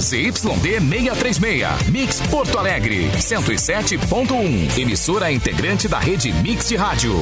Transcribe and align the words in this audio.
ZYD 0.00 0.80
636. 0.80 1.88
Mix 1.90 2.20
Porto 2.30 2.58
Alegre, 2.58 3.10
107.1. 3.16 4.78
Emissora 4.78 5.32
integrante 5.32 5.88
da 5.88 5.98
rede 5.98 6.32
Mix 6.32 6.68
de 6.68 6.76
Rádio. 6.76 7.14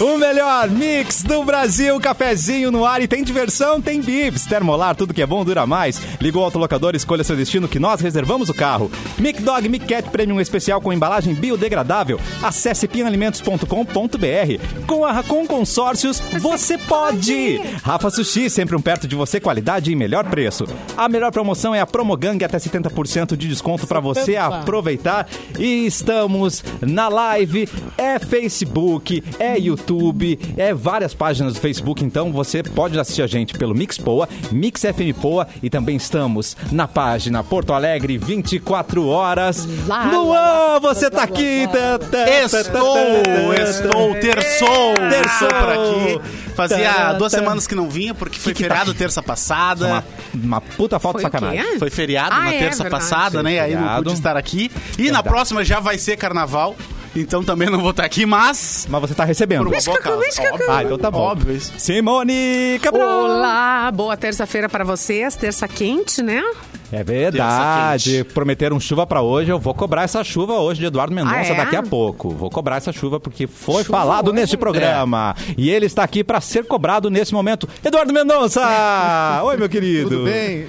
O 0.00 0.18
melhor 0.18 0.70
mix 0.70 1.22
do 1.22 1.42
Brasil, 1.44 1.98
cafezinho 2.00 2.70
no 2.70 2.84
ar 2.84 3.02
e 3.02 3.08
tem 3.08 3.22
diversão, 3.24 3.80
tem 3.80 4.00
bips. 4.00 4.46
Termolar, 4.46 4.94
tudo 4.94 5.12
que 5.12 5.22
é 5.22 5.26
bom 5.26 5.44
dura 5.44 5.66
mais. 5.66 6.00
Ligou 6.20 6.42
o 6.42 6.44
autolocador, 6.44 6.94
escolha 6.94 7.24
seu 7.24 7.36
destino 7.36 7.68
que 7.68 7.78
nós 7.78 8.00
reservamos 8.00 8.48
o 8.48 8.54
carro. 8.54 8.90
Mic 9.18 9.42
Dog 9.42 9.68
Mic 9.68 9.86
Cat 9.86 10.08
Premium 10.10 10.40
especial 10.40 10.80
com 10.80 10.92
embalagem 10.92 11.34
biodegradável. 11.34 12.20
Acesse 12.42 12.86
pinalimentos.com.br. 12.88 14.86
Com 14.86 15.04
a 15.04 15.12
Racon 15.12 15.46
Consórcios, 15.46 16.20
você 16.38 16.78
pode. 16.78 17.58
Rafa 17.82 18.10
Sushi, 18.10 18.48
sempre 18.48 18.76
um 18.76 18.80
perto 18.80 19.08
de 19.08 19.16
você, 19.16 19.40
qualidade 19.40 19.90
e 19.90 19.96
melhor 19.96 20.24
preço. 20.24 20.64
A 20.96 21.08
melhor 21.08 21.32
promoção 21.32 21.69
é 21.74 21.80
a 21.80 21.86
Promogang, 21.86 22.42
até 22.44 22.58
70% 22.58 23.36
de 23.36 23.48
desconto 23.48 23.86
para 23.86 24.00
você 24.00 24.36
aproveitar. 24.36 25.26
E 25.58 25.86
estamos 25.86 26.62
na 26.80 27.08
live, 27.08 27.68
é 27.96 28.18
Facebook, 28.18 29.22
é 29.38 29.58
YouTube, 29.58 30.38
é 30.56 30.72
várias 30.74 31.14
páginas 31.14 31.54
do 31.54 31.60
Facebook, 31.60 32.04
então 32.04 32.32
você 32.32 32.62
pode 32.62 32.98
assistir 32.98 33.22
a 33.22 33.26
gente 33.26 33.54
pelo 33.54 33.74
Mix 33.74 33.98
Poa, 33.98 34.28
Mix 34.50 34.82
FM 34.82 35.18
Poa 35.20 35.46
e 35.62 35.68
também 35.70 35.96
estamos 35.96 36.56
na 36.72 36.86
página 36.88 37.42
Porto 37.44 37.72
Alegre 37.72 38.16
24 38.18 39.06
horas. 39.06 39.66
Lá, 39.86 40.04
Luan, 40.10 40.80
você 40.80 41.04
lá, 41.06 41.10
tá 41.10 41.16
lá, 41.18 41.24
aqui. 41.24 41.66
lá. 41.66 41.98
Estou, 42.60 43.54
estou, 43.54 44.14
terçou, 44.20 44.94
Terçou. 45.10 45.48
por 45.48 45.68
aqui. 45.70 46.20
Fazia 46.54 47.12
duas 47.14 47.32
semanas 47.32 47.66
que 47.66 47.74
não 47.74 47.88
vinha, 47.88 48.14
porque 48.14 48.38
foi 48.38 48.52
Que 48.52 48.64
tá- 48.64 48.68
feriado 48.68 48.92
terça 48.94 49.22
passada. 49.22 49.86
Uma, 49.86 50.04
uma 50.34 50.60
puta 50.60 50.98
falta 50.98 51.18
de 51.18 51.22
Foi 51.22 51.30
sacanagem. 51.60 51.78
Foi 51.78 51.90
feriado 51.90 52.34
Ah, 52.34 52.40
na 52.40 52.54
é, 52.54 52.58
terça 52.58 52.82
verdade. 52.82 53.02
passada, 53.04 53.42
né? 53.42 53.54
E 53.54 53.58
aí 53.60 53.74
não 53.76 53.96
pude 53.96 54.12
estar 54.12 54.36
aqui. 54.36 54.70
E 54.98 55.02
na 55.02 55.04
Verdade. 55.14 55.28
próxima 55.28 55.64
já 55.64 55.80
vai 55.80 55.98
ser 55.98 56.16
carnaval. 56.16 56.76
Então 57.14 57.42
também 57.42 57.68
não 57.68 57.80
vou 57.80 57.90
estar 57.90 58.04
aqui, 58.04 58.24
mas. 58.24 58.86
Mas 58.88 59.00
você 59.00 59.14
tá 59.14 59.24
recebendo. 59.24 59.64
Por 59.64 59.74
uma 59.74 59.82
boa 59.82 59.98
causa. 59.98 60.24
Óbvio. 60.52 60.70
Ah, 60.70 60.82
então 60.84 60.96
tá 60.98 61.10
bom. 61.10 61.18
Óbvio 61.18 61.56
isso. 61.56 61.72
Simone 61.76 62.78
Cabral. 62.80 63.24
Olá, 63.24 63.90
boa 63.92 64.16
terça-feira 64.16 64.68
pra 64.68 64.84
vocês, 64.84 65.34
terça 65.34 65.66
quente, 65.66 66.22
né? 66.22 66.40
É 66.92 67.04
verdade. 67.04 68.24
Prometeram 68.34 68.80
chuva 68.80 69.06
pra 69.06 69.22
hoje. 69.22 69.50
Eu 69.50 69.58
vou 69.60 69.72
cobrar 69.72 70.02
essa 70.02 70.24
chuva 70.24 70.54
hoje 70.54 70.80
de 70.80 70.86
Eduardo 70.86 71.14
Mendonça 71.14 71.36
Ah, 71.36 71.46
é? 71.46 71.54
daqui 71.54 71.76
a 71.76 71.82
pouco. 71.82 72.30
Vou 72.30 72.50
cobrar 72.50 72.76
essa 72.76 72.92
chuva 72.92 73.20
porque 73.20 73.46
foi 73.46 73.84
Chuva 73.84 73.98
falado 73.98 74.28
hoje? 74.28 74.40
neste 74.40 74.56
programa. 74.56 75.34
E 75.56 75.70
ele 75.70 75.86
está 75.86 76.02
aqui 76.02 76.24
pra 76.24 76.40
ser 76.40 76.64
cobrado 76.64 77.08
nesse 77.08 77.32
momento. 77.32 77.68
Eduardo 77.84 78.12
Mendonça! 78.12 78.60
Oi, 79.44 79.56
meu 79.56 79.68
querido. 79.68 80.08
Tudo 80.10 80.24
bem? 80.24 80.66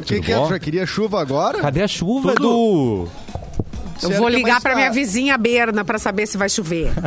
O 0.00 0.04
que, 0.04 0.20
que 0.20 0.32
é? 0.32 0.46
já 0.46 0.58
queria 0.58 0.86
chuva 0.86 1.20
agora? 1.20 1.58
Cadê 1.60 1.82
a 1.82 1.88
chuva, 1.88 2.32
Tudo. 2.34 2.48
Edu? 2.48 3.08
Eu 4.00 4.08
Sério 4.08 4.18
vou 4.18 4.28
é 4.28 4.32
ligar 4.32 4.60
pra 4.60 4.74
minha 4.74 4.90
vizinha 4.92 5.36
Berna 5.36 5.84
pra 5.84 5.98
saber 5.98 6.26
se 6.26 6.38
vai 6.38 6.48
chover. 6.48 6.90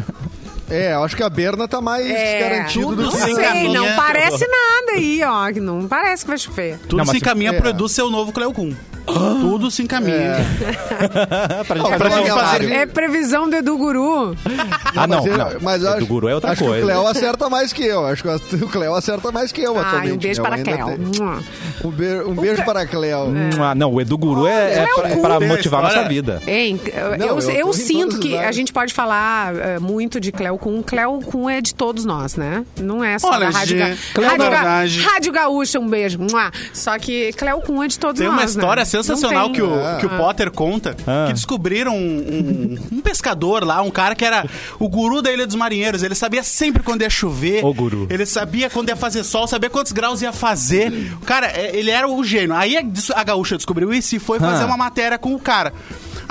É, 0.72 0.94
eu 0.94 1.04
acho 1.04 1.16
que 1.16 1.24
a 1.24 1.30
Berna 1.30 1.68
tá 1.68 1.82
mais 1.82 2.06
É, 2.10 2.40
garantido 2.40 2.96
do 2.96 3.04
não 3.04 3.12
que 3.12 3.18
se 3.18 3.34
sei, 3.36 3.68
não 3.70 3.96
parece 3.96 4.48
nada 4.48 4.92
aí, 4.94 5.22
ó. 5.24 5.52
que 5.52 5.60
Não 5.60 5.88
parece 5.88 6.24
que 6.24 6.30
vai 6.30 6.38
chover. 6.38 6.78
Tudo 6.88 6.98
Não, 6.98 7.06
se 7.06 7.18
encaminha 7.18 7.52
é. 7.52 7.54
pro 7.54 7.70
Edu 7.70 7.88
ser 7.90 8.04
o 8.04 8.10
novo 8.10 8.32
Cleocum. 8.32 8.74
Tudo 9.06 9.70
se 9.72 9.84
encaminha. 9.84 10.36
pra 11.68 11.78
gente 11.78 11.90
Não, 11.92 11.98
fazer 11.98 11.98
pra 11.98 12.10
gente 12.10 12.30
fazer-. 12.32 12.72
É 12.72 12.86
previsão 12.86 13.50
do 13.50 13.56
Edu 13.56 13.78
Guru. 13.78 14.36
Ah, 14.96 15.08
não. 15.08 15.24
mas 15.26 15.38
não. 15.38 15.50
mas 15.62 15.86
acho, 15.86 16.06
guru 16.06 16.28
é 16.28 16.36
outra 16.36 16.52
acho 16.52 16.64
coisa. 16.64 16.78
que 16.78 16.82
o 16.84 16.86
Cleo 16.86 17.08
acerta 17.08 17.50
mais 17.50 17.74
que 17.74 17.84
eu. 17.86 18.06
Acho 18.06 18.24
que 18.24 18.56
o 18.56 18.68
Cleo 18.68 18.94
acerta 18.96 19.32
mais 19.32 19.52
que 19.52 19.62
eu 19.62 19.78
atualmente. 19.78 20.14
um 20.14 20.18
beijo 20.18 20.42
né? 20.42 20.50
para 20.50 20.64
Cléo. 20.64 20.86
tenho- 20.86 21.44
Um, 21.84 21.90
be- 21.92 22.24
um 22.28 22.34
beijo 22.36 22.64
para 22.64 22.82
a 22.82 22.86
Cleo. 22.88 23.28
Ah, 23.60 23.74
não, 23.76 23.94
o 23.94 24.02
Edu 24.02 24.18
Guru 24.18 24.48
é, 24.48 24.80
é, 24.80 24.86
pra, 24.96 25.10
é 25.10 25.16
pra 25.18 25.38
Tem 25.38 25.48
a 25.48 25.52
motivar 25.52 25.80
a 25.80 25.84
nossa 25.84 25.96
história. 25.96 26.10
vida. 26.10 26.42
Hein, 26.48 26.80
eu, 26.94 27.18
Não, 27.18 27.28
eu, 27.28 27.40
eu 27.40 27.52
eu 27.72 27.74
sinto 27.74 28.20
que 28.20 28.38
a 28.38 28.52
gente 28.52 28.72
pode 28.74 28.94
falar 28.94 29.56
eh, 29.56 29.80
muito 29.80 30.20
de 30.20 30.32
Cleo 30.32 30.58
Kuhn. 30.58 30.82
Cleo 30.84 31.20
Kuhn 31.22 31.50
é 31.50 31.62
de 31.62 31.74
todos 31.74 32.06
nós, 32.06 32.36
né? 32.36 32.64
Não 32.80 33.04
é 33.04 33.18
só 33.20 33.30
Olha, 33.32 33.50
da 33.52 33.58
Rádio, 33.60 33.78
Ga... 33.78 33.96
Cleo, 34.14 34.30
Rádio, 34.30 34.50
Ga- 34.50 35.10
Rádio 35.12 35.32
Gaúcha, 35.34 35.80
um 35.80 35.88
beijo. 35.88 36.20
Só 36.74 36.98
que 37.00 37.32
Cleo 37.34 37.62
Kuhn 37.62 37.84
é 37.84 37.88
de 37.88 37.98
todos 38.00 38.20
Tem 38.20 38.28
nós, 38.28 38.38
uma 38.38 38.46
história 38.46 38.82
né? 38.82 38.86
Sensacional 38.92 39.52
que 39.52 39.62
o, 39.62 39.70
que 40.00 40.06
o 40.06 40.10
Potter 40.10 40.52
conta, 40.52 40.96
Ah. 41.08 41.26
que 41.28 41.34
descobriram 41.34 41.96
um, 41.96 42.78
um- 42.92 42.98
um 42.98 43.02
pescador 43.02 43.64
lá, 43.66 43.82
um 43.82 43.90
cara 43.92 44.14
que 44.16 44.24
era 44.26 44.46
o 44.80 44.88
guru 44.90 45.22
da 45.22 45.32
Ilha 45.32 45.48
dos 45.48 45.56
Marinheiros. 45.56 46.04
Ele 46.04 46.16
sabia 46.16 46.44
sempre 46.44 46.84
quando 46.84 47.02
ia 47.02 47.10
chover. 47.10 47.64
O 47.66 47.74
guru. 47.74 48.08
Ele 48.10 48.26
sabia 48.26 48.70
quando 48.70 48.90
ia 48.90 48.96
fazer 48.96 49.24
sol, 49.24 49.48
sabia 49.48 49.70
quantos 49.70 49.92
graus 49.92 50.22
ia 50.22 50.32
fazer. 50.34 50.92
O 51.22 51.26
cara, 51.26 51.48
é, 51.48 51.76
ele 51.76 51.90
era 51.92 52.08
o 52.08 52.24
gênio. 52.24 52.56
Aí 52.56 52.78
a, 52.78 52.84
a 53.20 53.24
gaúcha 53.24 53.56
descobriu 53.58 53.94
isso 53.94 54.16
e 54.16 54.20
foi 54.20 54.40
fazer 54.40 54.64
Ah. 54.64 54.68
uma 54.68 54.78
matéria 54.78 55.18
com 55.18 55.34
o 55.34 55.40
cara. 55.40 55.74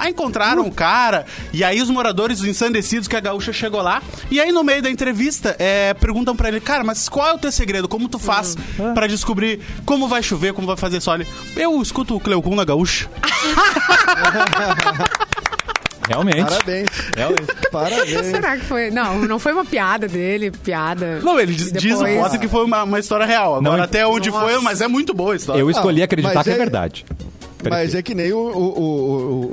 Aí 0.00 0.10
encontraram 0.12 0.66
o 0.66 0.72
cara, 0.72 1.26
e 1.52 1.62
aí 1.62 1.80
os 1.82 1.90
moradores 1.90 2.42
ensandecidos 2.42 3.06
que 3.06 3.14
a 3.16 3.20
gaúcha 3.20 3.52
chegou 3.52 3.82
lá. 3.82 4.02
E 4.30 4.40
aí, 4.40 4.50
no 4.50 4.64
meio 4.64 4.82
da 4.82 4.90
entrevista, 4.90 5.54
é, 5.58 5.92
perguntam 5.94 6.34
pra 6.34 6.48
ele, 6.48 6.60
cara, 6.60 6.82
mas 6.82 7.08
qual 7.08 7.28
é 7.28 7.34
o 7.34 7.38
teu 7.38 7.52
segredo? 7.52 7.86
Como 7.88 8.08
tu 8.08 8.18
faz 8.18 8.56
pra 8.94 9.06
descobrir 9.06 9.60
como 9.84 10.08
vai 10.08 10.22
chover, 10.22 10.52
como 10.54 10.66
vai 10.66 10.76
fazer 10.76 11.00
sol? 11.00 11.14
Ele, 11.16 11.26
Eu 11.56 11.80
escuto 11.82 12.16
o 12.16 12.20
Cleocum 12.20 12.54
na 12.54 12.64
gaúcha. 12.64 13.08
Realmente. 16.08 16.42
Parabéns. 16.50 16.88
Realmente. 17.16 17.46
Parabéns. 17.70 18.26
Será 18.26 18.56
que 18.56 18.64
foi? 18.64 18.90
Não, 18.90 19.18
não 19.20 19.38
foi 19.38 19.52
uma 19.52 19.64
piada 19.64 20.08
dele, 20.08 20.50
piada. 20.50 21.20
Não, 21.22 21.38
ele 21.38 21.54
diz, 21.54 21.68
E 21.68 21.72
diz 21.72 22.00
o 22.00 22.04
Potter 22.04 22.40
que 22.40 22.48
foi 22.48 22.64
uma, 22.64 22.82
uma 22.82 22.98
história 22.98 23.24
real. 23.24 23.56
Agora, 23.56 23.76
Não, 23.76 23.84
até 23.84 24.04
onde 24.06 24.28
Nossa. 24.30 24.44
foi, 24.44 24.58
mas 24.60 24.80
é 24.80 24.88
muito 24.88 25.14
boa 25.14 25.34
a 25.34 25.36
história. 25.36 25.60
Eu 25.60 25.70
escolhi 25.70 26.02
Ah, 26.02 26.06
acreditar 26.06 26.34
mas 26.34 26.44
que 26.44 26.50
é 26.50 26.54
é- 26.54 26.58
verdade. 26.58 27.04
Mas 27.68 27.94
é 27.94 28.02
que 28.02 28.14
nem 28.14 28.32
o, 28.32 28.38
o, 28.38 28.80
o, 28.80 28.82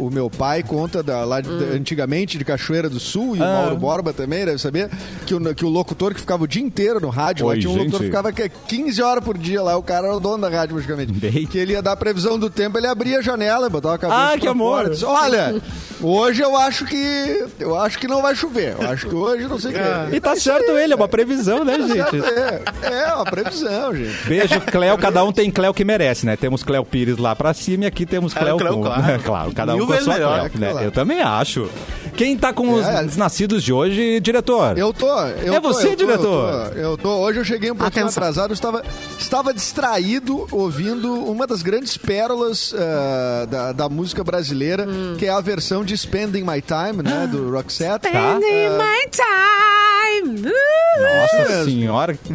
o- 0.03 0.07
o 0.07 0.11
meu 0.11 0.29
pai 0.29 0.63
conta 0.63 1.01
da, 1.03 1.23
lá 1.25 1.41
de- 1.41 1.47
Hum. 1.49 1.73
antigamente 1.75 2.37
de 2.37 2.45
Cachoeira 2.45 2.89
do 2.89 2.99
Sul 2.99 3.35
e 3.35 3.39
o 3.39 3.43
Ah. 3.43 3.47
Mauro 3.61 3.77
Borba 3.77 4.13
também, 4.13 4.45
deve 4.45 4.57
saber, 4.59 4.89
que 5.25 5.33
o, 5.33 5.55
que 5.55 5.65
o 5.65 5.69
locutor 5.69 6.13
que 6.13 6.19
ficava 6.19 6.43
o 6.43 6.47
dia 6.47 6.61
inteiro 6.61 6.99
no 6.99 7.09
rádio, 7.09 7.45
Oi, 7.45 7.55
lá 7.55 7.59
tinha 7.61 7.71
um 7.71 7.77
locutor 7.77 7.99
gente. 7.99 7.99
que 7.99 8.05
ficava 8.17 8.31
que- 8.31 8.49
15 8.67 9.01
horas 9.01 9.23
por 9.23 9.37
dia 9.37 9.61
lá, 9.61 9.75
o 9.77 9.83
cara 9.83 10.07
era 10.07 10.15
o 10.15 10.19
dono 10.19 10.41
da 10.41 10.49
rádio 10.49 10.75
praticamente. 10.75 11.11
Bem. 11.13 11.45
Que 11.47 11.57
ele 11.57 11.73
ia 11.73 11.81
dar 11.81 11.93
a 11.93 11.97
previsão 11.97 12.37
do 12.37 12.49
tempo, 12.49 12.77
ele 12.77 12.87
abria 12.87 13.19
a 13.19 13.21
janela, 13.21 13.69
botava 13.69 13.95
a 13.95 13.97
cabeça 13.97 14.33
Ah, 14.33 14.37
que 14.37 14.47
amor. 14.47 14.77
fora, 14.83 14.89
disse, 14.91 15.05
Olha, 15.05 15.61
hoje 16.01 16.41
eu 16.41 16.55
acho 16.55 16.85
que 16.85 17.45
eu 17.59 17.75
acho 17.75 17.97
que 17.99 18.07
não 18.07 18.21
vai 18.21 18.35
chover, 18.35 18.75
eu 18.79 18.89
acho 18.89 19.07
que 19.07 19.15
hoje 19.15 19.47
não 19.47 19.59
sei 19.59 19.71
o 19.71 19.73
que. 20.09 20.15
E 20.15 20.19
tá 20.19 20.35
certo 20.35 20.71
ele, 20.77 20.93
é 20.93 20.95
uma 20.95 21.07
previsão, 21.07 21.63
né, 21.65 21.77
gente? 21.79 22.21
É, 22.23 22.61
é 23.09 23.13
uma 23.15 23.25
previsão, 23.25 23.95
gente. 23.95 24.27
Beijo, 24.27 24.61
Cléo. 24.61 24.97
Cada 24.97 25.23
um 25.23 25.31
tem 25.31 25.49
Cléo 25.51 25.73
que 25.73 25.83
merece, 25.83 26.25
né? 26.25 26.35
Temos 26.35 26.63
Cléo 26.63 26.85
Pires 26.85 27.17
lá 27.17 27.35
pra 27.35 27.53
cima 27.53 27.85
e 27.85 27.87
aqui 27.87 27.96
temos 28.05 28.35
É, 28.35 28.39
Cléo 28.39 28.55
o 28.55 28.59
Cléo, 28.59 28.73
com. 28.75 28.81
claro. 28.83 29.11
É, 29.11 29.17
claro, 29.17 29.51
cada 29.53 29.73
um 29.73 29.77
Mil 29.77 29.87
com 29.87 29.93
a 29.93 30.01
sua 30.01 30.13
melhor, 30.13 30.49
Cléo, 30.49 30.59
né? 30.61 30.69
claro. 30.71 30.85
Eu 30.87 30.91
também 30.91 31.21
acho. 31.21 31.69
Quem 32.15 32.35
tá 32.35 32.51
com 32.51 32.73
os 32.73 32.85
É. 32.85 33.03
nascidos 33.15 33.61
de 33.63 33.71
hoje, 33.71 34.19
diretor? 34.19 34.75
Eu 34.77 34.91
tô. 34.91 35.05
Eu 35.21 35.53
É 35.53 35.59
tô, 35.59 35.71
você, 35.71 35.87
eu 35.87 35.89
tô, 35.91 35.95
diretor? 35.97 36.49
Eu 36.49 36.69
tô, 36.71 36.77
eu 36.79 36.97
tô. 36.97 37.09
Hoje 37.19 37.39
eu 37.39 37.45
cheguei 37.45 37.69
um 37.71 37.75
pouquinho 37.75 38.05
Atenção. 38.05 38.21
atrasado. 38.23 38.49
Eu 38.51 38.55
estava, 38.55 38.83
estava 39.19 39.53
distraído 39.53 40.47
ouvindo 40.51 41.13
uma 41.13 41.45
das 41.45 41.61
grandes 41.61 41.95
pérolas 41.95 42.73
ah, 42.75 43.45
da, 43.45 43.71
da 43.71 43.89
música 43.89 44.23
brasileira, 44.23 44.87
Hum. 44.87 45.15
que 45.17 45.25
é 45.27 45.29
a 45.29 45.39
versão 45.41 45.83
de 45.85 45.95
Spending 45.95 46.41
My 46.43 46.61
Time, 46.61 47.03
né? 47.03 47.27
Do 47.31 47.51
Roxette. 47.53 48.09
Tá. 48.09 48.09
Spending 48.09 48.69
my 48.77 49.09
time. 49.11 50.47
Uh! 50.49 51.01
Nossa 51.01 51.63
senhora, 51.65 52.13
que 52.15 52.33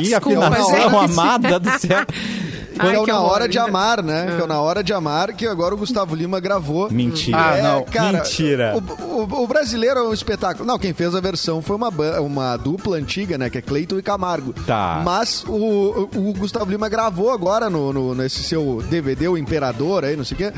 Desculpa, 0.00 0.46
afinação 0.46 0.90
gente. 0.90 0.94
amada 1.12 1.58
do 1.58 1.70
céu. 1.80 2.04
Que 2.74 2.80
Ai, 2.80 2.96
é 2.96 3.06
Na. 3.06 3.20
Hora 3.20 3.48
de 3.48 3.58
Amar, 3.58 4.02
né? 4.02 4.36
É 4.38 4.42
o 4.42 4.46
Na 4.46 4.60
Hora 4.60 4.82
de 4.82 4.92
Amar, 4.92 5.32
que 5.34 5.46
agora 5.46 5.74
o 5.74 5.78
Gustavo 5.78 6.14
Lima 6.14 6.40
gravou. 6.40 6.90
Mentira. 6.90 7.38
Ah, 7.38 7.56
É, 7.56 7.62
não. 7.62 7.82
Cara, 7.84 8.18
Mentira. 8.18 8.74
O, 8.76 9.22
o- 9.22 9.42
o 9.44 9.46
brasileiro 9.46 10.00
é 10.00 10.02
um 10.02 10.12
espetáculo. 10.12 10.66
Não, 10.66 10.78
quem 10.78 10.92
fez 10.92 11.14
a 11.14 11.20
versão 11.20 11.62
foi 11.62 11.76
uma, 11.76 11.88
uma 12.20 12.56
dupla 12.56 12.96
antiga, 12.96 13.38
né? 13.38 13.48
Que 13.48 13.58
é 13.58 13.62
Cleiton 13.62 13.98
e 13.98 14.02
Camargo. 14.02 14.52
Tá. 14.66 15.00
Mas 15.04 15.44
o, 15.46 16.08
o 16.16 16.34
Gustavo 16.36 16.70
Lima 16.70 16.88
gravou 16.88 17.30
agora 17.30 17.70
no, 17.70 17.92
no- 17.92 18.14
nesse 18.14 18.42
seu 18.42 18.82
DVD, 18.90 19.28
o 19.28 19.38
Imperador, 19.38 20.04
aí, 20.04 20.16
não 20.16 20.24
sei 20.24 20.34
o 20.34 20.38
quê. 20.38 20.52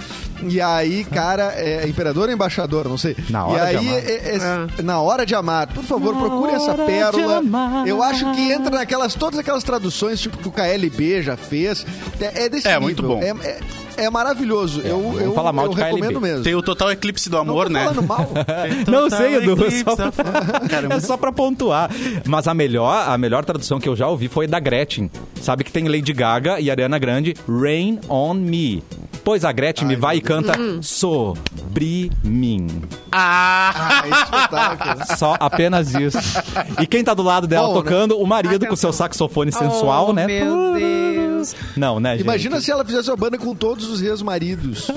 E 0.49 0.61
aí, 0.61 1.05
cara, 1.05 1.52
é 1.56 1.87
Imperador 1.87 2.29
ou 2.29 2.35
Embaixador, 2.35 2.88
não 2.88 2.96
sei. 2.99 3.17
Na 3.29 3.46
Hora 3.46 3.73
e 3.73 3.76
de 3.79 3.79
aí, 3.79 3.88
Amar. 3.88 4.05
é- 4.08 4.79
é- 4.79 4.82
Na 4.82 5.00
Hora 5.00 5.26
de 5.26 5.35
Amar. 5.35 5.69
Por 5.73 5.85
favor, 5.85 6.14
procure 6.17 6.52
essa 6.52 6.73
de 6.75 6.82
pérola. 6.85 7.43
Eu 7.87 8.02
acho 8.02 8.32
que 8.32 8.50
entra 8.52 8.75
naquelas, 8.76 9.14
todas 9.14 9.38
aquelas 9.38 9.62
traduções, 9.64 10.20
tipo, 10.20 10.37
que 10.38 10.49
o 10.49 10.52
KLB 10.52 11.23
já 11.23 11.37
fez. 11.37 11.85
É, 12.20 12.44
é 12.44 12.49
desse 12.49 12.67
É, 12.67 12.73
nível. 12.73 12.82
muito 12.82 13.03
bom. 13.03 13.20
É, 13.23 13.31
é- 13.31 13.61
é 13.99 14.11
maravilhoso. 14.11 14.82
eu 14.82 15.00
vamos 15.00 15.20
eu, 15.23 15.32
falar 15.32 15.53
mal 15.55 15.64
eu 15.67 15.70
de 15.70 15.76
KLB. 15.76 15.94
recomendo 15.94 16.20
mesmo. 16.20 16.44
Tem 16.44 16.55
o 16.55 16.62
total 16.62 16.91
eclipse 16.93 17.31
do 17.31 17.37
Não 17.37 17.41
amor, 17.43 17.70
né? 17.70 17.85
falando 17.85 18.03
mal. 18.06 18.29
Não 18.87 19.08
sei, 19.08 19.37
Edu. 19.37 19.53
É 19.53 19.55
Eclipse 19.55 19.85
só, 19.85 19.97
Cara, 20.69 20.94
é 20.94 21.00
só 21.00 21.17
pra 21.17 21.32
pontuar. 21.32 21.91
Mas 22.26 22.47
a 22.47 22.53
melhor, 22.53 23.08
a 23.08 23.17
melhor 23.17 23.44
tradução 23.44 23.81
que 23.81 23.88
eu 23.88 23.97
já 23.97 24.06
ouvi 24.06 24.29
foi 24.29 24.47
da 24.47 24.61
Gretchen. 24.61 25.11
Sabe 25.41 25.64
que 25.64 25.73
tem 25.73 25.88
Lady 25.88 26.12
Gaga 26.12 26.61
e 26.61 26.70
Ariana 26.70 26.99
Grande, 26.99 27.35
Rain 27.49 27.99
on 28.09 28.35
Me. 28.35 28.85
Pois 29.25 29.44
a 29.44 29.50
Gretchen 29.50 29.88
me 29.88 29.97
vai 29.97 30.19
e 30.19 30.20
canta 30.20 30.52
Sobre 30.82 32.12
mim. 32.23 32.67
Ah! 33.11 33.73
Ah, 33.75 34.09
espetáculo. 34.23 35.17
Só 35.19 35.37
apenas 35.41 35.94
isso. 35.94 36.19
E 36.81 36.87
quem 36.87 37.02
tá 37.02 37.14
do 37.14 37.23
lado 37.23 37.47
dela 37.47 37.69
Bom, 37.69 37.75
né? 37.75 37.82
tocando, 37.82 38.19
o 38.20 38.26
marido 38.26 38.67
com 38.67 38.76
seu 38.76 38.93
saxofone 38.94 39.50
sensual, 39.50 40.09
oh, 40.11 40.12
né? 40.12 40.26
Meu 40.26 40.75
Deus. 40.75 41.06
Não, 41.77 42.00
né, 42.00 42.12
gente? 42.12 42.23
Imagina 42.23 42.61
se 42.61 42.71
ela 42.71 42.85
fizesse 42.85 43.11
uma 43.11 43.17
banda 43.17 43.38
com 43.38 43.55
todos 43.55 43.88
os 43.88 44.03
ex-maridos. 44.03 44.88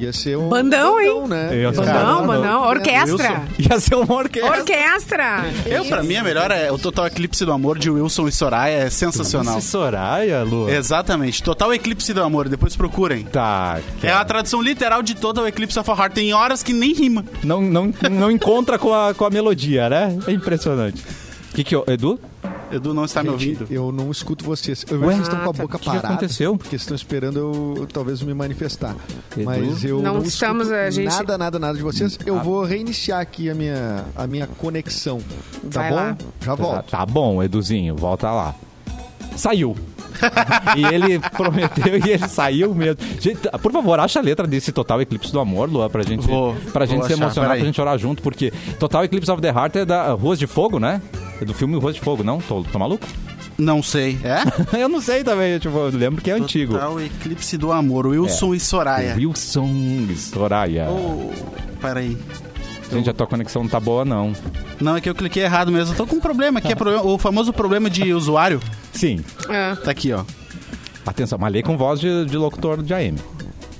Ia 0.00 0.12
ser 0.12 0.36
um 0.36 0.48
Bandão, 0.48 1.00
hein? 1.00 1.28
né? 1.28 1.56
Ia 1.56 1.72
ser 1.72 1.80
Bandão, 1.80 2.26
bandão. 2.26 2.62
Orquestra. 2.62 3.42
Ia 3.58 3.80
ser 3.80 3.94
uma 3.94 4.14
orquestra. 4.14 4.58
Orquestra. 4.58 5.44
Eu, 5.66 5.84
pra 5.84 6.02
mim, 6.02 6.16
a 6.16 6.22
melhor 6.22 6.50
é 6.50 6.70
o 6.70 6.78
Total 6.78 7.06
Eclipse 7.06 7.44
do 7.44 7.52
Amor 7.52 7.78
de 7.78 7.90
Wilson 7.90 8.28
e 8.28 8.32
Soraya. 8.32 8.84
É 8.84 8.90
sensacional. 8.90 9.58
Esse 9.58 9.68
Soraya, 9.68 10.42
Lu. 10.42 10.68
Exatamente. 10.68 11.42
Total 11.42 11.72
Eclipse 11.74 12.12
do 12.12 12.22
Amor. 12.22 12.48
Depois 12.48 12.76
procurem. 12.76 13.24
Tá. 13.24 13.80
É 14.02 14.10
a 14.10 14.24
tradução 14.24 14.60
literal 14.62 15.02
de 15.02 15.14
Total 15.14 15.46
Eclipse 15.46 15.78
of 15.78 15.90
a 15.90 15.94
Heart. 15.94 16.12
Tem 16.14 16.32
horas 16.32 16.62
que 16.62 16.72
nem 16.72 16.92
rima. 16.92 17.24
Não, 17.42 17.60
não, 17.60 17.92
não 18.10 18.30
encontra 18.30 18.78
com 18.78 18.92
a, 18.92 19.14
com 19.14 19.24
a 19.24 19.30
melodia, 19.30 19.88
né? 19.88 20.18
É 20.26 20.32
impressionante. 20.32 21.02
O 21.50 21.54
que 21.54 21.64
que 21.64 21.74
eu... 21.74 21.84
Edu? 21.86 22.20
Edu 22.70 22.92
não 22.92 23.04
está 23.04 23.22
me 23.22 23.30
ouvindo. 23.30 23.66
Eu 23.70 23.90
não 23.90 24.10
escuto 24.10 24.44
vocês. 24.44 24.84
Eu 24.90 24.98
vejo 24.98 25.10
que 25.10 25.16
vocês 25.16 25.28
estão 25.28 25.38
com 25.40 25.46
a 25.46 25.50
Ah, 25.50 25.52
tá. 25.54 25.62
boca 25.62 25.76
O 25.76 25.78
que 25.80 25.84
parada. 25.86 26.08
aconteceu? 26.08 26.56
Porque 26.56 26.76
estão 26.76 26.94
esperando 26.94 27.38
eu 27.78 27.86
talvez 27.92 28.22
me 28.22 28.34
manifestar. 28.34 28.94
Edu? 29.36 29.44
Mas 29.44 29.84
eu 29.84 30.02
Não 30.02 30.14
não, 30.14 30.22
estamos, 30.22 30.64
escuto 30.68 30.80
a 30.80 30.90
gente- 30.90 31.06
nada, 31.08 31.38
nada, 31.38 31.58
nada 31.58 31.76
de 31.76 31.82
vocês. 31.82 32.18
Eu 32.26 32.38
Ah. 32.38 32.42
vou 32.42 32.62
reiniciar 32.64 33.20
aqui 33.20 33.48
a 33.48 33.54
minha, 33.54 34.04
a 34.14 34.26
minha 34.26 34.46
conexão. 34.46 35.18
Tá 35.70 35.80
Vai 35.80 35.90
bom? 35.90 35.96
lá. 35.96 36.16
Já 36.40 36.56
Tá, 36.56 36.62
volto. 36.62 36.90
tá 36.90 37.06
bom, 37.06 37.42
Eduzinho, 37.42 37.96
volta 37.96 38.30
lá. 38.30 38.54
Saiu. 39.36 39.74
E 40.76 40.84
ele 40.84 41.18
prometeu 41.18 41.98
e 41.98 42.10
ele 42.10 42.28
saiu 42.28 42.74
mesmo. 42.74 42.98
Gente, 43.20 43.48
por 43.62 43.72
favor, 43.72 44.00
acha 44.00 44.18
a 44.18 44.22
letra 44.22 44.46
desse 44.46 44.72
Total 44.72 45.00
Eclipse 45.02 45.32
do 45.32 45.40
Amor, 45.40 45.70
Lua, 45.70 45.88
pra 45.88 46.02
gente, 46.02 46.26
Vou, 46.26 46.54
pra 46.72 46.86
gente 46.86 47.06
se 47.06 47.12
achar, 47.12 47.22
emocionar, 47.22 47.50
pra 47.50 47.64
gente 47.64 47.80
orar 47.80 47.98
junto, 47.98 48.22
porque 48.22 48.52
Total 48.78 49.04
Eclipse 49.04 49.30
of 49.30 49.40
the 49.40 49.48
Heart 49.48 49.76
é 49.76 49.84
da 49.84 50.12
Ruas 50.12 50.38
de 50.38 50.46
Fogo, 50.46 50.78
né? 50.78 51.00
É 51.40 51.44
do 51.44 51.54
filme 51.54 51.76
Ruas 51.78 51.94
de 51.94 52.00
Fogo, 52.00 52.22
não? 52.22 52.38
Tô, 52.40 52.62
tô 52.64 52.78
maluco? 52.78 53.06
Não 53.56 53.82
sei. 53.82 54.18
É? 54.22 54.42
eu 54.80 54.88
não 54.88 55.00
sei 55.00 55.24
também, 55.24 55.58
tipo, 55.58 55.76
eu 55.76 55.90
lembro 55.90 56.22
que 56.22 56.30
é 56.30 56.34
antigo. 56.34 56.74
Total 56.74 57.00
Eclipse 57.00 57.56
do 57.56 57.72
Amor. 57.72 58.06
Wilson 58.06 58.54
e 58.54 58.60
Soraya. 58.60 59.14
Wilson 59.16 59.68
e 60.10 60.16
Soraya. 60.16 60.88
Oh, 60.88 61.30
peraí. 61.80 62.16
Gente, 62.90 63.10
a 63.10 63.12
tua 63.12 63.26
conexão 63.26 63.62
não 63.62 63.68
tá 63.70 63.78
boa, 63.78 64.04
não. 64.04 64.32
Não, 64.80 64.96
é 64.96 65.00
que 65.00 65.08
eu 65.08 65.14
cliquei 65.14 65.42
errado 65.44 65.70
mesmo. 65.70 65.92
Eu 65.92 65.96
tô 65.96 66.06
com 66.06 66.16
um 66.16 66.20
problema 66.20 66.58
aqui. 66.58 66.72
É 66.72 66.74
problema- 66.74 67.04
o 67.04 67.18
famoso 67.18 67.52
problema 67.52 67.90
de 67.90 68.12
usuário. 68.14 68.60
Sim. 68.92 69.20
É. 69.48 69.74
Tá 69.76 69.90
aqui, 69.90 70.12
ó. 70.12 70.24
Atenção, 71.06 71.38
malhei 71.38 71.62
com 71.62 71.76
voz 71.76 72.00
de, 72.00 72.24
de 72.26 72.36
locutor 72.36 72.82
de 72.82 72.92
AM. 72.94 73.16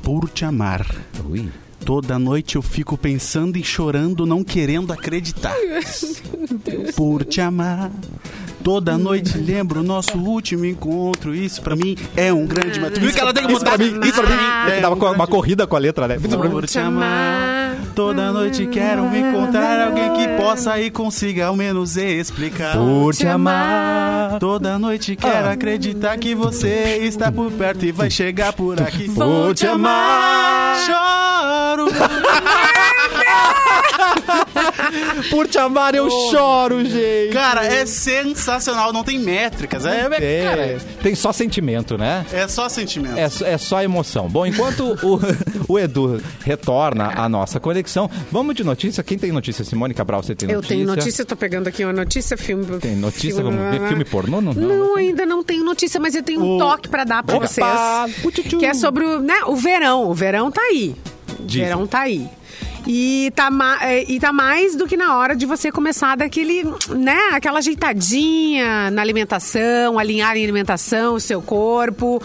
Por 0.03 0.29
te 0.29 0.45
amar. 0.45 0.87
Ui. 1.29 1.49
Toda 1.85 2.19
noite 2.19 2.57
eu 2.57 2.63
fico 2.63 2.99
pensando 2.99 3.57
e 3.57 3.65
chorando, 3.65 4.27
não 4.27 4.45
querendo 4.45 4.93
acreditar. 4.93 5.55
Por 6.97 7.25
te 7.25 7.41
amar. 7.41 7.91
Toda 8.63 8.99
noite 8.99 9.39
lembro 9.39 9.81
o 9.81 9.83
nosso 9.83 10.19
último 10.19 10.65
encontro. 10.65 11.35
Isso 11.35 11.63
pra 11.63 11.75
mim 11.77 11.97
é 12.17 12.33
um 12.33 12.47
grande. 12.47 12.81
Mas 12.81 12.93
tu 12.93 13.01
viu 13.01 13.11
que 13.13 13.21
ela 13.21 13.33
tem 13.33 13.47
que 13.47 13.53
Isso 13.53 13.65
pra 13.65 13.79
mim, 13.79 14.01
isso 14.05 14.23
pra 14.23 14.37
mim. 14.37 14.71
É 14.73 14.79
É, 14.79 14.81
dava 14.81 14.95
um 14.95 15.13
uma 15.15 15.27
corrida 15.27 15.67
com 15.67 15.77
a 15.77 15.79
letra, 15.79 16.07
né? 16.09 16.19
Por 16.19 16.67
te 16.67 16.79
amar. 16.79 17.48
Toda 17.99 18.31
noite 18.31 18.65
quero 18.69 19.07
encontrar 19.13 19.89
alguém 19.89 20.13
que 20.13 20.29
possa 20.41 20.81
e 20.81 20.89
consiga 20.89 21.47
ao 21.47 21.57
menos 21.57 21.97
explicar. 21.97 22.77
Por 22.77 23.13
te 23.13 23.27
amar. 23.27 24.39
Toda 24.39 24.79
noite 24.79 25.17
quero 25.17 25.49
Ah. 25.49 25.53
acreditar 25.55 26.17
que 26.17 26.33
você 26.33 26.99
está 27.03 27.33
por 27.33 27.51
perto 27.51 27.85
e 27.85 27.91
vai 27.91 28.09
chegar 28.09 28.53
por 28.53 28.81
aqui. 28.81 29.11
Por 29.11 29.53
te 29.53 29.67
amar. 29.67 30.77
Choro. 30.87 31.89
Por 35.31 35.47
te 35.49 35.59
amar 35.59 35.95
eu 35.95 36.09
choro, 36.31 36.85
gente. 36.85 37.33
Cara, 37.33 37.65
é 37.67 37.85
sensacional. 37.87 38.93
Não 38.93 39.03
tem 39.05 39.19
métricas. 39.19 39.85
É, 39.85 40.09
é, 40.21 40.25
É, 40.25 40.45
cara, 40.45 40.79
tem 41.03 41.15
só 41.15 41.33
sentimento, 41.33 41.97
né? 41.99 42.25
é 42.33 42.47
só 42.49 42.69
sentimento. 42.69 43.17
É, 43.19 43.29
só- 43.29 43.47
é 43.47 43.59
só 43.59 43.83
emoção. 43.83 44.29
Bom, 44.29 44.47
enquanto 44.47 44.97
o, 45.03 45.21
o 45.73 45.79
Edu 45.79 46.21
retorna 46.45 47.13
à 47.17 47.29
nossa 47.29 47.59
conexão, 47.61 48.11
vamos 48.31 48.55
de 48.55 48.65
notícia. 48.65 49.03
Quem 49.03 49.19
tem 49.19 49.33
notícia? 49.33 49.65
Simone 49.65 49.95
Cabral, 49.95 50.23
você 50.23 50.35
tem 50.35 50.49
Eu 50.51 50.57
notícia? 50.57 50.77
tenho 50.77 50.87
notícia, 50.87 51.25
tô 51.25 51.37
pegando 51.37 51.69
aqui 51.69 51.85
uma 51.85 51.93
notícia, 51.93 52.37
filme. 52.37 52.79
Tem 52.79 52.95
notícia? 52.97 53.43
Vamos 53.43 53.61
ver 53.71 53.87
filme 53.89 54.05
pornô? 54.05 54.41
Não, 54.41 54.53
Não, 54.53 54.97
ainda 54.97 55.27
não 55.27 55.43
tenho 55.43 55.65
notícia, 55.65 55.99
mas 56.01 56.15
eu 56.15 56.23
tenho 56.23 56.41
um 56.43 56.57
O- 56.57 56.59
toque 56.59 56.89
pra 56.89 57.05
dar 57.05 57.23
pra 57.23 57.37
Opa! 57.37 57.47
vocês. 57.47 58.45
Que 58.59 58.65
é 58.67 58.75
sobre 58.75 59.05
o, 59.05 59.21
né, 59.21 59.43
o 59.47 59.57
verão. 59.57 60.09
O 60.09 60.15
verão 60.15 60.51
tá 60.51 60.61
aí. 60.63 60.95
O 61.39 61.43
Dizem. 61.45 61.65
verão 61.65 61.87
tá 61.87 62.01
aí. 62.01 62.29
E 62.91 63.31
tá, 63.37 63.51
é, 63.83 64.11
e 64.11 64.19
tá 64.19 64.33
mais 64.33 64.75
do 64.75 64.87
que 64.87 64.97
na 64.97 65.19
hora 65.19 65.37
de 65.37 65.45
você 65.45 65.71
começar 65.71 66.17
daquele, 66.17 66.65
né, 66.89 67.19
aquela 67.35 67.59
ajeitadinha 67.59 68.91
na 68.91 69.03
alimentação, 69.03 69.99
alinhar 69.99 70.35
em 70.39 70.43
alimentação, 70.43 71.15
o 71.15 71.21
seu 71.21 71.43
corpo, 71.43 72.23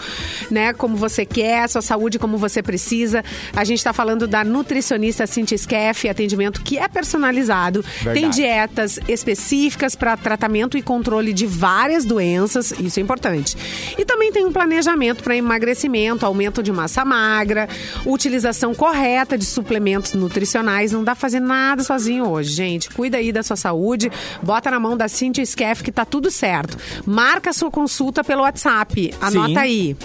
né, 0.50 0.72
como 0.72 0.96
você 0.96 1.26
quer, 1.26 1.68
sua 1.68 1.82
saúde 1.82 2.18
como 2.18 2.38
você 2.38 2.62
precisa. 2.62 3.22
A 3.54 3.62
gente 3.62 3.84
tá 3.84 3.92
falando 3.92 4.26
da 4.26 4.42
nutricionista 4.42 5.26
Cintia 5.26 5.58
Skeff, 5.58 6.08
atendimento 6.08 6.62
que 6.62 6.78
é 6.78 6.88
personalizado. 6.88 7.82
Tem 8.02 8.14
Verdade. 8.14 8.36
dietas 8.36 8.98
específicas 9.06 9.94
para 9.94 10.16
tratamento 10.16 10.78
e 10.78 10.82
controle 10.82 11.34
de 11.34 11.44
várias 11.44 12.06
doenças, 12.06 12.72
isso 12.80 12.98
é 12.98 13.02
importante. 13.02 13.54
E 13.98 14.04
também 14.06 14.32
tem 14.32 14.46
um 14.46 14.52
planejamento 14.52 15.22
para 15.22 15.36
emagrecimento, 15.36 16.24
aumento 16.24 16.62
de 16.62 16.72
massa 16.72 17.04
magra, 17.04 17.68
utilização 18.06 18.74
correta 18.74 19.36
de 19.36 19.44
suplementos 19.44 20.14
nutricionais. 20.14 20.53
Não 20.62 21.04
dá 21.04 21.12
pra 21.12 21.20
fazer 21.20 21.40
nada 21.40 21.82
sozinho 21.82 22.28
hoje, 22.28 22.52
gente. 22.52 22.90
Cuida 22.90 23.16
aí 23.16 23.32
da 23.32 23.42
sua 23.42 23.56
saúde, 23.56 24.10
bota 24.42 24.70
na 24.70 24.78
mão 24.78 24.96
da 24.96 25.08
Cintia 25.08 25.44
Skeff 25.44 25.82
que 25.82 25.92
tá 25.92 26.04
tudo 26.04 26.30
certo. 26.30 26.76
Marca 27.06 27.52
sua 27.52 27.70
consulta 27.70 28.22
pelo 28.22 28.42
WhatsApp. 28.42 29.14
Anota 29.20 29.48
Sim. 29.48 29.56
aí. 29.56 29.96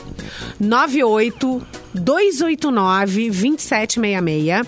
98 0.59 1.61
289 1.93 3.29
2766 3.29 4.67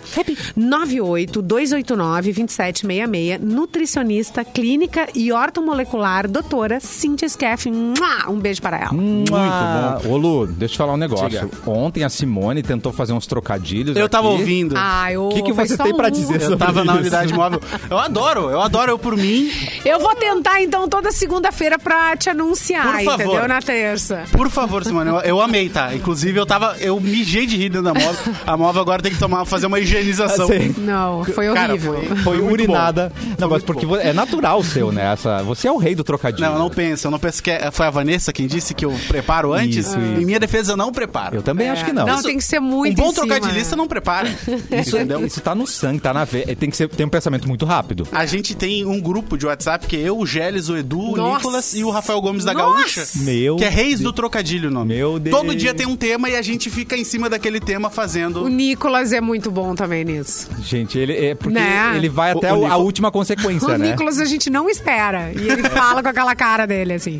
98 0.55 1.41
289 1.41 2.33
2766 2.33 3.39
nutricionista 3.41 4.43
clínica 4.43 5.07
e 5.15 5.31
ortomolecular 5.31 6.27
doutora 6.27 6.79
Cintia 6.79 7.27
Skeff 7.27 7.69
um 7.69 8.39
beijo 8.39 8.61
para 8.61 8.77
ela 8.77 8.93
Muito 8.93 9.31
bom. 9.31 10.09
Ô, 10.09 10.17
Lu, 10.17 10.47
deixa 10.47 10.65
eu 10.65 10.75
te 10.75 10.77
falar 10.77 10.93
um 10.93 10.97
negócio. 10.97 11.29
Diga. 11.29 11.49
Ontem 11.65 12.03
a 12.03 12.09
Simone 12.09 12.61
tentou 12.63 12.91
fazer 12.91 13.13
uns 13.13 13.25
trocadilhos. 13.27 13.95
Eu 13.95 14.07
tava 14.09 14.27
aqui. 14.29 14.37
ouvindo. 14.39 14.75
ah, 14.77 15.11
eu, 15.11 15.27
O 15.27 15.29
que, 15.33 15.41
que 15.43 15.53
você 15.53 15.77
tem 15.77 15.93
pra 15.95 16.07
um. 16.07 16.11
dizer 16.11 16.35
Eu 16.41 16.49
sobre 16.51 16.57
tava 16.65 16.83
na 16.83 16.93
isso? 16.93 17.01
unidade 17.01 17.33
móvel. 17.33 17.61
Eu 17.89 17.97
adoro, 17.97 18.49
eu 18.49 18.61
adoro 18.61 18.91
eu 18.91 18.99
por 18.99 19.15
mim. 19.17 19.49
eu 19.85 19.99
vou 19.99 20.15
tentar 20.15 20.61
então 20.61 20.87
toda 20.87 21.11
segunda-feira 21.11 21.77
pra 21.77 22.15
te 22.15 22.29
anunciar 22.29 22.83
Por 22.97 23.03
favor. 23.03 23.23
entendeu 23.25 23.47
na 23.47 23.61
terça 23.61 24.23
Por 24.31 24.49
favor, 24.49 24.83
Simone, 24.83 25.09
eu, 25.09 25.19
eu 25.21 25.41
amei, 25.41 25.69
tá? 25.69 25.93
Inclusive, 25.95 26.37
eu 26.39 26.45
tava. 26.45 26.75
Eu 26.79 26.99
mijei 27.11 27.45
de 27.45 27.57
rir 27.57 27.69
dentro 27.69 27.83
da 27.83 27.93
móvel. 27.93 28.33
A 28.45 28.57
móvel 28.57 28.81
agora 28.81 29.01
tem 29.01 29.11
que 29.11 29.19
tomar, 29.19 29.45
fazer 29.45 29.67
uma 29.67 29.79
higienização. 29.79 30.45
Assim, 30.45 30.73
não 30.79 31.23
foi 31.25 31.53
Cara, 31.53 31.73
horrível 31.73 31.93
foi- 32.03 32.15
foi 32.17 32.37
muito 32.37 32.51
urinada. 32.53 33.11
bom. 33.15 33.25
Não, 33.39 33.49
Foi 33.49 33.57
mas 33.57 33.63
porque 33.63 33.85
bom. 33.85 33.95
é 33.97 34.13
natural 34.13 34.59
o 34.59 34.63
seu, 34.63 34.91
né? 34.91 35.11
Essa, 35.13 35.43
você 35.43 35.67
é 35.67 35.71
o 35.71 35.77
rei 35.77 35.95
do 35.95 36.03
trocadilho. 36.03 36.45
Não, 36.45 36.53
eu 36.53 36.59
não 36.59 36.69
penso, 36.69 37.07
eu 37.07 37.11
não 37.11 37.19
penso 37.19 37.41
que 37.43 37.51
é- 37.51 37.69
foi 37.71 37.85
a 37.85 37.89
Vanessa 37.89 38.31
quem 38.33 38.47
disse 38.47 38.73
que 38.73 38.85
eu 38.85 38.95
preparo 39.07 39.53
antes. 39.53 39.87
Isso, 39.87 39.97
Em 39.99 40.25
minha 40.25 40.39
defesa, 40.39 40.73
eu 40.73 40.77
não 40.77 40.91
preparo. 40.91 41.35
Eu 41.37 41.41
também 41.43 41.69
acho 41.69 41.83
que 41.85 41.91
não. 41.93 42.05
não 42.05 42.15
Isso, 42.15 42.23
tem 42.23 42.37
que 42.37 42.43
ser 42.43 42.59
muito 42.59 42.99
um 43.01 43.05
bom 43.05 43.13
trocadilhista 43.13 43.75
não 43.75 43.87
prepara. 43.87 44.29
isso, 44.71 44.95
entendeu? 44.95 45.25
isso 45.25 45.41
tá 45.41 45.53
no 45.55 45.65
sangue, 45.67 45.99
tá 45.99 46.13
na 46.13 46.23
veia. 46.25 46.55
Tem 46.55 46.69
que 46.69 46.77
ser, 46.77 46.87
tem 46.89 47.05
um 47.05 47.09
pensamento 47.09 47.47
muito 47.47 47.65
rápido. 47.65 48.07
A 48.11 48.25
gente 48.25 48.55
tem 48.55 48.85
um 48.85 48.99
grupo 48.99 49.37
de 49.37 49.45
WhatsApp 49.45 49.85
que 49.87 49.95
é 49.95 49.99
eu, 50.01 50.17
o 50.19 50.25
Gélis, 50.25 50.69
o 50.69 50.77
Edu, 50.77 50.99
o 50.99 51.17
Nossa. 51.17 51.37
Nicolas 51.37 51.73
e 51.73 51.83
o 51.83 51.89
Rafael 51.89 52.21
Gomes 52.21 52.45
da 52.45 52.53
Nossa. 52.53 52.75
Gaúcha. 52.77 53.07
Meu 53.17 53.55
Que 53.55 53.65
é 53.65 53.69
Reis 53.69 53.99
do 53.99 54.13
Trocadilho 54.13 54.69
o 54.69 54.71
nome. 54.71 54.95
Meu 54.95 55.19
Deus. 55.19 55.35
Todo 55.35 55.55
dia 55.55 55.73
tem 55.73 55.85
um 55.87 55.95
tema 55.95 56.29
e 56.29 56.35
a 56.35 56.41
gente 56.41 56.69
fica 56.69 56.95
em 57.01 57.03
cima 57.03 57.29
daquele 57.29 57.59
tema 57.59 57.89
fazendo. 57.89 58.43
o 58.43 58.47
Nicolas 58.47 59.11
é 59.11 59.19
muito 59.19 59.49
bom 59.51 59.75
também 59.75 60.03
nisso 60.05 60.47
Gente, 60.61 60.97
ele 60.97 61.13
é 61.13 61.35
porque 61.35 61.53
Né? 61.59 61.93
ele 61.95 62.07
vai 62.09 62.33
O- 62.33 62.37
até 62.37 62.53
o 62.53 62.59
o- 62.61 62.65
a 62.67 62.77
última 62.77 63.11
consequência, 63.11 63.67
o 63.67 63.77
né? 63.77 63.91
Nicolas 63.91 64.19
a 64.19 64.25
gente 64.25 64.49
não 64.49 64.69
espera 64.69 65.31
e 65.33 65.49
ele 65.49 65.63
fala 65.69 66.01
com 66.01 66.09
aquela 66.09 66.35
cara 66.35 66.65
dele 66.65 66.93
assim 66.93 67.19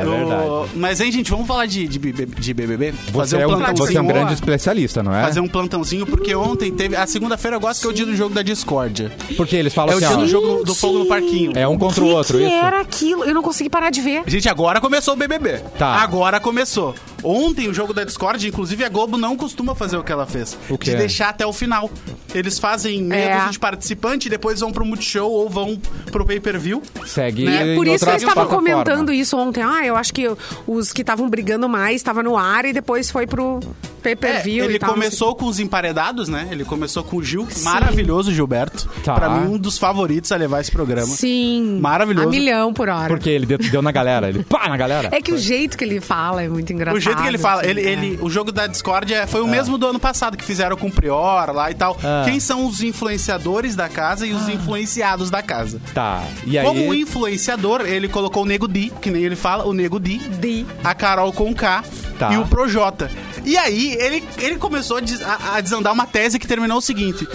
É 0.00 0.04
verdade. 0.04 0.42
O- 0.48 0.68
Mas, 0.74 1.00
hein, 1.00 1.10
gente, 1.12 1.30
vamos 1.30 1.46
falar 1.46 1.66
de, 1.66 1.86
de, 1.88 1.98
BB 1.98 2.26
de 2.26 2.54
BBB? 2.54 2.94
Você 3.12 3.36
é, 3.36 3.46
um, 3.46 3.50
plantãozinho. 3.50 3.86
você 3.86 3.96
é 3.98 4.00
um 4.02 4.06
grande 4.06 4.34
especialista, 4.34 5.02
não 5.02 5.14
é? 5.14 5.22
Fazer 5.22 5.40
um 5.40 5.48
plantãozinho, 5.48 6.06
porque 6.06 6.34
ontem 6.34 6.72
teve. 6.72 6.96
A 6.96 7.06
segunda-feira 7.06 7.56
eu 7.56 7.60
gosto 7.60 7.80
que 7.80 7.86
é 7.86 7.90
o 7.90 7.92
dia 7.92 8.06
do 8.06 8.14
jogo 8.16 8.34
da 8.34 8.42
discórdia. 8.42 9.10
Porque 9.36 9.56
eles 9.56 9.72
falam 9.74 9.92
É 9.92 9.94
o 9.94 9.98
assim, 9.98 10.08
dia 10.08 10.16
ó, 10.16 10.20
do 10.20 10.28
jogo 10.28 10.64
do 10.64 10.74
fogo 10.74 10.98
no 11.00 11.06
parquinho. 11.06 11.52
é 11.54 11.66
um 11.66 11.76
contra 11.78 12.02
o 12.02 12.06
que 12.08 12.12
outro, 12.12 12.38
que 12.38 12.44
isso? 12.44 12.54
era 12.54 12.80
aquilo? 12.80 13.24
Eu 13.24 13.34
não 13.34 13.42
consegui 13.42 13.70
parar 13.70 13.90
de 13.90 14.00
ver. 14.00 14.22
Gente, 14.26 14.48
agora 14.48 14.80
começou 14.80 15.14
o 15.14 15.16
BBB. 15.16 15.58
Tá. 15.78 15.86
Agora 15.96 16.38
começou. 16.40 16.94
Ontem 17.22 17.68
o 17.68 17.74
jogo 17.74 17.92
da 17.92 18.04
Discord, 18.04 18.46
inclusive 18.46 18.84
a 18.84 18.88
Globo 18.88 19.16
não 19.18 19.36
costuma 19.36 19.74
fazer 19.74 19.96
o 19.96 20.04
que 20.04 20.12
ela 20.12 20.24
fez. 20.24 20.56
O 20.68 20.78
quê? 20.78 20.92
De 20.92 20.96
deixar 20.96 21.30
até 21.30 21.44
o 21.44 21.52
final. 21.52 21.90
Eles 22.32 22.58
fazem 22.60 23.02
meia 23.02 23.24
É. 23.24 23.34
dúzia 23.38 23.50
de 23.52 23.58
participante 23.58 24.28
e 24.28 24.30
depois 24.30 24.60
vão 24.60 24.70
pro 24.70 24.84
Multishow 24.84 25.28
ou 25.30 25.48
vão 25.48 25.80
pro 26.12 26.24
pay-per-view. 26.24 26.80
Segue 27.06 27.44
Né? 27.44 27.72
em 27.72 27.76
Por 27.76 27.86
isso 27.88 27.96
estavam 27.96 28.20
plataforma. 28.20 28.56
comentando 28.56 29.12
isso 29.12 29.36
ontem. 29.36 29.62
Ah, 29.64 29.84
eu 29.88 29.96
acho 29.96 30.12
que 30.12 30.28
os 30.66 30.92
que 30.92 31.02
estavam 31.02 31.28
brigando 31.28 31.68
mais 31.68 31.96
estavam 31.96 32.22
no 32.22 32.36
ar 32.36 32.64
e 32.64 32.72
depois 32.72 33.10
foi 33.10 33.26
pro. 33.26 33.60
Pay-per-view 33.98 34.64
É, 34.64 34.66
ele 34.66 34.76
e 34.76 34.78
tal. 34.78 34.90
começou 34.90 35.34
com 35.34 35.46
os 35.46 35.58
emparedados, 35.60 36.28
né? 36.28 36.48
Ele 36.50 36.64
começou 36.64 37.02
com 37.04 37.16
o 37.16 37.22
Gil, 37.22 37.46
maravilhoso 37.62 38.32
Gilberto. 38.32 38.88
Tá. 39.04 39.14
Pra 39.14 39.28
mim, 39.30 39.54
um 39.54 39.58
dos 39.58 39.78
favoritos 39.78 40.30
a 40.32 40.36
levar 40.36 40.60
esse 40.60 40.70
programa. 40.70 41.06
Sim. 41.06 41.78
Maravilhoso. 41.80 42.28
A 42.28 42.30
milhão 42.30 42.72
por 42.72 42.88
hora. 42.88 43.08
Porque 43.08 43.28
ele 43.30 43.46
deu, 43.46 43.58
deu 43.58 43.82
na 43.82 43.92
galera. 43.92 44.28
Ele 44.28 44.42
pá 44.44 44.68
na 44.68 44.76
galera. 44.76 45.08
É 45.12 45.20
que 45.20 45.32
o 45.32 45.38
jeito 45.38 45.76
que 45.76 45.84
ele 45.84 46.00
fala 46.00 46.42
é 46.42 46.48
muito 46.48 46.72
engraçado. 46.72 46.96
O 46.98 47.00
jeito 47.00 47.20
que 47.22 47.28
ele 47.28 47.38
fala, 47.38 47.60
assim, 47.62 47.70
ele, 47.70 47.80
é. 47.82 47.90
ele, 47.92 48.18
o 48.22 48.30
jogo 48.30 48.50
da 48.52 48.66
Discord 48.66 49.12
é- 49.12 49.26
foi 49.26 49.40
o 49.40 49.46
mesmo 49.48 49.76
do 49.78 49.86
ano 49.86 49.98
passado 50.00 50.36
que 50.36 50.44
fizeram 50.44 50.76
com 50.76 50.86
o 50.88 50.92
Prior 50.92 51.52
lá 51.52 51.70
e 51.70 51.74
tal. 51.74 51.96
Ah. 52.02 52.22
Quem 52.24 52.40
são 52.40 52.66
os 52.66 52.82
influenciadores 52.82 53.74
da 53.76 53.88
casa 53.88 54.26
e 54.26 54.32
os 54.32 54.48
influenciados 54.48 55.30
da 55.30 55.42
casa? 55.42 55.80
Tá. 55.94 56.22
E 56.46 56.58
aí. 56.58 56.64
Como 56.66 56.94
influenciador, 56.94 57.82
ele 57.82 58.08
colocou 58.08 58.42
o 58.42 58.46
Nego 58.46 58.68
Di, 58.68 58.92
que 59.00 59.10
nem 59.10 59.22
ele 59.22 59.36
fala, 59.36 59.66
o 59.66 59.72
Nego 59.72 59.98
Di, 59.98 60.18
Di. 60.18 60.66
a 60.84 60.94
Carol 60.94 61.32
com 61.32 61.52
K 61.54 61.82
Tá. 62.18 62.32
e 62.32 62.36
o 62.38 62.46
Projota. 62.46 63.10
E 63.44 63.56
aí, 63.56 63.87
ele, 63.94 64.24
ele 64.38 64.56
começou 64.56 64.98
a, 64.98 65.00
des- 65.00 65.22
a- 65.22 65.56
a 65.56 65.60
desandar 65.60 65.92
uma 65.92 66.06
tese 66.06 66.38
que 66.38 66.46
terminou 66.46 66.78
o 66.78 66.80
seguinte: 66.82 67.26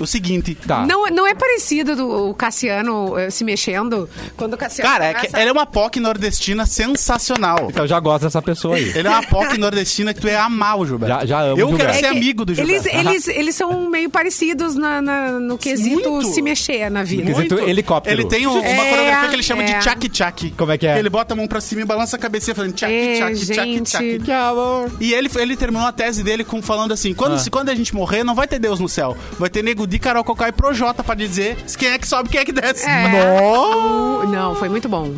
o 0.00 0.06
seguinte. 0.06 0.54
Tá. 0.66 0.84
Não, 0.86 1.06
não 1.06 1.26
é 1.26 1.34
parecido 1.34 1.94
do 1.96 2.30
o 2.30 2.34
Cassiano 2.34 3.18
eh, 3.18 3.30
se 3.30 3.44
mexendo 3.44 4.08
quando 4.36 4.54
o 4.54 4.56
Cassiano. 4.56 4.90
Cara, 4.90 5.04
é 5.06 5.14
que 5.14 5.20
começa- 5.20 5.38
ela 5.38 5.48
é 5.50 5.52
uma 5.52 5.66
POC 5.66 6.00
nordestina 6.00 6.66
sensacional. 6.66 7.68
Então 7.70 7.84
eu 7.84 7.88
já 7.88 8.00
gosto 8.00 8.24
dessa 8.24 8.42
pessoa 8.42 8.76
aí. 8.76 8.90
Ele 8.94 9.06
é 9.06 9.10
uma 9.10 9.22
POC 9.22 9.56
nordestina 9.58 10.12
que 10.14 10.20
tu 10.20 10.28
é 10.28 10.36
amar 10.36 10.78
o 10.78 10.86
Gilberto. 10.86 11.20
Já- 11.20 11.26
já 11.26 11.40
amo 11.42 11.60
Eu 11.60 11.76
quero 11.76 11.92
ser 11.92 11.98
É 11.98 12.10
que 12.10 12.16
amigo 12.16 12.44
do 12.44 12.54
Gilberto. 12.54 12.88
Eles, 12.88 13.06
eles, 13.06 13.28
eles 13.28 13.54
são 13.54 13.88
meio 13.88 14.10
parecidos 14.10 14.74
na, 14.74 15.00
na- 15.00 15.32
no 15.32 15.56
quesito 15.58 16.10
Muito. 16.10 16.32
se 16.32 16.42
mexer 16.42 16.90
na 16.90 17.02
vida. 17.02 17.22
Quesito 17.32 17.58
helicóptero. 17.58 18.14
Ele 18.20 18.28
tem 18.28 18.46
um- 18.46 18.52
uma 18.58 18.64
É, 18.66 18.90
coreografia 18.90 19.28
que 19.28 19.34
ele 19.34 19.42
chama 19.42 19.62
é. 19.62 19.66
de 19.66 19.72
tchak-tchak. 19.84 20.50
Como 20.56 20.72
é 20.72 20.78
que 20.78 20.86
é? 20.86 20.98
Ele 20.98 21.08
bota 21.10 21.34
a 21.34 21.36
mão 21.36 21.46
pra 21.46 21.60
cima 21.60 21.82
e 21.82 21.84
balança 21.84 22.16
a 22.16 22.18
cabeça 22.18 22.54
falando 22.54 22.72
tchak, 22.74 22.92
É, 22.92 23.16
tchak, 23.18 23.34
tchak, 23.46 23.54
gente. 23.72 23.90
tchak. 23.90 24.18
Que 24.20 24.32
amor. 24.32 24.90
E 25.00 25.12
ele, 25.14 25.30
ele 25.36 25.56
terminou 25.56 25.86
a 25.86 25.92
tese 25.96 26.22
dele 26.22 26.44
com, 26.44 26.60
falando 26.62 26.92
assim: 26.92 27.14
quando, 27.14 27.34
Ah. 27.34 27.38
se, 27.38 27.50
quando 27.50 27.70
a 27.70 27.74
gente 27.74 27.94
morrer, 27.94 28.22
não 28.22 28.34
vai 28.34 28.46
ter 28.46 28.58
Deus 28.58 28.78
no 28.78 28.88
céu. 28.88 29.16
Vai 29.38 29.48
ter 29.50 29.62
nego 29.62 29.86
de 29.86 29.98
Carol 29.98 30.22
Cocá 30.22 30.48
e 30.48 30.52
Projota 30.52 31.02
pra 31.02 31.14
dizer 31.14 31.56
quem 31.78 31.88
é 31.88 31.98
que 31.98 32.06
sobe 32.06 32.28
quem 32.28 32.40
é 32.40 32.44
que 32.44 32.52
desce. 32.52 32.84
É. 32.86 33.40
O- 33.42 34.26
Não, 34.28 34.54
foi 34.54 34.68
muito 34.68 34.88
bom. 34.88 35.14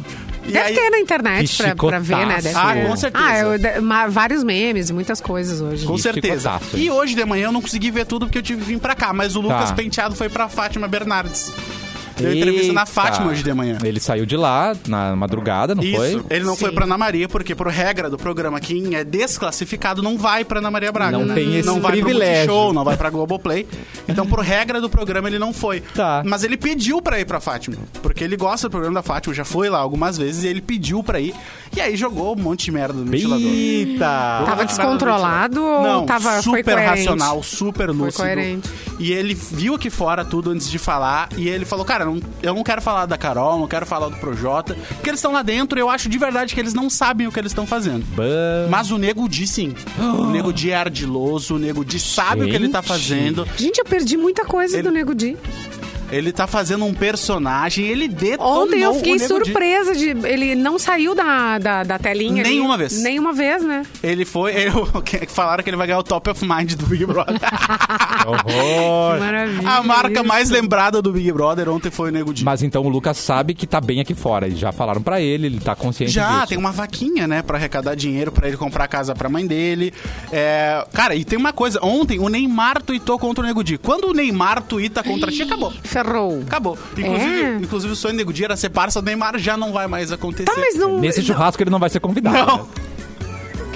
E 0.47 0.53
Deve 0.53 0.69
aí- 0.69 0.75
ter 0.75 0.89
na 0.91 0.99
internet 0.99 1.57
Que 1.57 1.63
pra, 1.63 1.77
pra 1.77 1.99
ver, 1.99 2.27
né? 2.27 2.41
Deve 2.41 2.57
Ah, 2.57 2.73
ter. 2.73 2.87
com 2.87 2.97
certeza. 2.97 3.25
Ah, 3.27 3.39
eu- 3.39 3.59
de- 3.59 3.81
ma- 3.81 4.07
vários 4.07 4.43
memes, 4.43 4.91
muitas 4.91 5.21
coisas 5.21 5.61
hoje. 5.61 5.85
Com 5.85 5.99
certeza. 5.99 6.59
E 6.73 6.91
hoje 6.91 7.15
de 7.15 7.23
manhã 7.25 7.49
eu 7.49 7.53
não 7.53 7.61
consegui 7.61 7.91
ver 7.91 8.07
tudo 8.07 8.25
porque 8.25 8.39
eu 8.39 8.43
tive 8.43 8.63
que 8.63 8.69
vir 8.69 8.79
pra 8.79 8.95
cá. 8.95 9.13
Mas 9.13 9.37
o 9.37 9.41
Lucas 9.43 9.69
Tá. 9.69 9.77
Penteado 9.77 10.15
foi 10.17 10.31
pra 10.31 10.49
Fátima 10.49 10.89
Bernardes. 10.89 11.53
Deu 12.19 12.35
entrevista 12.35 12.73
na. 12.73 12.87
Fátima 12.87 13.31
hoje 13.31 13.43
de 13.43 13.53
manhã. 13.53 13.79
Ele 13.85 14.01
saiu 14.01 14.25
de 14.25 14.37
lá 14.37 14.75
na 14.87 15.15
madrugada, 15.15 15.75
não 15.75 15.83
Isso, 15.83 15.97
foi? 15.97 16.23
ele 16.31 16.45
não 16.45 16.57
foi 16.57 16.71
Sim. 16.71 16.75
pra 16.75 16.85
Ana 16.85 16.97
Maria, 16.99 17.29
porque 17.29 17.55
por 17.55 17.67
regra 17.69 18.09
do 18.09 18.17
programa, 18.17 18.59
quem 18.61 18.95
é 18.97 19.05
desclassificado 19.05 20.03
não 20.03 20.17
vai 20.19 20.45
pra 20.45 20.59
Ana 20.59 20.71
Maria 20.71 20.91
Braga. 20.91 21.19
Não 21.19 21.27
né? 21.27 21.35
tem 21.35 21.57
esse 21.57 21.67
não 21.67 21.81
vai 21.81 21.93
privilégio. 21.93 22.45
Pro 22.47 22.55
Multishow, 22.55 22.73
não 22.73 22.85
vai 22.85 22.97
pra 22.97 23.11
Globoplay. 23.11 23.67
Então, 24.09 24.27
por 24.27 24.41
regra 24.41 24.81
do 24.81 24.89
programa, 24.89 25.29
ele 25.29 25.39
não 25.39 25.53
foi. 25.53 25.81
Tá. 25.81 26.23
Mas 26.25 26.45
ele 26.45 26.57
pediu 26.57 27.01
pra 27.03 27.21
ir 27.21 27.25
pra 27.25 27.41
Fátima, 27.41 27.77
porque 28.03 28.25
ele 28.25 28.37
gosta 28.37 28.69
do 28.69 28.71
programa 28.71 28.95
da 28.95 29.03
Fátima, 29.03 29.35
já 29.35 29.45
foi 29.45 29.69
lá 29.69 29.79
algumas 29.79 30.17
vezes, 30.17 30.45
e 30.45 30.49
ele 30.49 30.61
pediu 30.61 31.03
pra 31.03 31.21
ir. 31.21 31.35
E 31.77 31.81
aí 31.81 31.97
jogou 31.97 32.33
um 32.37 32.41
monte 32.43 32.65
de 32.65 32.73
merda 32.73 32.95
no 32.95 33.05
ventilador. 33.05 33.47
Eita! 33.47 34.43
Tava 34.47 34.65
descontrolado 34.65 35.63
ou 35.63 35.83
Não, 35.83 36.07
tava, 36.07 36.31
foi 36.33 36.43
super 36.43 36.65
coerente? 36.65 36.89
racional, 36.89 37.43
super 37.43 37.91
lúcido. 37.91 38.23
coerente. 38.23 38.69
E 38.99 39.13
ele 39.13 39.35
viu 39.35 39.75
aqui 39.75 39.91
fora 39.91 40.25
tudo 40.25 40.51
antes 40.51 40.69
de 40.71 40.79
falar. 40.79 41.29
E 41.37 41.49
ele 41.49 41.65
falou: 41.65 41.85
Cara, 41.85 42.08
não- 42.15 42.23
eu 42.43 42.55
não 42.55 42.63
quero 42.63 42.81
falar 42.83 43.07
da 43.07 43.17
Carol, 43.17 43.59
não 43.59 43.69
quero 43.69 43.87
falar 43.87 44.09
do 44.09 44.17
Projota. 44.17 44.75
Porque 44.97 45.09
eles 45.11 45.19
estão 45.19 45.33
lá 45.33 45.43
dentro. 45.43 45.79
Eu 45.79 45.89
acho 45.91 46.09
de 46.09 46.19
verdade 46.19 46.55
que 46.55 46.61
eles 46.61 46.75
não 46.75 46.89
sabem 46.91 47.27
o 47.27 47.33
que 47.33 47.39
eles 47.39 47.51
estão 47.53 47.67
fazendo. 47.67 48.05
Mas 48.71 48.91
o 48.91 48.99
Nego 48.99 49.29
Di, 49.29 49.47
sim. 49.47 49.75
O 49.99 50.27
Nego 50.27 50.53
Di 50.53 50.71
é 50.71 50.77
ardiloso, 50.77 51.55
o 51.55 51.59
Nego 51.59 51.85
Di 51.85 51.99
sabe 51.99 52.43
o 52.45 52.49
que 52.49 52.55
ele 52.55 52.69
tá 52.69 52.81
Gente. 52.81 52.89
fazendo. 52.89 53.49
Gente, 53.57 53.79
eu 53.79 53.85
perdi 53.85 54.17
muita 54.17 54.45
coisa 54.45 54.77
Ele- 54.77 54.83
do 54.83 54.91
Nego 54.91 55.15
Di. 55.15 55.37
Ele 56.11 56.33
tá 56.33 56.47
fazendo 56.47 56.85
um 56.85 56.95
personagem, 56.95 57.87
ele 57.87 58.09
detonou 58.09 58.65
Ontem 58.65 58.81
eu 58.81 58.95
fiquei 58.95 59.19
surpresa 59.19 59.95
de. 59.95 60.09
Ele 60.27 60.55
não 60.55 60.79
saiu 60.79 61.15
da, 61.15 61.59
da, 61.59 61.85
da 61.85 61.99
telinha. 61.99 62.43
ali. 62.43 62.51
Nenhuma 62.51 62.77
vez. 62.79 63.03
Nenhuma 63.03 63.33
vez, 63.33 63.63
né? 63.63 63.85
Ele 64.03 64.25
foi. 64.25 64.55
ele- 64.55 64.73
falaram 65.29 65.63
que 65.63 65.71
ele 65.71 65.77
vai 65.77 65.87
ganhar 65.87 65.99
o 65.99 66.03
Top 66.03 66.29
of 66.31 66.45
Mind 66.47 66.75
do 66.75 66.87
Big 66.87 67.05
Brother. 67.05 67.37
Horror! 68.27 69.19
Maravilha. 69.19 69.69
A 69.71 69.83
marca 69.83 70.21
isso. 70.21 70.25
mais 70.25 70.51
lembrada 70.51 71.01
do 71.03 71.13
Big 71.13 71.31
Brother 71.33 71.69
ontem 71.69 71.91
foi 71.91 72.09
o 72.11 72.13
Nego 72.13 72.33
Di. 72.33 72.45
Mas 72.45 72.63
então 72.63 72.83
o 72.85 72.89
Lucas 72.89 73.17
sabe 73.19 73.55
que 73.55 73.67
tá 73.67 73.81
bem 73.81 74.01
aqui 74.01 74.15
fora. 74.15 74.51
Já 74.51 74.73
falaram 74.73 75.03
pra 75.03 75.21
ele, 75.21 75.47
ele 75.47 75.61
tá 75.61 75.75
consciente 75.75 76.13
Já, 76.13 76.37
disso. 76.37 76.49
tem 76.49 76.59
uma 76.59 76.73
vaquinha, 76.73 77.27
né, 77.27 77.43
pra 77.43 77.57
arrecadar 77.59 77.95
dinheiro 77.95 78.33
pra 78.33 78.49
ele 78.49 78.57
comprar 78.57 78.89
casa 78.89 79.15
pra 79.15 79.29
mãe 79.29 79.47
dele. 79.47 79.93
É, 80.33 80.85
cara, 80.93 81.15
e 81.15 81.25
tem 81.25 81.39
uma 81.39 81.53
coisa, 81.53 81.79
ontem 81.83 82.19
o 82.19 82.29
Neymar 82.29 82.83
tweetou 82.83 83.19
contra 83.19 83.45
o 83.45 83.47
Nego 83.47 83.63
Di. 83.63 83.79
Quando 83.79 84.09
o 84.09 84.13
Neymar 84.15 84.63
tuita 84.63 85.03
contra 85.03 85.31
ti, 85.31 85.43
acabou. 85.43 85.73
Ferrou. 86.05 86.43
Acabou. 86.47 86.79
Inclusive, 86.97 87.43
É. 87.43 87.57
inclusive 87.57 87.93
o 87.93 87.97
sonho 87.97 88.15
do 88.15 88.19
Nego 88.19 88.33
Di 88.33 88.45
era 88.45 88.57
ser 88.57 88.69
parça 88.71 89.01
do 89.01 89.05
Neymar, 89.07 89.39
já 89.39 89.57
não 89.57 89.73
vai 89.73 89.87
mais 89.87 90.11
acontecer. 90.13 90.45
Tá, 90.45 90.55
mas 90.57 90.75
não. 90.77 90.99
Nesse 91.01 91.21
não- 91.21 91.27
churrasco 91.27 91.63
ele 91.63 91.71
não 91.71 91.79
vai 91.79 91.91
ser 91.91 92.01
convidado. 92.01 92.37
Não. 92.37 92.59
né? 92.59 92.65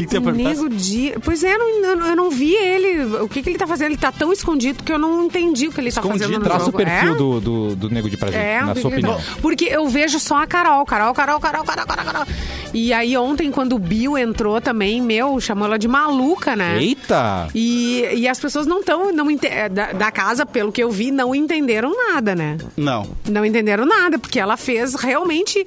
O 0.04 0.08
que, 0.08 0.14
que 0.18 0.20
você? 0.20 0.32
Nego 0.42 0.68
Di. 0.68 1.14
Pois 1.24 1.42
é, 1.44 1.54
eu 1.54 1.58
não, 1.58 2.06
eu 2.08 2.16
não- 2.16 2.30
vi 2.30 2.54
ele. 2.54 3.04
O 3.16 3.28
que, 3.28 3.42
que 3.42 3.50
ele 3.50 3.58
tá 3.58 3.66
fazendo? 3.66 3.88
Ele 3.88 3.96
tá 3.98 4.10
tão 4.10 4.32
escondido 4.32 4.82
que 4.82 4.90
eu 4.92 4.98
não 4.98 5.24
entendi 5.26 5.68
o 5.68 5.72
que 5.72 5.80
ele 5.80 5.90
tá 5.92 6.00
Escondido? 6.00 6.24
fazendo 6.24 6.38
no 6.38 6.44
Traça 6.44 6.62
o 6.62 6.66
jogo. 6.66 6.78
perfil 6.78 7.12
É? 7.12 7.16
do, 7.16 7.40
do, 7.40 7.76
do 7.76 7.90
Nego 7.90 8.08
de 8.08 8.16
pra 8.16 8.30
gente, 8.30 8.40
É, 8.40 8.60
na 8.62 8.72
o 8.72 8.76
sua 8.76 8.90
ele 8.90 9.00
opinião. 9.00 9.16
tá- 9.16 9.22
Porque 9.42 9.64
eu 9.66 9.86
vejo 9.88 10.18
só 10.18 10.42
a 10.42 10.46
Carol, 10.46 10.84
Carol, 10.86 11.12
Carol, 11.12 11.38
Carol, 11.40 11.64
Carol, 11.64 11.86
Carol, 11.86 12.04
Carol. 12.04 12.26
E 12.74 12.90
aí 12.92 13.14
ontem, 13.18 13.50
quando 13.50 13.74
o 13.74 13.78
Bill 13.78 14.16
entrou 14.16 14.58
também, 14.60 15.00
meu, 15.02 15.38
chamou 15.40 15.66
ela 15.66 15.78
de 15.78 15.86
maluca, 15.86 16.56
né? 16.56 16.78
Eita! 16.82 17.48
E, 17.54 18.02
e 18.14 18.26
as 18.26 18.40
pessoas 18.40 18.66
não 18.66 18.80
estão, 18.80 19.12
não 19.12 19.28
é, 19.42 19.68
da, 19.68 19.92
da 19.92 20.10
casa, 20.10 20.46
pelo 20.46 20.72
que 20.72 20.82
eu 20.82 20.90
vi, 20.90 21.10
não 21.10 21.34
entenderam 21.34 21.92
nada, 21.94 22.34
né? 22.34 22.56
Não. 22.76 23.06
Não 23.28 23.44
entenderam 23.44 23.84
nada, 23.84 24.18
porque 24.18 24.40
ela 24.40 24.56
fez 24.56 24.94
realmente, 24.94 25.66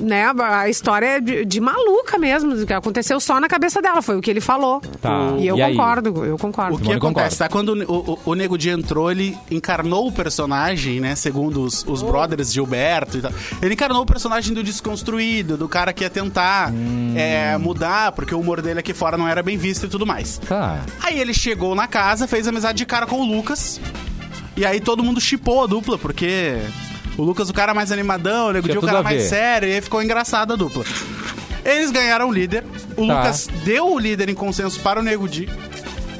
né, 0.00 0.24
a 0.38 0.68
história 0.70 1.20
de, 1.20 1.44
de 1.44 1.60
maluca 1.60 2.16
mesmo, 2.18 2.64
que 2.64 2.72
aconteceu 2.72 3.20
só 3.28 3.38
na 3.38 3.46
cabeça 3.46 3.82
dela, 3.82 4.00
foi 4.00 4.16
o 4.16 4.22
que 4.22 4.30
ele 4.30 4.40
falou. 4.40 4.80
Tá, 5.02 5.34
E 5.38 5.46
eu 5.46 5.56
e 5.58 5.62
aí? 5.62 5.72
concordo, 5.76 6.24
eu 6.24 6.38
concordo. 6.38 6.74
O 6.74 6.78
que 6.78 6.84
Simone 6.84 6.96
acontece, 6.98 7.36
concorda. 7.36 7.44
tá? 7.44 7.48
Quando 7.50 7.68
o, 7.92 8.12
o, 8.24 8.30
o 8.30 8.34
Nego 8.34 8.56
Di 8.56 8.70
entrou, 8.70 9.10
ele 9.10 9.36
encarnou 9.50 10.06
o 10.08 10.12
personagem, 10.12 10.98
né? 10.98 11.14
Segundo 11.14 11.62
os, 11.62 11.84
os 11.86 12.02
brothers 12.02 12.50
Gilberto 12.52 13.18
e 13.18 13.20
tal. 13.20 13.30
Ele 13.60 13.74
encarnou 13.74 14.02
o 14.02 14.06
personagem 14.06 14.54
do 14.54 14.62
desconstruído, 14.64 15.56
do 15.58 15.68
cara 15.68 15.92
que 15.92 16.02
ia 16.04 16.08
tentar 16.10 16.72
Hum. 16.72 17.12
é, 17.16 17.56
mudar, 17.58 18.12
porque 18.12 18.34
o 18.34 18.40
humor 18.40 18.62
dele 18.62 18.80
aqui 18.80 18.94
fora 18.94 19.18
não 19.18 19.28
era 19.28 19.42
bem 19.42 19.58
visto 19.58 19.84
e 19.84 19.88
tudo 19.90 20.06
mais. 20.06 20.38
Tá. 20.38 20.80
Aí 21.02 21.20
ele 21.20 21.34
chegou 21.34 21.74
na 21.74 21.86
casa, 21.86 22.26
fez 22.26 22.48
amizade 22.48 22.78
de 22.78 22.86
cara 22.86 23.06
com 23.06 23.20
o 23.20 23.24
Lucas. 23.26 23.78
E 24.56 24.64
aí 24.64 24.80
todo 24.80 25.04
mundo 25.04 25.20
chipou 25.20 25.64
a 25.64 25.66
dupla, 25.66 25.98
porque 25.98 26.56
o 27.18 27.22
Lucas 27.22 27.50
o 27.50 27.52
cara 27.54 27.74
mais 27.74 27.92
animadão, 27.92 28.48
o 28.48 28.52
Nego 28.52 28.66
Tinha 28.68 28.78
Di 28.80 28.84
o 28.84 28.88
cara 28.88 29.02
mais 29.02 29.22
sério, 29.24 29.68
e 29.68 29.74
aí 29.74 29.80
ficou 29.82 30.02
engraçada 30.02 30.54
a 30.54 30.56
dupla. 30.56 30.84
Eles 31.68 31.90
ganharam 31.90 32.28
o 32.28 32.32
líder. 32.32 32.64
O 32.96 33.06
Tá. 33.06 33.14
Lucas 33.14 33.48
deu 33.64 33.92
o 33.92 33.98
líder 33.98 34.28
em 34.28 34.34
consenso 34.34 34.80
para 34.80 35.00
o 35.00 35.02
Nego 35.02 35.28
Di. 35.28 35.48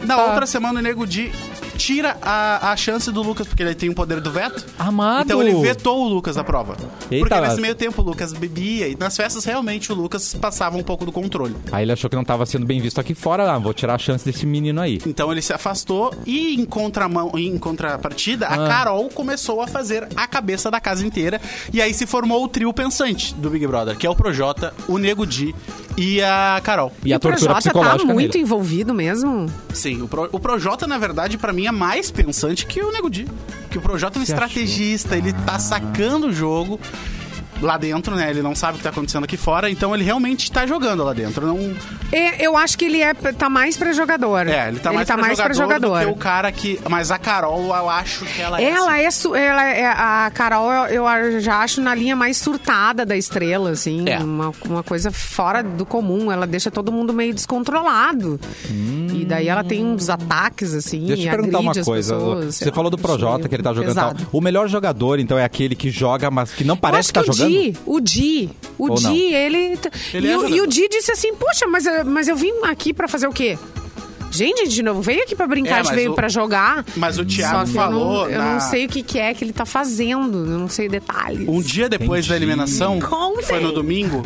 Na 0.04 0.16
Tá. 0.16 0.24
outra 0.26 0.46
semana 0.46 0.80
o 0.80 0.82
Nego 0.82 1.06
Di 1.06 1.32
tira 1.78 2.16
a, 2.20 2.72
a 2.72 2.76
chance 2.76 3.10
do 3.12 3.22
Lucas, 3.22 3.46
porque 3.46 3.62
ele 3.62 3.74
tem 3.74 3.88
o 3.88 3.94
poder 3.94 4.20
do 4.20 4.30
veto. 4.30 4.66
Amado! 4.78 5.24
Então 5.26 5.40
ele 5.42 5.54
vetou 5.62 6.04
o 6.04 6.08
Lucas 6.08 6.36
da 6.36 6.44
prova. 6.44 6.76
Eita, 7.10 7.26
porque 7.28 7.40
nesse 7.48 7.60
meio 7.60 7.74
tempo 7.74 8.02
o 8.02 8.04
Lucas 8.04 8.32
bebia 8.32 8.88
e 8.88 8.96
nas 8.98 9.16
festas 9.16 9.44
realmente 9.44 9.90
o 9.92 9.94
Lucas 9.94 10.34
passava 10.34 10.76
um 10.76 10.82
pouco 10.82 11.06
do 11.06 11.12
controle. 11.12 11.54
Aí 11.72 11.84
ele 11.84 11.92
achou 11.92 12.10
que 12.10 12.16
não 12.16 12.24
tava 12.24 12.44
sendo 12.44 12.66
bem 12.66 12.80
visto 12.80 13.00
aqui 13.00 13.14
fora. 13.14 13.50
Ah, 13.52 13.58
vou 13.58 13.72
tirar 13.72 13.94
a 13.94 13.98
chance 13.98 14.24
desse 14.24 14.44
menino 14.44 14.80
aí. 14.80 14.98
Então 15.06 15.30
ele 15.30 15.40
se 15.40 15.52
afastou 15.52 16.12
e 16.26 16.54
em 16.60 16.64
contramão, 16.64 17.30
em 17.36 17.56
contrapartida, 17.56 18.46
a 18.46 18.54
Ah. 18.54 18.68
Carol 18.68 19.08
começou 19.08 19.62
a 19.62 19.66
fazer 19.68 20.08
a 20.16 20.26
cabeça 20.26 20.70
da 20.70 20.80
casa 20.80 21.06
inteira 21.06 21.40
e 21.72 21.80
aí 21.80 21.94
se 21.94 22.06
formou 22.06 22.42
o 22.44 22.48
trio 22.48 22.72
pensante 22.72 23.32
do 23.34 23.48
Big 23.50 23.66
Brother, 23.66 23.96
que 23.96 24.06
é 24.06 24.10
o 24.10 24.16
Projota, 24.16 24.74
o 24.88 24.98
Nego 24.98 25.24
Di 25.24 25.54
e 25.96 26.20
a 26.22 26.60
Carol. 26.64 26.92
E, 27.04 27.12
a 27.12 27.16
o 27.16 27.20
tortura 27.20 27.36
Projota 27.38 27.54
tá 27.54 27.60
psicológica 27.60 28.12
muito 28.12 28.32
nele. 28.34 28.44
envolvido 28.44 28.92
mesmo. 28.94 29.46
Sim, 29.72 30.02
o, 30.02 30.08
Pro, 30.08 30.28
o 30.32 30.40
Projota, 30.40 30.86
na 30.86 30.98
verdade, 30.98 31.38
pra 31.38 31.52
mim 31.52 31.66
é 31.68 31.72
mais 31.72 32.10
pensante 32.10 32.66
que 32.66 32.80
o 32.80 32.90
Nego 32.90 33.10
Di. 33.10 33.26
Que 33.70 33.78
o 33.78 33.80
Projota 33.80 34.18
é 34.18 34.22
um 34.22 34.24
Você 34.24 34.32
estrategista, 34.32 35.16
ele 35.16 35.32
tá 35.32 35.58
sacando 35.58 36.28
o 36.28 36.32
jogo 36.32 36.80
lá 37.60 37.76
dentro, 37.76 38.14
né? 38.14 38.30
Ele 38.30 38.42
não 38.42 38.54
sabe 38.54 38.74
o 38.74 38.78
que 38.78 38.84
tá 38.84 38.90
acontecendo 38.90 39.24
aqui 39.24 39.36
fora, 39.36 39.70
então 39.70 39.94
ele 39.94 40.04
realmente 40.04 40.50
tá 40.50 40.66
jogando 40.66 41.02
lá 41.04 41.12
dentro. 41.12 41.46
Não... 41.46 41.74
É, 42.12 42.44
eu 42.44 42.56
acho 42.56 42.78
que 42.78 42.84
ele 42.86 43.00
é, 43.02 43.12
tá 43.14 43.48
mais 43.50 43.76
pra 43.76 43.92
jogador. 43.92 44.46
É, 44.46 44.68
ele 44.68 44.78
tá 44.80 44.92
mais, 44.92 45.06
pra, 45.06 45.16
mais 45.16 45.38
pra 45.38 45.52
jogador 45.52 45.86
jogador. 45.88 46.00
do 46.00 46.06
que 46.06 46.12
o 46.12 46.16
cara 46.16 46.50
que... 46.52 46.80
Mas 46.88 47.10
a 47.10 47.18
Carol, 47.18 47.74
eu 47.74 47.88
acho 47.90 48.24
que 48.24 48.40
ela, 48.40 48.60
é... 48.60 48.64
Ela 48.64 48.98
é, 49.00 49.10
su- 49.10 49.34
ela 49.34 49.64
é 49.64 49.86
a 49.86 50.30
Carol, 50.34 50.70
eu, 50.86 51.04
eu 51.06 51.40
já 51.40 51.56
acho 51.60 51.80
na 51.80 51.94
linha 51.94 52.14
mais 52.16 52.36
surtada 52.36 53.04
da 53.04 53.16
estrela, 53.16 53.70
assim, 53.70 54.08
É. 54.08 54.18
uma, 54.18 54.52
uma 54.64 54.82
coisa 54.82 55.10
fora 55.10 55.62
do 55.62 55.84
comum. 55.84 56.30
Ela 56.32 56.46
deixa 56.46 56.70
todo 56.70 56.90
mundo 56.92 57.12
meio 57.12 57.34
descontrolado. 57.34 58.38
E 59.14 59.24
daí 59.24 59.48
ela 59.48 59.64
tem 59.64 59.84
uns 59.84 60.08
ataques, 60.08 60.74
assim, 60.74 61.00
Deixa 61.06 61.12
eu 61.22 61.26
e 61.26 61.28
te 61.28 61.30
perguntar 61.30 61.58
uma 61.60 61.72
coisa. 61.74 62.14
pessoas, 62.14 62.54
Você 62.56 62.66
lá, 62.66 62.72
falou 62.72 62.90
do 62.90 62.98
Projota, 62.98 63.48
que 63.48 63.54
ele 63.54 63.62
tá 63.62 63.72
jogando. 63.74 63.94
tal. 63.94 64.14
O 64.32 64.40
melhor 64.40 64.68
jogador, 64.68 65.18
então, 65.18 65.38
é 65.38 65.44
aquele 65.44 65.74
que 65.74 65.90
joga, 65.90 66.30
mas 66.30 66.52
que 66.52 66.64
não 66.64 66.76
parece 66.76 67.08
que 67.12 67.14
tá 67.14 67.20
o 67.20 67.24
jogando? 67.24 67.47
Di, 67.48 67.74
o 67.86 68.00
Di, 68.00 68.50
o 68.78 68.88
Ou 68.90 68.94
Di, 68.96 69.02
não? 69.04 69.14
ele. 69.16 69.78
Ele 70.14 70.26
e, 70.26 70.30
é 70.30 70.36
o, 70.36 70.40
e 70.40 70.48
jogador. 70.48 70.62
o 70.62 70.66
Di 70.66 70.88
disse 70.88 71.10
assim: 71.12 71.34
Poxa, 71.34 71.66
mas, 71.66 71.86
eu- 71.86 72.04
mas 72.04 72.28
eu 72.28 72.36
vim 72.36 72.52
aqui 72.64 72.92
pra 72.92 73.08
fazer 73.08 73.26
o 73.26 73.32
quê? 73.32 73.58
Gente, 74.30 74.66
gente 74.66 74.82
não 74.82 75.00
veio 75.00 75.22
aqui 75.22 75.34
pra 75.34 75.46
brincar, 75.46 75.70
É, 75.70 75.74
a 75.74 75.76
gente 75.78 75.86
mas 75.86 75.96
veio 75.96 76.12
o- 76.12 76.14
pra 76.14 76.28
jogar. 76.28 76.84
mas 76.96 77.18
o 77.18 77.24
Thiago 77.24 77.60
Só 77.60 77.64
que 77.64 77.72
falou 77.72 78.24
Eu 78.24 78.28
não, 78.28 78.30
eu 78.30 78.38
na- 78.38 78.52
não 78.54 78.60
sei 78.60 78.84
o 78.84 78.88
que, 78.88 79.02
que 79.02 79.18
é 79.18 79.32
que 79.32 79.42
ele 79.42 79.54
tá 79.54 79.64
fazendo, 79.64 80.36
eu 80.38 80.58
não 80.58 80.68
sei 80.68 80.86
detalhes. 80.86 81.48
Um 81.48 81.62
dia 81.62 81.88
depois 81.88 82.26
da 82.26 82.36
Entendi. 82.36 82.50
eliminação, 82.50 83.00
Contem. 83.00 83.44
foi 83.44 83.60
no 83.60 83.72
domingo, 83.72 84.22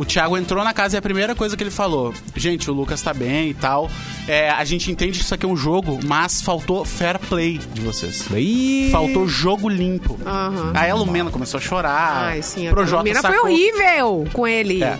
o 0.00 0.04
Thiago 0.04 0.34
entrou 0.38 0.64
na 0.64 0.72
casa 0.72 0.96
e 0.96 0.98
a 0.98 1.02
primeira 1.02 1.34
coisa 1.34 1.56
que 1.56 1.62
ele 1.62 1.70
falou: 1.70 2.14
Gente, 2.34 2.70
o 2.70 2.74
Lucas 2.74 3.02
tá 3.02 3.12
bem 3.12 3.50
e 3.50 3.54
tal. 3.54 3.90
É, 4.26 4.48
a 4.50 4.64
gente 4.64 4.90
entende 4.90 5.18
que 5.18 5.24
isso 5.24 5.34
aqui 5.34 5.44
é 5.44 5.48
um 5.48 5.56
jogo, 5.56 6.00
mas 6.06 6.40
faltou 6.40 6.84
fair 6.86 7.18
play 7.18 7.58
de 7.58 7.80
vocês. 7.82 8.26
Ih, 8.34 8.88
Faltou 8.90 9.28
jogo 9.28 9.68
limpo. 9.68 10.18
Aham. 10.24 10.72
Aí 10.74 10.90
a 10.90 10.94
Lumena 10.94 11.30
começou 11.30 11.58
a 11.58 11.60
chorar. 11.60 12.24
Ai, 12.28 12.42
sim, 12.42 12.66
a 12.66 12.70
Projota 12.70 13.02
Lumena 13.02 13.20
foi 13.20 13.30
sacou. 13.30 13.44
horrível 13.50 14.26
com 14.32 14.46
ele. 14.46 14.82
É. 14.82 14.98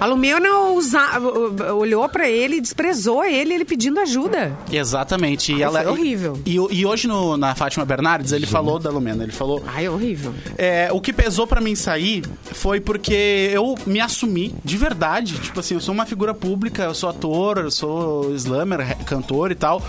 A 0.00 0.06
Lumena 0.06 0.48
usa- 0.70 1.20
olhou 1.74 2.08
pra 2.08 2.28
ele 2.28 2.56
e 2.56 2.60
desprezou 2.60 3.22
ele, 3.24 3.52
ele 3.54 3.64
pedindo 3.66 4.00
ajuda. 4.00 4.56
Exatamente. 4.72 5.52
E 5.52 5.56
Ai, 5.56 5.62
ela, 5.62 5.82
foi 5.82 5.92
horrível. 5.92 6.38
E, 6.46 6.54
e 6.54 6.86
hoje 6.86 7.06
no- 7.06 7.36
na 7.36 7.54
Fátima 7.54 7.84
Bernardes, 7.84 8.32
ele 8.32 8.46
falou 8.46 8.78
da 8.78 8.90
Lumena. 8.90 9.22
Ele 9.22 9.32
falou: 9.32 9.62
Ai, 9.66 9.88
horrível. 9.88 10.32
É, 10.56 10.88
o 10.92 11.00
que 11.00 11.12
pesou 11.12 11.46
pra 11.46 11.60
mim 11.60 11.74
sair 11.74 12.24
foi 12.44 12.80
porque 12.80 13.50
eu 13.52 13.74
me 13.86 14.00
assumi 14.00 14.54
de 14.64 14.76
verdade. 14.76 15.38
Tipo 15.38 15.60
assim, 15.60 15.74
eu 15.74 15.80
sou 15.80 15.92
uma 15.92 16.06
figura 16.06 16.32
pública, 16.32 16.84
eu 16.84 16.94
sou 16.94 17.10
ator, 17.10 17.58
eu 17.58 17.70
sou 17.70 18.34
slammer, 18.34 18.96
cantor 19.04 19.50
e 19.52 19.54
tal. 19.54 19.82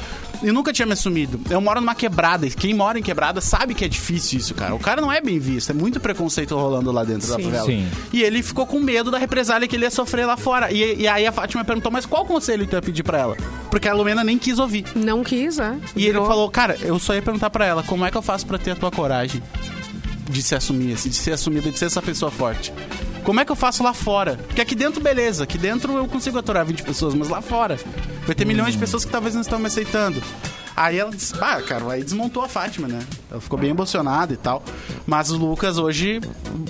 E 0.44 0.52
nunca 0.52 0.74
tinha 0.74 0.86
me 0.86 0.94
assumido. 0.94 1.40
Eu 1.50 1.62
moro 1.62 1.80
numa 1.80 1.94
quebrada. 1.94 2.48
E 2.48 2.52
quem 2.52 2.74
mora 2.74 2.98
em 2.98 3.04
quebrada 3.04 3.40
sabe 3.42 3.76
que 3.76 3.86
é 3.86 3.88
difícil 3.88 4.40
isso, 4.40 4.56
cara. 4.56 4.74
O 4.74 4.80
cara 4.80 5.00
não 5.00 5.12
é 5.12 5.22
bem 5.22 5.38
visto. 5.38 5.70
É 5.70 5.74
muito 5.74 6.00
preconceito 6.00 6.56
rolando 6.56 6.92
lá 6.92 7.04
dentro 7.04 7.28
da 7.28 7.36
Sim. 7.36 7.44
favela. 7.44 7.66
Sim. 7.66 7.88
E 8.12 8.24
ele 8.24 8.42
ficou 8.42 8.66
com 8.66 8.80
medo 8.80 9.12
da 9.12 9.18
represália 9.18 9.68
que 9.68 9.76
ele 9.76 9.86
ia 9.86 9.92
sofrer 9.92 10.26
lá 10.26 10.36
fora. 10.38 10.72
E, 10.72 11.02
e 11.02 11.08
aí 11.08 11.28
a 11.28 11.32
Fátima 11.32 11.64
perguntou, 11.64 11.92
mas 11.92 12.06
qual 12.06 12.26
conselho 12.26 12.66
tu 12.66 12.76
ia 12.76 12.82
pedir 12.82 13.04
pra 13.04 13.20
ela? 13.20 13.38
Porque 13.70 13.88
a 13.88 13.94
Lumena 13.94 14.24
nem 14.24 14.38
quis 14.38 14.58
ouvir. 14.58 14.86
Não 14.96 15.24
quis, 15.24 15.60
é. 15.60 15.76
E 15.96 16.04
ele 16.04 16.14
Virou. 16.14 16.26
falou, 16.26 16.50
cara, 16.50 16.76
eu 16.82 16.98
só 16.98 17.14
ia 17.14 17.22
perguntar 17.22 17.50
pra 17.50 17.66
ela, 17.66 17.84
como 17.84 18.04
é 18.06 18.10
que 18.12 18.18
eu 18.18 18.22
faço 18.22 18.46
pra 18.48 18.58
ter 18.58 18.72
a 18.72 18.76
tua 18.76 18.90
coragem 18.92 19.42
de 20.30 20.42
se 20.42 20.56
assumir, 20.56 20.94
assim, 20.94 21.10
de 21.10 21.16
ser 21.16 21.34
assumida, 21.34 21.70
de 21.70 21.78
ser 21.78 21.86
essa 21.86 22.02
pessoa 22.02 22.32
forte? 22.32 22.74
Como 23.24 23.40
é 23.40 23.46
que 23.46 23.52
eu 23.52 23.56
faço 23.56 23.84
lá 23.84 23.94
fora? 23.94 24.36
Porque 24.48 24.62
aqui 24.62 24.76
dentro, 24.76 25.02
beleza. 25.02 25.44
Aqui 25.44 25.58
dentro 25.58 25.96
eu 25.96 26.08
consigo 26.08 26.38
aturar 26.40 26.66
20 26.66 26.84
pessoas, 26.84 27.14
mas 27.14 27.30
lá 27.30 27.42
fora 27.42 27.78
vai 28.26 28.36
ter 28.36 28.46
milhões 28.46 28.74
de 28.74 28.80
pessoas 28.80 29.06
que 29.06 29.12
talvez 29.12 29.34
não 29.36 29.42
estão 29.42 29.60
me 29.60 29.68
aceitando. 29.68 30.22
Aí 30.76 30.98
ela 30.98 31.12
disse, 31.12 31.34
ah, 31.42 31.62
cara, 31.62 31.92
aí 31.92 32.02
desmontou 32.02 32.42
a 32.44 32.48
Fátima, 32.48 32.88
né? 32.88 33.00
Ela 33.30 33.42
ficou 33.42 33.60
bem 33.60 33.70
emocionada 33.70 34.34
e 34.34 34.38
tal. 34.38 34.64
Mas 35.06 35.30
o 35.30 35.38
Lucas 35.38 35.78
hoje, 35.78 36.22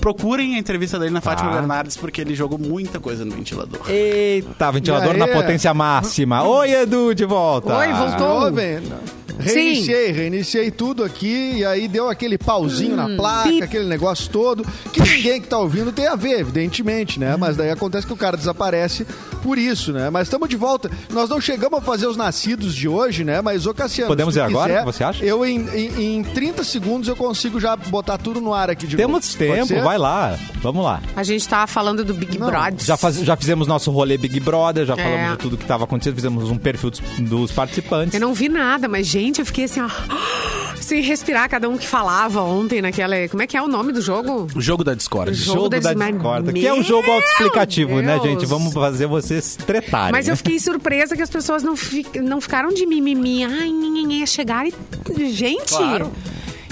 procurem 0.02 0.56
a 0.56 0.58
entrevista 0.58 0.98
dele 0.98 1.12
na 1.12 1.22
Fátima 1.22 1.52
Ah. 1.52 1.54
Bernardes, 1.54 1.96
porque 1.98 2.20
ele 2.20 2.34
jogou 2.36 2.58
muita 2.58 3.00
coisa 3.00 3.24
no 3.24 3.32
ventilador. 3.36 3.80
Eita, 3.88 4.72
ventilador 4.72 5.16
E 5.16 5.18
na 5.18 5.28
potência 5.28 5.74
máxima. 5.74 6.44
Oi, 6.44 6.72
Edu, 6.74 7.14
de 7.14 7.26
volta. 7.26 7.78
Oi, 7.78 7.94
voltou. 7.94 8.48
Ô, 8.48 8.52
velho, 8.52 8.92
Reiniciei, 9.42 10.12
reiniciei 10.12 10.72
tudo 10.72 11.04
aqui 11.04 11.54
e 11.58 11.66
aí 11.66 11.88
deu 11.88 12.10
aquele 12.10 12.38
pauzinho 12.38 12.96
na 12.96 13.08
placa, 13.16 13.50
Bip. 13.50 13.64
aquele 13.64 13.86
negócio 13.86 14.30
todo, 14.30 14.66
que 14.92 15.02
ninguém 15.02 15.42
que 15.42 15.48
tá 15.48 15.58
ouvindo 15.58 15.92
tem 15.92 16.08
a 16.08 16.16
ver, 16.16 16.40
evidentemente, 16.40 17.20
né? 17.20 17.36
Mas 17.38 17.56
daí 17.58 17.70
acontece 17.70 18.06
que 18.08 18.14
o 18.14 18.18
cara 18.18 18.38
desaparece 18.38 19.06
por 19.44 19.58
isso, 19.58 19.92
né? 19.92 20.10
Mas 20.10 20.28
estamos 20.28 20.48
de 20.50 20.56
volta. 20.56 20.90
Nós 21.12 21.30
não 21.30 21.40
chegamos 21.42 21.80
a 21.80 21.82
fazer 21.82 22.08
os 22.08 22.16
nascidos 22.18 22.76
de 22.76 22.88
hoje, 22.88 23.24
né? 23.24 23.42
Mas, 23.42 23.66
ô 23.66 23.74
Cassiano, 23.74 24.08
Podemos 24.10 24.36
ir 24.36 24.42
agora? 24.42 24.74
quiser, 24.74 24.86
Você 24.86 25.04
acha? 25.04 25.26
Eu, 25.26 25.46
em, 25.46 25.60
em, 25.74 26.18
em 26.18 26.24
30 26.24 26.64
segundos, 26.64 27.08
eu 27.08 27.16
consigo 27.16 27.60
já 27.60 27.76
botar 27.76 28.18
tudo 28.18 28.40
no 28.42 28.54
ar 28.54 28.70
aqui 28.70 28.86
de 28.86 28.96
Temos 28.98 29.34
tempo, 29.34 29.82
vai 29.82 29.98
lá. 29.98 30.38
Vamos 30.62 30.84
lá. 30.84 31.02
A 31.16 31.24
gente 31.24 31.48
tava 31.48 31.66
falando 31.68 32.04
do 32.04 32.14
Big 32.14 32.38
Não, 32.38 32.48
Brother. 32.48 32.76
Já, 32.86 32.98
faz- 32.98 33.18
já 33.20 33.36
fizemos 33.36 33.68
nosso 33.68 33.90
rolê 33.92 34.18
Big 34.18 34.40
Brother, 34.40 34.86
já 34.86 34.94
É. 34.94 34.98
falamos 35.04 35.32
de 35.32 35.38
tudo 35.38 35.58
que 35.58 35.64
estava 35.64 35.84
acontecendo, 35.86 36.16
fizemos 36.16 36.50
um 36.52 36.58
perfil 36.58 36.90
dos, 36.92 37.00
dos 37.20 37.52
participantes. 37.52 38.14
Eu 38.14 38.20
não 38.22 38.34
vi 38.34 38.50
nada, 38.50 38.88
mas, 38.88 39.08
gente, 39.08 39.31
eu 39.40 39.46
fiquei 39.46 39.66
assim, 39.66 39.80
ó. 39.82 39.90
Sem 40.82 41.02
respirar, 41.02 41.48
cada 41.50 41.70
um 41.70 41.78
que 41.78 41.88
falava 41.88 42.42
ontem 42.42 42.82
naquela. 42.82 43.16
Como 43.30 43.42
é 43.42 43.48
que 43.48 43.56
é 43.56 43.62
o 43.62 43.68
nome 43.68 43.94
do 43.94 44.02
jogo? 44.02 44.48
O 44.56 44.60
jogo 44.60 44.84
da 44.84 44.94
Discord. 44.94 45.34
Jogo 45.34 45.58
Jogo 45.60 45.70
da 45.70 45.80
da 45.80 45.94
Discord. 45.94 46.54
Que 46.54 46.68
é 46.68 46.74
um 46.74 46.84
jogo 46.84 47.10
autoexplicativo, 47.10 48.02
né, 48.02 48.20
gente? 48.22 48.46
Vamos 48.46 48.74
fazer 48.74 49.06
vocês 49.08 49.56
tretarem. 49.56 50.12
Mas 50.12 50.28
eu 50.28 50.36
fiquei 50.36 50.60
surpresa 50.60 51.16
que 51.16 51.22
as 51.22 51.30
pessoas 51.30 51.64
não, 51.64 51.76
fi- 51.78 52.06
não 52.22 52.42
ficaram 52.42 52.70
de 52.70 52.86
mimimi. 52.86 53.44
Ai, 53.46 53.72
ninguém 53.72 54.26
chegaram 54.26 54.68
e. 54.70 55.32
Gente! 55.32 55.70
Claro. 55.76 56.12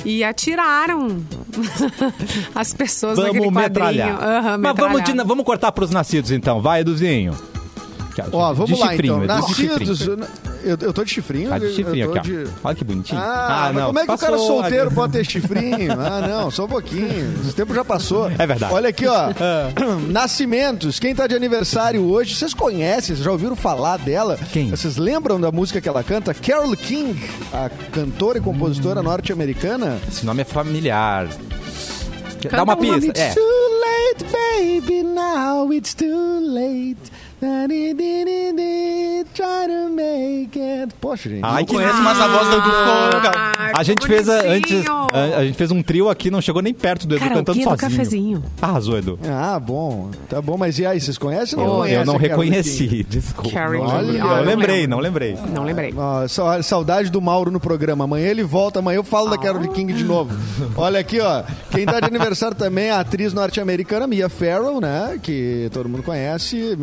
E 0.05 0.23
atiraram 0.23 1.17
as 2.55 2.73
pessoas 2.73 3.17
naquele 3.17 3.39
Vamos 3.45 3.53
quadrinho. 3.53 3.85
metralhar. 3.87 4.23
Aham, 4.23 4.57
Mas 4.57 4.75
vamos, 4.75 4.97
metralhar. 4.97 5.23
de- 5.23 5.27
vamos 5.27 5.45
cortar 5.45 5.71
pros 5.71 5.91
nascidos 5.91 6.31
então. 6.31 6.61
Vai, 6.61 6.81
Eduzinho. 6.81 7.35
Ó, 8.31 8.53
vamos 8.53 8.71
de 8.75 8.79
lá 8.79 8.91
chifrinho, 8.91 9.23
então. 9.23 9.47
Chifrinho. 9.47 9.71
Nascidos. 9.79 10.07
Eu, 10.63 10.77
eu 10.81 10.93
tô 10.93 11.03
de 11.05 11.09
chifrinho? 11.11 11.49
Tá 11.49 11.57
de 11.57 11.73
chifrinho 11.73 12.05
eu 12.05 12.11
tô 12.13 12.19
aqui, 12.19 12.37
ó. 12.37 12.43
de- 12.43 12.49
Olha 12.63 12.75
que 12.75 12.83
bonitinho. 12.83 13.21
Ah, 13.21 13.71
mas 13.73 13.85
como 13.85 13.99
é 13.99 14.05
que 14.05 14.11
o 14.11 14.17
cara 14.17 14.31
passou. 14.33 14.47
solteiro 14.47 14.91
pode 14.91 15.13
ter 15.13 15.25
chifrinho? 15.25 15.93
Ah, 15.99 16.27
não, 16.27 16.51
só 16.51 16.65
um 16.65 16.67
pouquinho. 16.67 17.33
Esse 17.41 17.53
tempo 17.53 17.73
já 17.73 17.85
passou. 17.85 18.29
É 18.29 18.45
verdade. 18.45 18.73
Olha 18.73 18.89
aqui, 18.89 19.07
ó. 19.07 19.29
Nascimentos. 20.11 20.99
Quem 20.99 21.15
tá 21.15 21.27
de 21.27 21.35
aniversário 21.35 22.03
hoje, 22.03 22.35
vocês 22.35 22.53
conhecem, 22.53 23.15
vocês 23.15 23.19
já 23.25 23.31
ouviram 23.31 23.55
falar 23.55 23.97
dela? 23.97 24.37
Quem? 24.51 24.69
Vocês 24.69 24.97
lembram 24.97 25.39
da 25.39 25.51
música 25.51 25.79
que 25.79 25.87
ela 25.87 26.03
canta? 26.03 26.33
Carole 26.33 26.75
King, 26.75 27.19
a 27.53 27.69
cantora 27.91 28.37
e 28.37 28.41
compositora 28.41 29.01
norte-americana. 29.01 29.97
Esse 30.07 30.25
nome 30.25 30.41
é 30.41 30.45
familiar. 30.45 31.27
Canta 32.41 32.55
Dá 32.57 32.63
uma 32.63 32.73
um 32.73 32.77
pista. 32.77 32.95
nome 32.95 33.11
É. 33.15 33.33
Too 33.33 33.43
late, 33.79 34.25
baby, 34.31 35.03
now 35.03 35.73
it's 35.73 35.93
too 35.93 36.39
late. 36.53 36.97
Try 39.33 39.67
to 39.67 39.89
make 39.93 40.59
it. 40.59 40.93
Poxa, 40.99 41.29
gente. 41.29 41.41
Ai, 41.43 41.61
Não 41.61 41.65
que 41.65 41.73
conheço, 41.75 42.01
mas 42.01 42.19
a 42.19 42.27
voz 42.27 42.47
do 42.49 42.55
Edu. 42.55 42.69
Ai, 43.57 43.71
A 43.75 43.83
gente 43.83 44.05
fez 44.07 44.27
a, 44.27 44.33
antes. 44.41 44.83
bonitinho. 44.83 45.07
A, 45.13 45.37
a 45.39 45.45
gente 45.45 45.55
fez 45.57 45.71
um 45.71 45.81
trio 45.81 46.09
aqui, 46.09 46.29
não 46.29 46.41
chegou 46.41 46.61
nem 46.61 46.73
perto 46.73 47.07
do 47.07 47.15
Edu 47.15 47.23
Karaokê 47.23 47.39
cantando 47.45 47.59
do 47.59 47.63
sozinho. 47.63 47.77
cafezinho. 47.97 48.43
Arrasou, 48.61 48.97
Edu. 48.97 49.19
Ah, 49.29 49.57
bom. 49.59 50.09
Tá 50.27 50.41
bom, 50.41 50.57
mas 50.57 50.79
e 50.79 50.85
aí, 50.85 50.99
vocês 50.99 51.17
conhecem 51.17 51.57
ou 51.59 51.65
não 51.65 51.73
Eu, 51.73 51.79
conhecem 51.79 51.99
eu 51.99 52.05
não 52.05 52.15
a 52.15 52.19
Carole 52.19 52.29
King? 52.49 52.55
reconheci, 52.57 53.03
desculpa. 53.09 53.59
Não, 53.69 53.99
King. 54.05 54.17
eu 54.17 54.43
lembrei, 54.43 54.87
não 54.87 54.99
lembrei. 54.99 55.37
Não 55.53 55.63
lembrei. 55.63 55.93
Ó, 55.95 56.27
sa- 56.27 56.61
saudade 56.61 57.09
do 57.09 57.21
Mauro 57.21 57.51
no 57.51 57.59
programa. 57.59 58.03
Amanhã 58.03 58.27
ele 58.27 58.43
volta, 58.43 58.79
amanhã 58.79 58.97
eu 58.97 59.03
falo 59.03 59.29
da 59.29 59.37
Carole 59.37 59.67
King 59.69 59.93
de 59.93 60.03
novo. 60.03 60.35
Olha 60.75 60.99
aqui, 60.99 61.19
ó. 61.21 61.43
Quem 61.71 61.85
tá 61.85 61.99
de 61.99 62.07
aniversário 62.07 62.55
também 62.57 62.85
é 62.87 62.91
a 62.91 62.99
atriz 62.99 63.33
norte-americana 63.33 64.07
Mia 64.07 64.27
Farrow, 64.29 64.81
né? 64.81 65.17
Que 65.21 65.69
todo 65.71 65.87
mundo 65.87 66.03
conhece, 66.03 66.75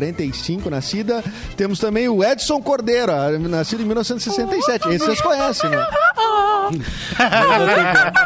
1945 0.00 0.70
nascida. 0.70 1.22
Temos 1.56 1.78
também 1.78 2.08
o 2.08 2.24
Edson 2.24 2.60
Cordeiro, 2.62 3.12
nascido 3.48 3.82
em 3.82 3.86
1967. 3.86 4.88
Esse 4.88 4.98
vocês 5.04 5.20
conhecem, 5.20 5.70
né? 5.70 5.86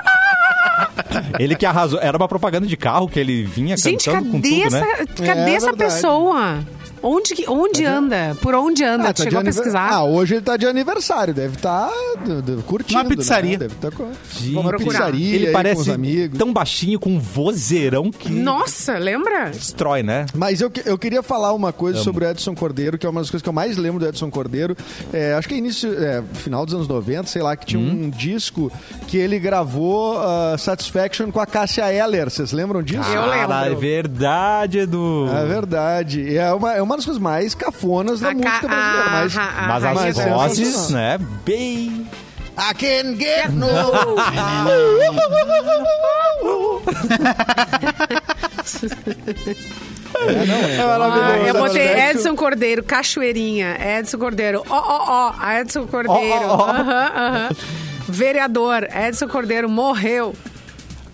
Ele 1.39 1.55
que 1.57 1.67
arrasou. 1.67 1.99
Era 2.01 2.17
uma 2.17 2.29
propaganda 2.29 2.67
de 2.67 2.77
carro 2.77 3.09
que 3.09 3.19
ele 3.19 3.45
vinha 3.45 3.77
Gente, 3.77 4.07
cantando 4.11 4.31
com 4.33 4.41
tudo, 4.41 4.67
essa, 4.67 4.81
né? 4.81 4.97
cadê 5.25 5.51
É 5.51 5.55
essa 5.55 5.67
verdade. 5.67 5.77
pessoa? 5.95 6.59
Onde, 7.03 7.35
que- 7.35 7.49
onde 7.49 7.85
anda? 7.85 8.37
Por 8.41 8.55
onde 8.55 8.83
anda? 8.85 9.05
Ah, 9.05 9.07
tá 9.13 9.13
de 9.13 9.23
Chegou 9.25 9.41
a 9.41 9.45
pesquisar? 9.45 9.89
Ah, 9.93 10.05
hoje 10.05 10.35
ele 10.35 10.43
tá 10.43 10.57
de 10.57 10.67
aniversário. 10.67 11.33
Deve 11.35 11.55
estar 11.57 11.91
curtindo. 12.67 13.01
Uma 13.01 13.09
pizzaria. 13.09 13.53
Né? 13.53 13.59
Deve 13.59 13.75
tá 13.77 13.91
com... 13.91 14.11
Uma 14.59 14.77
pizzaria 14.77 15.35
Ele 15.37 15.53
parece 15.53 15.77
com 15.77 15.81
os 15.83 15.89
amigos. 15.89 16.39
tão 16.39 16.53
baixinho, 16.53 16.99
com 16.99 17.11
um 17.11 17.19
vozeirão 17.21 18.11
que 18.11 18.31
Nossa, 18.31 18.99
lembra? 18.99 19.51
destrói, 19.51 20.03
né? 20.03 20.27
Mas 20.35 20.61
eu, 20.61 20.71
eu 20.85 20.99
queria 20.99 21.23
falar 21.23 21.53
uma 21.53 21.73
coisa 21.73 21.99
sobre 22.01 22.25
o 22.25 22.29
Edson 22.31 22.55
Cordeiro, 22.55 22.99
que 22.99 23.07
é 23.07 23.09
uma 23.09 23.21
das 23.21 23.31
coisas 23.31 23.43
que 23.43 23.49
eu 23.49 23.53
mais 23.53 23.77
lembro 23.77 24.01
do 24.01 24.07
Edson 24.09 24.31
Cordeiro. 24.31 24.77
É, 25.13 25.35
acho 25.35 25.49
que 25.49 25.55
é 25.55 25.59
início, 25.59 25.93
é, 26.03 26.23
final 26.35 26.65
dos 26.65 26.75
anos 26.75 26.89
90, 26.89 27.27
sei 27.29 27.43
lá, 27.43 27.57
que 27.57 27.67
tinha 27.67 27.77
Hum. 27.81 28.05
um 28.07 28.11
disco 28.11 28.73
que 29.07 29.17
ele 29.19 29.39
gravou 29.39 30.19
ah, 30.19 30.57
Satisfaction 30.59 31.31
com 31.31 31.41
a 31.41 31.47
Cássia 31.47 31.93
Eller. 31.93 32.31
Vocês 32.31 32.53
lembram 32.53 32.83
disso? 32.83 33.09
Eu 33.11 33.27
lembro. 33.27 33.49
Cara, 33.49 33.71
é 33.71 33.75
verdade, 33.75 34.79
Edu. 34.81 35.29
É 35.31 35.45
verdade. 35.47 36.37
É 36.37 36.53
uma, 36.53 36.75
é 36.75 36.83
uma 36.83 36.96
das 36.97 37.05
coisas 37.05 37.23
mais 37.23 37.55
cafonas 37.55 38.21
da 38.21 38.29
A 38.31 38.35
música 38.35 38.51
ca- 38.61 38.69
brasileira. 38.69 39.05
a- 39.07 39.11
Mas, 39.11 39.37
a- 39.37 39.43
a 39.43 39.69
Mas 39.69 39.85
as 39.85 39.95
Mas 39.95 40.19
é 40.19 40.29
vozes, 40.31 40.91
né? 40.91 41.19
Bem. 41.45 42.07
I 42.59 42.73
can 42.75 43.17
get 43.19 43.51
no... 43.51 43.67
é, 50.15 50.47
não, 50.47 50.55
é, 50.57 50.77
É. 50.77 50.81
Ah, 50.81 51.39
eu 51.49 51.55
botei. 51.55 51.87
Edson 52.11 52.35
Cordeiro, 52.35 52.83
Cachoeirinha. 52.83 53.77
Edson 53.99 54.19
Cordeiro, 54.19 54.63
ó, 54.69 54.77
ó, 54.79 55.33
ó, 55.39 55.51
Edson 55.53 55.87
Cordeiro. 55.87 56.47
Ó, 56.47 56.57
ó, 56.57 56.57
ó. 56.57 56.71
Aham, 56.71 57.11
aham. 57.17 57.49
Vereador, 58.09 58.85
Edson 58.85 59.29
Cordeiro 59.29 59.69
morreu. 59.69 60.35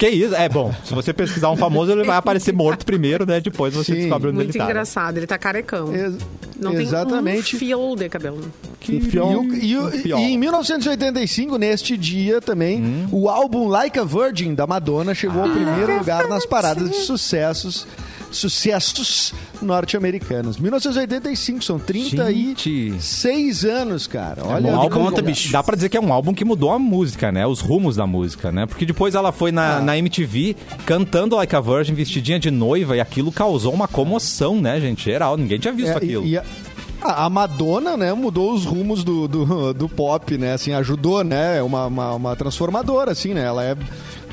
Que 0.03 0.09
isso? 0.09 0.35
É 0.35 0.49
bom. 0.49 0.75
Se 0.85 0.93
você 0.95 1.13
pesquisar 1.13 1.49
um 1.53 1.57
famoso, 1.57 1.93
ele 1.93 2.03
vai 2.03 2.17
aparecer 2.17 2.53
morto 2.53 2.85
primeiro, 2.85 3.25
né? 3.25 3.41
Depois 3.41 3.73
você 3.73 3.93
Sim. 3.95 4.01
descobre 4.01 4.31
onde 4.31 4.37
Muito 4.39 4.51
ele 4.51 4.59
tá. 4.59 4.65
engraçado, 4.65 5.17
ele 5.17 5.29
tá 5.29 5.39
carecão. 5.39 5.95
Ex- 5.95 6.17
Não 6.59 6.73
exatamente. 6.73 7.57
tem 7.57 7.77
um 7.77 7.79
fio 7.87 7.95
de 7.97 8.09
cabelo. 8.09 8.41
Que 8.81 8.97
E, 8.97 9.01
fiol. 9.01 9.45
e 9.45 9.99
fiol. 10.03 10.19
e 10.19 10.23
em 10.25 10.37
1985, 10.39 11.57
neste 11.57 11.97
dia 11.97 12.41
também, 12.41 12.83
Hum. 12.83 13.07
o 13.13 13.29
álbum 13.29 13.69
Like 13.69 13.97
a 13.97 14.03
Virgin 14.03 14.57
da 14.57 14.67
Madonna 14.67 15.15
chegou 15.15 15.41
ao 15.43 15.49
Ah. 15.49 15.53
primeiro 15.53 15.97
lugar 15.99 16.27
nas 16.29 16.45
paradas 16.45 16.91
de 16.91 16.97
sucessos 16.97 17.87
sucessos 18.33 19.33
norte-americanos. 19.61 20.57
1985, 20.59 21.63
são 21.65 21.79
36 21.79 23.65
anos, 23.65 24.07
cara. 24.07 24.43
Olha, 24.45 24.73
um 24.73 24.77
álbum, 24.77 24.97
conta, 25.05 25.23
bicho. 25.23 25.53
Dá 25.53 25.63
pra 25.63 25.75
dizer 25.77 25.89
que 25.89 25.97
é 25.97 26.01
um 26.01 26.13
álbum 26.13 26.35
que 26.35 26.45
mudou 26.45 26.71
a 26.71 26.79
música, 26.79 27.31
né? 27.33 27.47
Os 27.47 27.61
rumos 27.61 27.97
da 27.97 28.07
música, 28.07 28.51
né? 28.53 28.67
Porque 28.67 28.85
depois 28.87 29.15
ela 29.15 29.33
foi 29.33 29.53
na, 29.53 29.81
na 29.81 29.97
MTV 29.97 30.57
cantando 30.87 31.37
Like 31.37 31.55
a 31.55 31.61
Virgin, 31.61 31.95
vestidinha 31.95 32.39
de 32.39 32.51
noiva, 32.51 32.97
e 32.97 33.01
aquilo 33.01 33.31
causou 33.33 33.73
uma 33.73 33.89
comoção, 33.89 34.61
né, 34.61 34.81
gente? 34.81 35.05
Geral, 35.05 35.37
ninguém 35.37 35.59
tinha 35.59 35.73
visto 35.73 35.91
É, 35.93 35.97
aquilo. 35.97 36.25
e, 36.27 36.33
e 36.33 36.39
a, 36.39 37.25
a 37.25 37.31
Madonna, 37.31 37.97
né, 37.97 38.13
mudou 38.13 38.53
os 38.53 38.65
rumos 38.65 39.03
do, 39.03 39.27
do, 39.27 39.75
do 39.75 39.89
pop, 39.89 40.39
né? 40.39 40.53
Assim, 40.55 40.73
ajudou, 40.73 41.25
né? 41.25 41.59
É 41.59 41.63
Uma, 41.63 41.87
uma, 41.87 42.15
uma 42.15 42.37
transformadora, 42.37 43.11
assim, 43.13 43.35
né? 43.35 43.45
Ela 43.45 43.65
é 43.65 43.77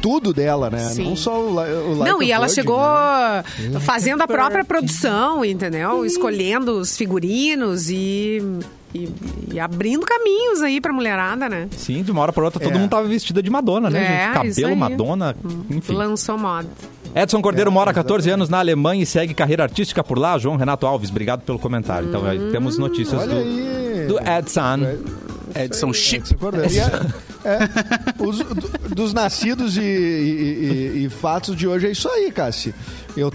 tudo 0.02 0.34
dela, 0.34 0.70
né? 0.70 0.80
Sim. 0.90 1.04
Não 1.06 1.16
só 1.16 1.40
o, 1.40 1.50
o 1.52 1.54
Like 1.54 2.12
Não, 2.12 2.22
e 2.24 2.32
ela 2.32 2.46
Virgin, 2.48 2.62
chegou 2.62 2.80
né? 2.80 3.80
fazendo 3.82 4.22
a 4.22 4.28
própria 4.28 4.64
produção, 4.64 5.44
entendeu? 5.44 6.06
Escolhendo 6.06 6.74
os 6.80 6.96
figurinos 6.98 7.90
e, 7.90 8.42
e, 8.94 9.10
e 9.54 9.60
abrindo 9.60 10.06
caminhos 10.06 10.62
aí 10.62 10.80
pra 10.82 10.92
mulherada, 10.94 11.48
né? 11.50 11.68
Sim, 11.72 12.04
de 12.04 12.12
uma 12.12 12.22
hora 12.22 12.34
pra 12.34 12.44
outra 12.44 12.60
todo 12.60 12.76
É. 12.76 12.78
mundo 12.80 12.90
tava 12.90 13.08
vestida 13.08 13.42
de 13.44 13.50
Madonna, 13.50 13.90
né, 13.90 14.30
É, 14.30 14.34
Cabelo. 14.34 14.76
Madonna, 14.76 15.36
enfim. 15.70 15.94
Lançou 15.94 16.38
moda. 16.38 16.68
Edson 17.16 17.42
Cordeiro 17.42 17.72
mora 17.72 17.90
há 17.90 17.94
14 17.94 18.30
anos 18.30 18.50
na 18.50 18.60
Alemanha 18.60 19.02
e 19.02 19.06
segue 19.06 19.34
carreira 19.34 19.64
artística 19.64 20.04
por 20.04 20.18
lá. 20.20 20.38
João 20.38 20.56
Renato 20.58 20.86
Alves, 20.86 21.10
obrigado 21.10 21.42
pelo 21.42 21.58
comentário. 21.58 22.08
Então, 22.08 22.24
aí 22.24 22.52
temos 22.52 22.78
notícias 22.78 23.26
do, 23.26 23.36
aí. 23.36 24.06
do 24.08 24.20
Edson. 24.20 24.78
Edson 25.56 25.92
Chip. 25.92 26.22
Edson 26.22 26.36
Cordeiro. 26.38 26.70
É- 27.44 27.64
é, 27.64 28.24
os- 28.24 28.38
do- 28.40 28.96
dos 28.96 29.14
nascidos 29.14 29.78
e, 29.78 29.82
e- 29.82 29.84
e- 29.84 31.06
e 31.06 31.10
fatos 31.10 31.56
de 31.56 31.68
hoje 31.68 31.88
é 31.88 31.92
isso 31.92 32.08
aí, 32.10 32.32
Cassi. 32.32 32.74
Eu, 33.16 33.32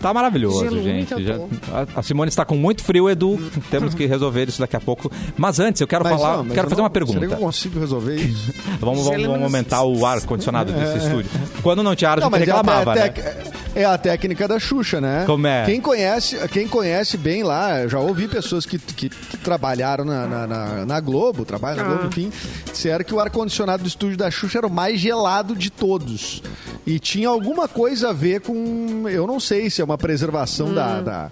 Tá 0.00 0.14
maravilhoso, 0.14 0.64
Gelou 0.64 0.82
gente. 0.82 1.10
Já- 1.22 1.34
a- 1.74 2.00
a 2.00 2.02
Simone 2.02 2.30
está 2.30 2.42
com 2.42 2.54
muito 2.56 2.82
frio, 2.82 3.10
Edu. 3.10 3.38
Temos 3.70 3.94
que 3.94 4.06
resolver 4.06 4.48
isso 4.48 4.58
daqui 4.58 4.74
a 4.74 4.80
pouco. 4.80 5.12
Mas 5.36 5.60
antes, 5.60 5.78
eu 5.82 5.86
quero 5.86 6.04
mas 6.04 6.18
falar, 6.18 6.38
não, 6.38 6.46
quero 6.46 6.70
fazer 6.70 6.76
não- 6.76 6.84
uma 6.84 6.90
pergunta. 6.90 7.18
Será 7.20 7.28
que 7.28 7.34
eu 7.34 7.46
consigo 7.46 7.78
resolver 7.78 8.14
isso? 8.16 8.50
Vamos, 8.80 9.04
vamos, 9.04 9.22
vamos 9.26 9.42
aumentar 9.42 9.82
o 9.82 10.06
ar 10.06 10.18
condicionado 10.22 10.72
desse 10.72 11.04
estúdio. 11.04 11.30
Quando 11.62 11.82
não 11.82 11.94
tinha 11.94 12.12
ar, 12.12 12.18
a 12.18 12.22
gente 12.22 12.34
é 12.34 12.38
reclamava, 12.38 12.94
te- 12.94 12.98
né? 13.20 13.44
É 13.74 13.84
a 13.84 13.96
técnica 13.96 14.48
da 14.48 14.58
Xuxa, 14.58 15.00
né? 15.00 15.24
Como 15.26 15.46
é? 15.46 15.64
Quem 15.64 15.80
conhece, 15.80 16.36
quem 16.48 16.66
conhece 16.66 17.16
bem 17.16 17.42
lá, 17.42 17.86
já 17.86 17.98
ouvi 17.98 18.26
pessoas 18.28 18.66
que, 18.66 18.78
que 18.78 19.08
trabalharam 19.42 20.04
na, 20.04 20.26
na, 20.26 20.46
na- 20.46 20.86
na 20.86 21.00
Globo, 21.00 21.44
trabalham 21.44 21.78
na 21.78 21.84
Globo, 21.84 22.06
enfim, 22.08 22.32
disseram 22.70 23.04
que 23.04 23.14
o 23.14 23.20
ar-condicionado 23.20 23.82
do 23.82 23.88
estúdio 23.88 24.16
da 24.16 24.30
Xuxa 24.30 24.58
era 24.58 24.66
o 24.66 24.70
mais 24.70 24.98
gelado 25.00 25.54
de 25.54 25.70
todos. 25.70 26.42
E 26.86 26.98
tinha 26.98 27.28
alguma 27.28 27.68
coisa 27.68 28.10
a 28.10 28.12
ver 28.12 28.40
com. 28.40 29.08
Eu 29.08 29.26
não 29.26 29.38
sei 29.38 29.70
se 29.70 29.80
é 29.80 29.84
uma 29.84 29.98
preservação 29.98 30.74
da. 30.74 31.00
da 31.00 31.30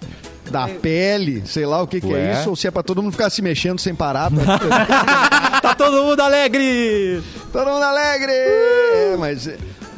da 0.49 0.67
pele, 0.67 1.43
sei 1.45 1.63
lá 1.63 1.79
o 1.79 1.85
que, 1.85 2.01
que 2.01 2.11
é 2.11 2.33
isso, 2.33 2.49
ou 2.49 2.55
se 2.55 2.65
é 2.65 2.71
pra 2.71 2.81
todo 2.81 3.03
mundo 3.03 3.11
ficar 3.11 3.29
se 3.29 3.39
mexendo 3.39 3.77
sem 3.79 3.93
parar. 3.93 4.31
pra- 4.33 5.61
tá 5.61 5.75
todo 5.75 6.03
mundo 6.05 6.19
alegre! 6.21 7.21
todo 7.53 7.67
mundo 7.69 7.83
alegre! 7.83 8.31
É, 8.31 9.15
mas, 9.19 9.47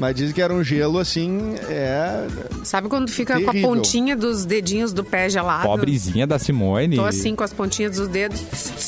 mas 0.01 0.15
dizem 0.15 0.33
que 0.33 0.41
era 0.41 0.51
um 0.51 0.63
gelo 0.63 0.97
assim, 0.97 1.53
é. 1.69 2.25
Sabe 2.63 2.89
quando 2.89 3.09
fica 3.11 3.35
com 3.35 3.49
a 3.49 3.51
Terrível. 3.53 3.69
pontinha 3.75 4.17
dos 4.17 4.45
dedinhos 4.45 4.91
do 4.91 5.03
pé 5.03 5.29
gelado? 5.29 5.63
Pobrezinha 5.63 6.25
da 6.25 6.39
Simone. 6.39 6.95
Tô 6.95 7.05
assim 7.05 7.35
com 7.35 7.43
as 7.43 7.53
pontinhas 7.53 7.95
dos 7.97 8.07
dedos 8.07 8.41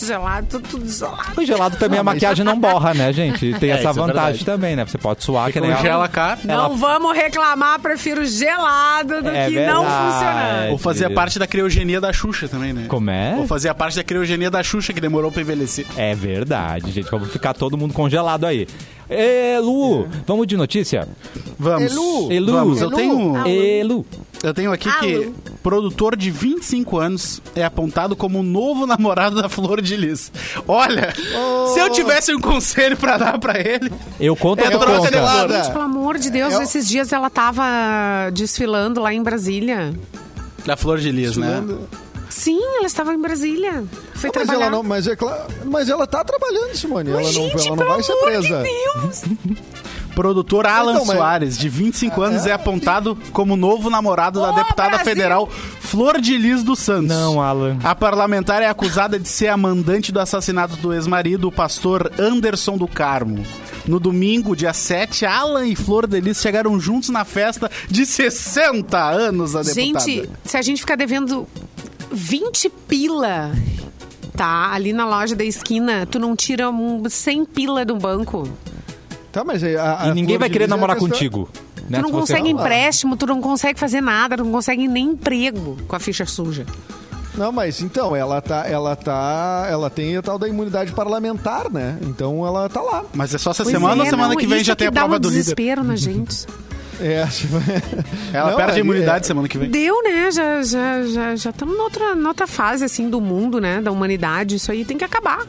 gelado, 0.04 0.48
tudo, 0.50 0.68
tudo 0.68 0.90
gelado. 0.92 1.40
O 1.42 1.46
gelado 1.46 1.78
também 1.78 2.00
a 2.00 2.04
mas- 2.04 2.16
maquiagem 2.16 2.44
não 2.44 2.60
borra, 2.60 2.94
né, 2.96 3.14
gente? 3.14 3.54
Tem 3.60 3.70
É, 3.74 3.74
essa 3.76 3.90
é 3.90 3.94
vantagem 3.94 4.14
verdade. 4.40 4.46
também, 4.46 4.76
né? 4.76 4.86
Você 4.86 4.98
pode 4.98 5.24
suar 5.24 5.52
que 5.52 5.60
nem 5.62 5.70
ela- 5.70 5.78
Congela 5.80 6.06
a 6.06 6.08
cara. 6.08 6.40
Não 6.44 6.76
vamos 6.76 7.16
reclamar, 7.16 7.80
prefiro 7.80 8.26
gelado 8.26 9.22
do 9.22 9.30
É 9.30 9.48
que 9.50 9.56
não 9.66 9.82
verdade. 9.84 10.14
funcionando. 10.14 10.72
Ou 10.72 10.78
fazia 10.80 11.10
parte 11.12 11.38
da 11.38 11.46
criogenia 11.46 12.02
da 12.02 12.12
Xuxa 12.12 12.48
também, 12.48 12.74
né? 12.74 12.86
Como 12.88 13.10
é? 13.12 13.36
Ou 13.38 13.46
fazia 13.46 13.74
parte 13.76 13.96
da 13.96 14.04
criogenia 14.04 14.50
da 14.50 14.64
Xuxa, 14.64 14.92
que 14.94 15.00
demorou 15.00 15.32
pra 15.32 15.42
envelhecer. 15.42 15.86
É 15.96 16.16
verdade, 16.16 16.92
gente. 16.92 17.10
Vamos 17.12 17.32
ficar 17.32 17.54
todo 17.54 17.78
mundo 17.78 17.94
congelado 17.94 18.46
aí. 18.46 18.68
Ê, 19.10 19.60
Lu, 19.60 20.08
vamos 20.26 20.48
de 20.48 20.56
notícia? 20.58 21.08
Vamos. 21.60 21.92
Elu. 21.92 22.32
Elu. 22.32 22.52
Vamos. 22.54 22.82
Eu 22.82 22.88
Elu. 22.88 22.96
tenho, 22.96 23.48
Ê, 23.48 23.84
Lu. 23.84 24.06
eu 24.44 24.54
tenho 24.54 24.72
aqui 24.72 24.90
que 25.00 25.32
produtor 25.62 26.16
de 26.16 26.30
25 26.32 26.98
anos 27.00 27.42
é 27.56 27.64
apontado 27.64 28.16
como 28.16 28.40
o 28.40 28.44
novo 28.44 28.86
namorado 28.86 29.42
da 29.42 29.48
Flor 29.50 29.82
de 29.82 29.96
Lis. 29.96 30.32
Olha, 30.68 31.14
se 31.74 31.80
eu 31.80 31.90
tivesse 31.90 32.34
um 32.36 32.40
conselho 32.42 32.98
pra 32.98 33.18
dar 33.18 33.38
pra 33.40 33.60
ele... 33.60 33.92
Eu 34.20 34.36
conto 34.36 34.62
É 34.64 34.76
ou 34.76 34.80
conta? 34.80 35.10
Gente, 35.64 35.72
pelo 35.72 35.84
amor 35.86 36.18
de 36.18 36.30
Deus, 36.30 36.54
É 36.54 36.58
o- 36.58 36.62
esses 36.62 36.88
dias 36.88 37.14
ela 37.14 37.30
tava 37.30 37.64
desfilando 38.34 39.00
lá 39.02 39.14
em 39.14 39.22
Brasília. 39.24 39.94
Da 40.66 40.76
Flor 40.78 40.98
de 40.98 41.12
Lis, 41.12 41.38
né? 41.38 41.64
Sim, 42.34 42.60
ela 42.78 42.88
estava 42.88 43.14
em 43.14 43.22
Brasília. 43.22 43.84
Foi 44.16 44.32
mas 44.34 44.48
trabalhar. 44.48 44.62
ela 44.66 44.70
não, 44.72 44.82
mas 44.84 45.08
é 45.08 45.16
claro, 45.16 45.44
mas 45.66 45.88
ela 45.88 46.08
tá 46.08 46.24
trabalhando, 46.24 46.76
Simone. 46.76 47.12
Ela 47.12 47.22
Mas, 47.22 47.36
não, 47.36 47.50
gente, 47.50 47.68
ela 47.68 47.76
não 47.76 47.86
vai 47.88 48.02
ser 48.04 48.16
presa. 48.16 48.64
de 48.64 48.64
Deus. 48.64 49.24
Produtor 50.16 50.68
Alan 50.68 50.94
Então, 50.94 51.06
mas- 51.06 51.18
Soares, 51.18 51.58
de 51.58 51.68
25 51.70 52.22
anos, 52.22 52.46
é 52.46 52.52
apontado 52.52 53.18
como 53.32 53.56
novo 53.56 53.90
namorado 53.90 54.40
da 54.42 54.52
deputada 54.52 54.90
Brasil! 54.90 55.06
federal 55.06 55.50
Flor 55.50 56.22
de 56.22 56.38
Lis 56.38 56.64
dos 56.64 56.80
Santos. 56.80 57.08
Não, 57.08 57.42
Alan. 57.42 57.78
A 57.84 57.96
parlamentar 57.96 58.62
é 58.62 58.68
acusada 58.68 59.18
de 59.20 59.28
ser 59.28 59.48
a 59.48 59.58
mandante 59.58 60.12
do 60.12 60.20
assassinato 60.20 60.76
do 60.78 60.94
ex-marido, 60.94 61.48
o 61.48 61.52
pastor 61.52 62.12
Anderson 62.20 62.78
do 62.78 62.88
Carmo. 62.88 63.44
No 63.88 64.00
domingo, 64.00 64.56
dia 64.56 64.72
7, 64.74 65.26
Alan 65.26 65.66
e 65.68 65.76
Flor 65.76 66.06
de 66.08 66.20
Lis 66.22 66.40
chegaram 66.42 66.80
juntos 66.80 67.10
na 67.10 67.26
festa 67.26 67.70
de 67.90 68.06
60 68.06 68.98
anos 69.00 69.54
da 69.54 69.62
deputada. 69.64 70.06
Gente, 70.06 70.30
se 70.46 70.58
a 70.58 70.62
gente 70.62 70.80
ficar 70.82 70.96
devendo 70.96 71.48
20 72.14 72.70
pila, 72.88 73.52
tá? 74.36 74.72
Ali 74.72 74.94
na 74.94 75.06
loja 75.08 75.36
da 75.36 75.44
esquina, 75.44 76.06
tu 76.06 76.20
não 76.20 76.36
tira 76.36 76.70
um 76.70 77.04
100 77.10 77.46
pila 77.46 77.84
do 77.84 77.96
banco. 77.96 78.48
Tá, 79.32 79.44
mas 79.44 79.64
a, 79.64 80.04
a 80.04 80.08
E 80.10 80.14
ninguém 80.14 80.38
vai 80.38 80.50
querer 80.50 80.66
é 80.66 80.68
namorar 80.68 80.96
questão- 80.96 81.10
contigo. 81.12 81.50
né? 81.90 81.98
tu 81.98 82.02
não 82.04 82.10
Se 82.10 82.14
você- 82.14 82.34
consegue 82.34 82.50
empréstimo, 82.50 83.18
tu 83.18 83.26
não 83.26 83.42
consegue 83.42 83.80
fazer 83.80 84.00
nada, 84.02 84.38
tu 84.38 84.44
não 84.46 84.52
consegue 84.52 84.88
nem 84.88 85.08
emprego 85.10 85.76
com 85.88 85.96
a 85.96 86.00
ficha 86.00 86.26
suja. 86.26 86.66
Não, 87.36 87.52
mas 87.52 87.82
então, 87.82 88.16
ela 88.16 88.40
tá, 88.42 88.68
ela 88.68 88.96
tá, 88.96 89.66
ela 89.68 89.90
tem 89.90 90.16
a 90.16 90.22
tal 90.22 90.38
da 90.38 90.48
imunidade 90.48 90.92
parlamentar, 90.92 91.68
né? 91.72 91.98
Então 92.04 92.46
ela 92.46 92.70
tá 92.70 92.80
lá. 92.80 93.04
Mas 93.12 93.34
é 93.34 93.40
só 93.40 93.50
essa 93.50 93.64
Pois 93.64 93.74
semana 93.76 94.04
é, 94.04 94.06
ou 94.06 94.10
semana 94.12 94.30
não, 94.30 94.36
que 94.38 94.46
vem 94.46 94.64
já 94.64 94.74
que 94.76 94.80
tem 94.80 94.88
a 94.88 94.92
prova 94.92 95.16
um 95.16 95.20
do 95.20 95.30
líder? 95.30 95.40
desespero 95.40 95.84
na 95.84 95.96
gente. 95.96 96.46
É, 97.00 97.26
Ela 98.34 98.52
Não, 98.52 98.58
perde 98.58 98.74
a 98.74 98.76
é- 98.78 98.80
imunidade 98.80 99.26
é- 99.26 99.28
semana 99.28 99.48
que 99.48 99.58
vem. 99.58 99.70
Deu, 99.70 100.04
né? 100.04 100.32
Já 100.32 100.62
estamos 100.62 101.12
já, 101.14 101.36
já, 101.36 101.52
já 101.52 101.66
noutra, 101.66 102.16
noutra 102.16 102.48
fase, 102.48 102.84
assim, 102.86 103.10
do 103.10 103.20
mundo, 103.20 103.60
né? 103.60 103.82
Da 103.82 103.92
humanidade. 103.92 104.56
Isso 104.56 104.72
aí 104.72 104.86
tem 104.86 104.98
que 104.98 105.04
acabar. 105.04 105.46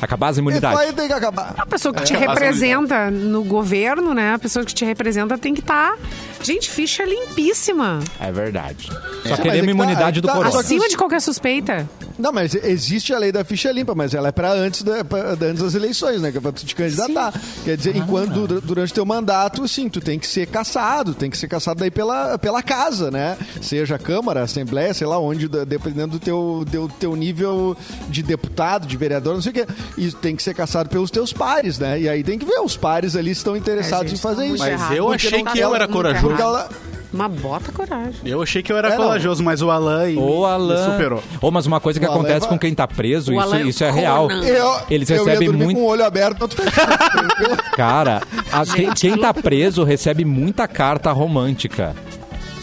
Acabar 0.00 0.28
as 0.28 0.32
Isso 0.36 0.40
imunidades. 0.40 0.80
aí 0.80 0.92
tem 0.92 1.06
que 1.06 1.12
acabar. 1.12 1.54
A 1.56 1.64
pessoa 1.64 1.94
que 1.94 2.02
te 2.02 2.12
acabar 2.12 2.32
essa 2.32 2.40
representa 2.42 3.10
no 3.10 3.44
governo, 3.44 4.12
né? 4.12 4.34
A 4.34 4.38
pessoa 4.38 4.64
que 4.64 4.74
te 4.74 4.84
representa 4.84 5.38
tem 5.38 5.54
que 5.54 5.60
estar... 5.60 5.96
Gente, 6.42 6.70
ficha 6.70 7.04
limpíssima. 7.04 8.00
É 8.20 8.30
verdade. 8.32 8.86
Só 8.88 8.96
mas 9.30 9.38
é 9.38 9.42
queremos 9.42 9.60
que 9.60 9.66
tá- 9.66 9.70
imunidade 9.70 10.20
do 10.20 10.26
tá- 10.28 10.34
corona. 10.34 10.60
Acima 10.60 10.88
de 10.88 10.96
qualquer 10.96 11.20
suspeita. 11.20 11.88
Não, 12.18 12.30
mas 12.32 12.54
existe 12.54 13.12
a 13.14 13.18
lei 13.18 13.32
da 13.32 13.42
ficha 13.44 13.72
limpa, 13.72 13.94
mas 13.94 14.12
ela 14.14 14.28
é 14.28 14.32
pra 14.32 14.52
antes, 14.52 14.82
da, 14.82 15.02
pra- 15.04 15.30
antes 15.40 15.62
das 15.62 15.74
eleições, 15.74 16.20
né? 16.20 16.30
Que 16.30 16.38
é 16.38 16.40
pra 16.40 16.52
tu 16.52 16.64
te 16.64 16.74
candidatar. 16.74 17.32
Quer 17.64 17.76
dizer, 17.76 17.96
enquanto 17.96 18.46
du- 18.46 18.60
durante 18.60 18.92
teu 18.92 19.04
mandato, 19.06 19.66
sim, 19.66 19.88
tu 19.88 20.00
tem 20.00 20.18
que 20.18 20.26
ser 20.26 20.46
caçado, 20.46 21.14
tem 21.14 21.30
que 21.30 21.38
ser 21.38 21.48
caçado 21.48 21.80
daí 21.80 21.90
pela, 21.90 22.36
pela 22.38 22.62
casa, 22.62 23.10
né? 23.10 23.36
Seja 23.60 23.98
Câmara, 23.98 24.42
Assembleia, 24.42 24.92
sei 24.92 25.06
lá 25.06 25.18
onde, 25.18 25.48
dependendo 25.66 26.12
do 26.12 26.18
teu, 26.18 26.64
teu, 26.70 26.88
teu 27.00 27.16
nível 27.16 27.76
de 28.08 28.22
deputado, 28.22 28.86
de 28.86 28.96
vereador, 28.96 29.34
não 29.34 29.42
sei 29.42 29.50
o 29.50 29.54
quê. 29.54 29.66
E 29.96 30.10
tem 30.12 30.36
que 30.36 30.42
ser 30.42 30.54
caçado 30.54 30.88
pelos 30.90 31.10
teus 31.10 31.32
pares, 31.32 31.78
né? 31.78 31.98
E 32.00 32.08
aí 32.08 32.22
tem 32.22 32.38
que 32.38 32.44
ver, 32.44 32.60
os 32.60 32.76
pares 32.76 33.16
ali 33.16 33.30
estão 33.30 33.56
interessados 33.56 34.06
É, 34.06 34.08
gente, 34.08 34.18
em 34.18 34.22
fazer 34.22 34.42
tá 34.42 34.48
muito 34.48 34.54
isso. 34.56 34.64
Mas 34.64 34.72
errado. 34.80 34.94
eu 34.94 35.06
Porque 35.06 35.26
achei 35.26 35.44
que 35.44 35.58
eu 35.58 35.74
era 35.74 35.88
corajoso. 35.88 36.31
Porque 36.36 36.42
errado. 36.42 36.56
ela... 36.56 36.92
Uma 37.12 37.28
bota 37.28 37.70
coragem. 37.70 38.14
Eu 38.24 38.40
achei 38.40 38.62
que 38.62 38.72
eu 38.72 38.78
era 38.78 38.88
É, 38.88 38.96
não. 38.96 39.04
corajoso, 39.04 39.42
mas 39.44 39.60
o 39.60 39.70
Alan 39.70 40.08
e 40.08 40.16
Ô, 40.16 40.46
Alan. 40.46 40.92
superou. 40.92 41.22
Ô, 41.42 41.50
mas 41.50 41.66
uma 41.66 41.78
coisa 41.78 42.00
que 42.00 42.06
O 42.06 42.08
Alan 42.08 42.20
acontece 42.20 42.40
vai- 42.40 42.48
com 42.48 42.58
quem 42.58 42.74
tá 42.74 42.88
preso, 42.88 43.32
O 43.32 43.34
isso, 43.34 43.42
Alan 43.42 43.60
isso 43.64 43.84
é 43.84 43.90
real. 43.90 44.30
Eu, 44.30 44.76
Eles 44.88 45.10
eu 45.10 45.16
ia 45.18 45.22
recebem 45.24 45.48
dormir 45.50 45.64
muito. 45.66 45.76
com 45.78 45.84
o 45.84 45.88
olho 45.88 46.06
aberto, 46.06 46.40
outro 46.40 46.62
fechado. 46.62 47.10
tranquilo. 47.10 47.56
Cara, 47.76 48.22
a- 48.50 48.64
quem, 48.64 48.90
quem 48.94 49.18
tá 49.18 49.34
preso 49.34 49.84
recebe 49.84 50.24
muita 50.24 50.66
carta 50.66 51.12
romântica. 51.12 51.94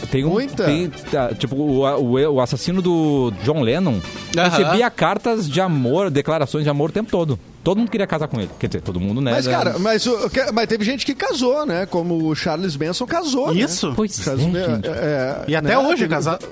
Tem 0.10 0.26
um, 0.26 0.30
Muita? 0.30 0.64
tem, 0.64 0.90
tá, 0.90 1.30
tipo, 1.38 1.56
o, 1.56 1.82
o, 1.84 2.14
o 2.34 2.42
assassino 2.42 2.82
do 2.82 3.32
John 3.44 3.62
Lennon 3.62 4.00
recebia 4.36 4.90
cartas 4.90 5.48
de 5.48 5.62
amor, 5.62 6.10
declarações 6.10 6.64
de 6.64 6.70
amor 6.72 6.90
o 6.90 6.94
tempo 6.94 7.12
todo. 7.12 7.38
Todo 7.70 7.78
mundo 7.78 7.92
queria 7.92 8.08
casar 8.08 8.28
com 8.28 8.40
ele. 8.42 8.50
Quer 8.58 8.66
dizer, 8.66 8.82
todo 8.82 9.00
mundo, 9.00 9.22
né? 9.22 9.30
Mas, 9.32 9.46
né? 9.46 9.52
cara, 9.52 9.78
mas, 9.78 10.08
o- 10.08 10.28
que- 10.28 10.52
mas 10.52 10.66
teve 10.68 10.84
gente 10.84 11.06
que 11.06 11.14
casou, 11.14 11.68
né? 11.68 11.86
Como 11.86 12.28
o 12.28 12.34
Charles 12.36 12.76
Manson 12.76 13.06
casou, 13.06 13.54
né? 13.54 13.62
Isso? 13.62 13.94
Pois 13.96 14.16
Charles 14.16 14.44
é, 14.56 14.66
gente. 14.66 14.88
é, 14.88 15.44
E 15.48 15.56
até 15.56 15.68
né? 15.70 15.78
hoje 15.78 15.90
é 15.92 15.96
Teve- 15.98 16.08
casado. 16.10 16.44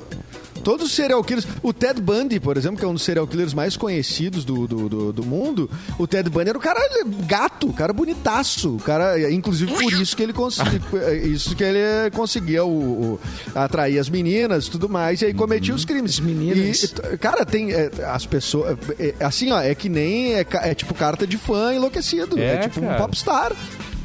Todos 0.68 0.88
os 0.88 0.92
serial 0.92 1.24
killers. 1.24 1.48
O 1.64 1.72
Ted 1.72 2.02
Bundy, 2.02 2.42
por 2.42 2.58
exemplo, 2.58 2.78
que 2.78 2.84
é 2.84 2.88
um 2.90 2.94
dos 2.94 3.02
serial 3.04 3.26
killers 3.26 3.54
mais 3.54 3.78
conhecidos 3.78 4.44
do, 4.44 4.68
do, 4.68 4.90
do, 4.90 5.14
do 5.14 5.24
mundo. 5.26 5.70
O 5.98 6.06
Ted 6.06 6.30
Bundy 6.30 6.50
era 6.50 6.58
o 6.58 6.62
cara 6.62 6.78
gato, 7.26 7.70
o 7.70 7.74
cara 7.74 7.94
bonitaço. 7.94 8.76
Cara, 8.84 9.32
inclusive 9.32 9.72
por 9.72 9.94
isso 9.94 10.14
que 10.18 10.24
ele 10.24 10.34
conseguia, 10.34 10.82
isso 11.24 11.56
que 11.56 11.64
ele 11.64 12.12
conseguia 12.14 12.66
o, 12.66 13.14
o- 13.14 13.20
atrair 13.56 13.98
as 13.98 14.10
meninas 14.10 14.68
e 14.68 14.72
tudo 14.72 14.90
mais, 14.90 15.22
e 15.22 15.28
aí 15.28 15.34
cometia 15.34 15.74
os 15.74 15.86
crimes. 15.86 16.20
meninas. 16.20 16.84
E, 16.84 17.18
cara, 17.18 17.46
tem 17.46 17.72
é, 17.72 17.90
as 18.06 18.26
pessoas. 18.26 18.78
é, 19.00 19.16
é, 19.20 19.26
assim, 19.26 19.50
ó, 19.54 19.62
é 19.62 19.74
que 19.74 19.88
nem. 19.88 20.34
É, 20.34 20.46
é 20.64 20.76
tipo 20.76 20.94
carta 20.94 21.26
de 21.26 21.38
fã 21.38 21.74
enlouquecido. 21.74 22.38
É, 22.38 22.56
É, 22.56 22.58
tipo 22.58 22.82
um 22.82 22.88
cara. 22.88 22.98
popstar. 22.98 23.54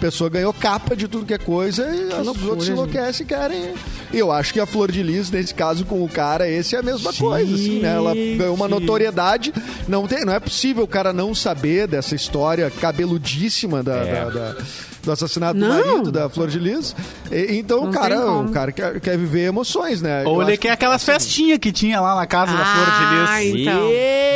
Pessoa 0.03 0.29
ganhou 0.29 0.53
capa 0.53 0.97
de 0.97 1.07
tudo 1.07 1.25
que 1.25 1.33
é 1.33 1.39
coisa 1.39 1.87
e 1.95 2.07
os 2.07 2.27
loucura, 2.27 2.47
outros 2.49 2.67
se 2.67 2.73
enlouquecem 2.73 3.25
e 3.25 3.29
querem. 3.29 3.75
E 4.13 4.19
eu 4.19 4.33
acho 4.33 4.53
que 4.53 4.59
a 4.59 4.67
Flor 4.67 4.91
de 4.91 5.01
Lis, 5.01 5.31
nesse 5.31 5.55
caso 5.55 5.85
com 5.85 6.03
o 6.05 6.09
cara, 6.09 6.49
esse 6.49 6.75
é 6.75 6.81
a 6.81 6.83
mesma 6.83 7.13
coisa, 7.13 7.55
assim, 7.55 7.79
né? 7.79 7.95
Ela 7.95 8.13
ganhou 8.13 8.53
uma 8.55 8.67
notoriedade. 8.67 9.53
Não, 9.87 10.09
tem, 10.09 10.25
não 10.25 10.33
é 10.33 10.41
possível 10.41 10.83
o 10.83 10.89
cara 10.89 11.13
não 11.13 11.33
saber 11.37 11.87
dessa 11.87 12.17
história 12.17 12.69
cabeludíssima 12.69 13.81
da, 13.81 13.97
É. 13.99 14.25
da- 14.25 14.29
da- 14.31 14.57
do 15.03 15.11
assassinato 15.13 15.59
Não. 15.59 15.69
do 15.69 15.87
marido, 15.87 16.13
da 16.13 16.29
Flor 16.29 16.49
de 16.49 16.59
Lis. 16.59 16.95
E- 17.31 17.57
então, 17.59 17.83
Não 17.83 17.91
o 17.91 17.93
cara, 17.93 18.21
o 18.31 18.49
cara 18.51 18.73
quer, 18.73 19.01
quer 19.01 19.19
viver 19.19 19.45
emoções, 19.47 20.01
né? 20.01 20.23
Ou 20.25 20.41
Eu 20.43 20.49
ele 20.49 20.57
quer 20.57 20.71
aquelas 20.71 21.05
festinhas 21.05 21.59
que 21.59 21.73
tinha 21.73 22.01
lá 22.01 22.15
na 22.15 22.27
casa 22.27 22.53
da 22.57 22.65
Flor 22.65 22.85
de 22.87 22.93
Ah, 23.31 23.41
Lis. 23.41 23.61
então. 23.67 23.89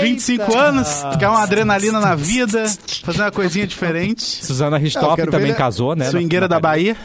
25 0.02 0.57
anos, 0.57 0.88
quer 1.18 1.29
uma 1.29 1.42
adrenalina 1.42 2.00
na 2.00 2.14
vida, 2.14 2.64
fazer 3.05 3.22
uma 3.22 3.31
coisinha 3.31 3.66
diferente. 3.66 4.22
Suzana 4.44 4.76
É, 4.76 4.81
Richthofen 4.81 5.16
quero 5.16 5.31
também 5.31 5.46
ver 5.46 5.52
ele- 5.52 5.59
casou, 5.59 5.94
né? 5.96 6.11
Swingueira 6.11 6.46
da 6.48 6.59
Bahia. 6.61 6.96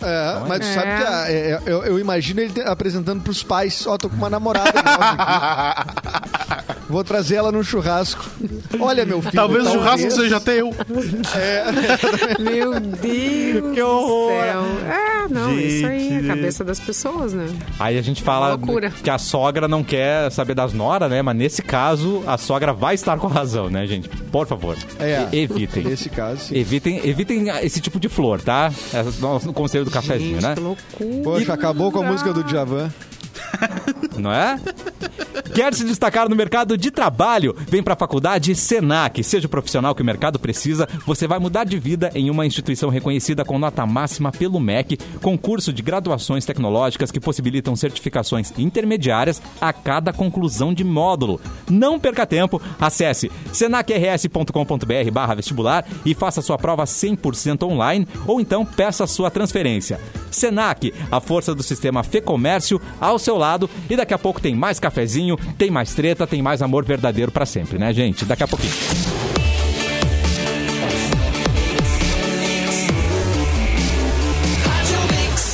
É, 0.00 0.36
mas 0.48 0.58
tu 0.60 0.66
É. 0.66 0.74
sabe 0.74 0.86
que 0.96 1.02
a- 1.04 1.30
é, 1.30 1.60
eu, 1.66 1.84
eu 1.84 1.98
imagino 1.98 2.40
ele 2.40 2.60
apresentando 2.62 3.22
pros 3.22 3.42
pais, 3.42 3.86
ó, 3.86 3.96
tô 3.96 4.08
com 4.08 4.16
uma 4.16 4.28
namorada 4.30 4.72
nova 4.82 5.04
aqui. 5.12 6.72
Vou 6.92 7.02
trazer 7.02 7.36
ela 7.36 7.50
no 7.50 7.64
churrasco. 7.64 8.22
Olha, 8.78 9.06
meu 9.06 9.22
filho. 9.22 9.32
Talvez 9.32 9.66
o 9.66 9.70
churrasco 9.72 10.10
seja 10.10 10.38
teu. 10.38 10.74
Meu 12.38 12.78
Deus 12.78 13.74
Que 13.74 13.80
horror. 13.80 14.30
céu. 14.30 14.62
É, 14.92 15.28
não, 15.32 15.58
isso 15.58 15.86
aí, 15.86 16.08
Gente. 16.10 16.30
a 16.30 16.34
cabeça 16.36 16.62
das 16.62 16.78
pessoas, 16.78 17.32
né? 17.32 17.46
Aí 17.78 17.96
a 17.96 18.02
gente 18.02 18.22
fala 18.22 18.48
Loucura. 18.50 18.90
que 18.90 19.08
a 19.08 19.16
sogra 19.16 19.66
não 19.66 19.82
quer 19.82 20.30
saber 20.30 20.54
das 20.54 20.74
noras, 20.74 21.08
né? 21.10 21.22
Mas 21.22 21.34
nesse 21.34 21.62
caso, 21.62 22.22
a 22.26 22.36
sogra 22.36 22.74
vai 22.74 22.94
estar 22.94 23.16
com 23.18 23.26
a 23.26 23.30
razão, 23.30 23.70
né, 23.70 23.86
gente? 23.86 24.10
Por 24.10 24.46
favor, 24.46 24.76
É. 25.00 25.26
evitem. 25.32 25.84
Nesse 25.84 26.10
caso, 26.10 26.42
sim. 26.42 26.58
Evitem, 26.58 27.00
evitem 27.08 27.48
esse 27.62 27.80
tipo 27.80 27.98
de 27.98 28.10
flor, 28.10 28.42
tá? 28.42 28.70
É 28.92 29.00
o 29.00 29.12
nosso 29.20 29.50
conselho 29.54 29.86
do 29.86 29.90
cafezinho, 29.90 30.34
Gente, 30.34 30.42
né? 30.42 30.54
que 30.56 30.60
loucura. 30.60 31.22
Poxa, 31.24 31.54
acabou 31.54 31.90
com 31.90 32.00
a 32.00 32.06
música 32.06 32.34
do 32.34 32.44
Djavan. 32.44 32.90
Não 34.18 34.32
é? 34.32 34.60
Quer 35.54 35.74
se 35.74 35.84
destacar 35.84 36.30
no 36.30 36.34
mercado 36.34 36.78
de 36.78 36.90
trabalho? 36.90 37.54
Vem 37.68 37.82
para 37.82 37.92
a 37.92 37.96
faculdade 37.96 38.54
Senac. 38.54 39.22
Seja 39.22 39.46
o 39.46 39.50
profissional 39.50 39.94
que 39.94 40.00
o 40.00 40.04
mercado 40.04 40.38
precisa, 40.38 40.88
você 41.06 41.28
vai 41.28 41.38
mudar 41.38 41.64
de 41.64 41.78
vida 41.78 42.10
em 42.14 42.30
uma 42.30 42.46
instituição 42.46 42.88
reconhecida 42.88 43.44
com 43.44 43.58
nota 43.58 43.84
máxima 43.84 44.32
pelo 44.32 44.58
MEC, 44.58 44.96
com 45.20 45.36
curso 45.36 45.70
de 45.70 45.82
graduações 45.82 46.46
tecnológicas 46.46 47.10
que 47.10 47.20
possibilitam 47.20 47.76
certificações 47.76 48.50
intermediárias 48.56 49.42
a 49.60 49.74
cada 49.74 50.10
conclusão 50.10 50.72
de 50.72 50.84
módulo. 50.84 51.38
Não 51.68 52.00
perca 52.00 52.24
tempo, 52.24 52.60
acesse 52.80 53.30
senacrs.com.br 53.52 55.10
barra 55.12 55.34
vestibular 55.34 55.84
e 56.06 56.14
faça 56.14 56.40
sua 56.40 56.56
prova 56.56 56.84
100% 56.84 57.64
online 57.64 58.08
ou 58.26 58.40
então 58.40 58.64
peça 58.64 59.06
sua 59.06 59.30
transferência. 59.30 60.00
Senac, 60.30 60.94
a 61.10 61.20
força 61.20 61.54
do 61.54 61.62
sistema 61.62 62.02
Fê 62.02 62.20
Comércio 62.20 62.80
ao 62.98 63.18
seu 63.18 63.36
lado 63.36 63.68
e 63.90 63.96
daqui 63.96 64.14
a 64.14 64.18
pouco 64.18 64.40
tem 64.40 64.54
mais 64.54 64.80
cafezinho, 64.80 65.36
tem 65.56 65.70
mais 65.70 65.94
treta, 65.94 66.26
tem 66.26 66.42
mais 66.42 66.62
amor 66.62 66.84
verdadeiro 66.84 67.30
pra 67.30 67.46
sempre, 67.46 67.78
né, 67.78 67.92
gente? 67.92 68.24
Daqui 68.24 68.42
a 68.42 68.48
pouquinho. 68.48 69.41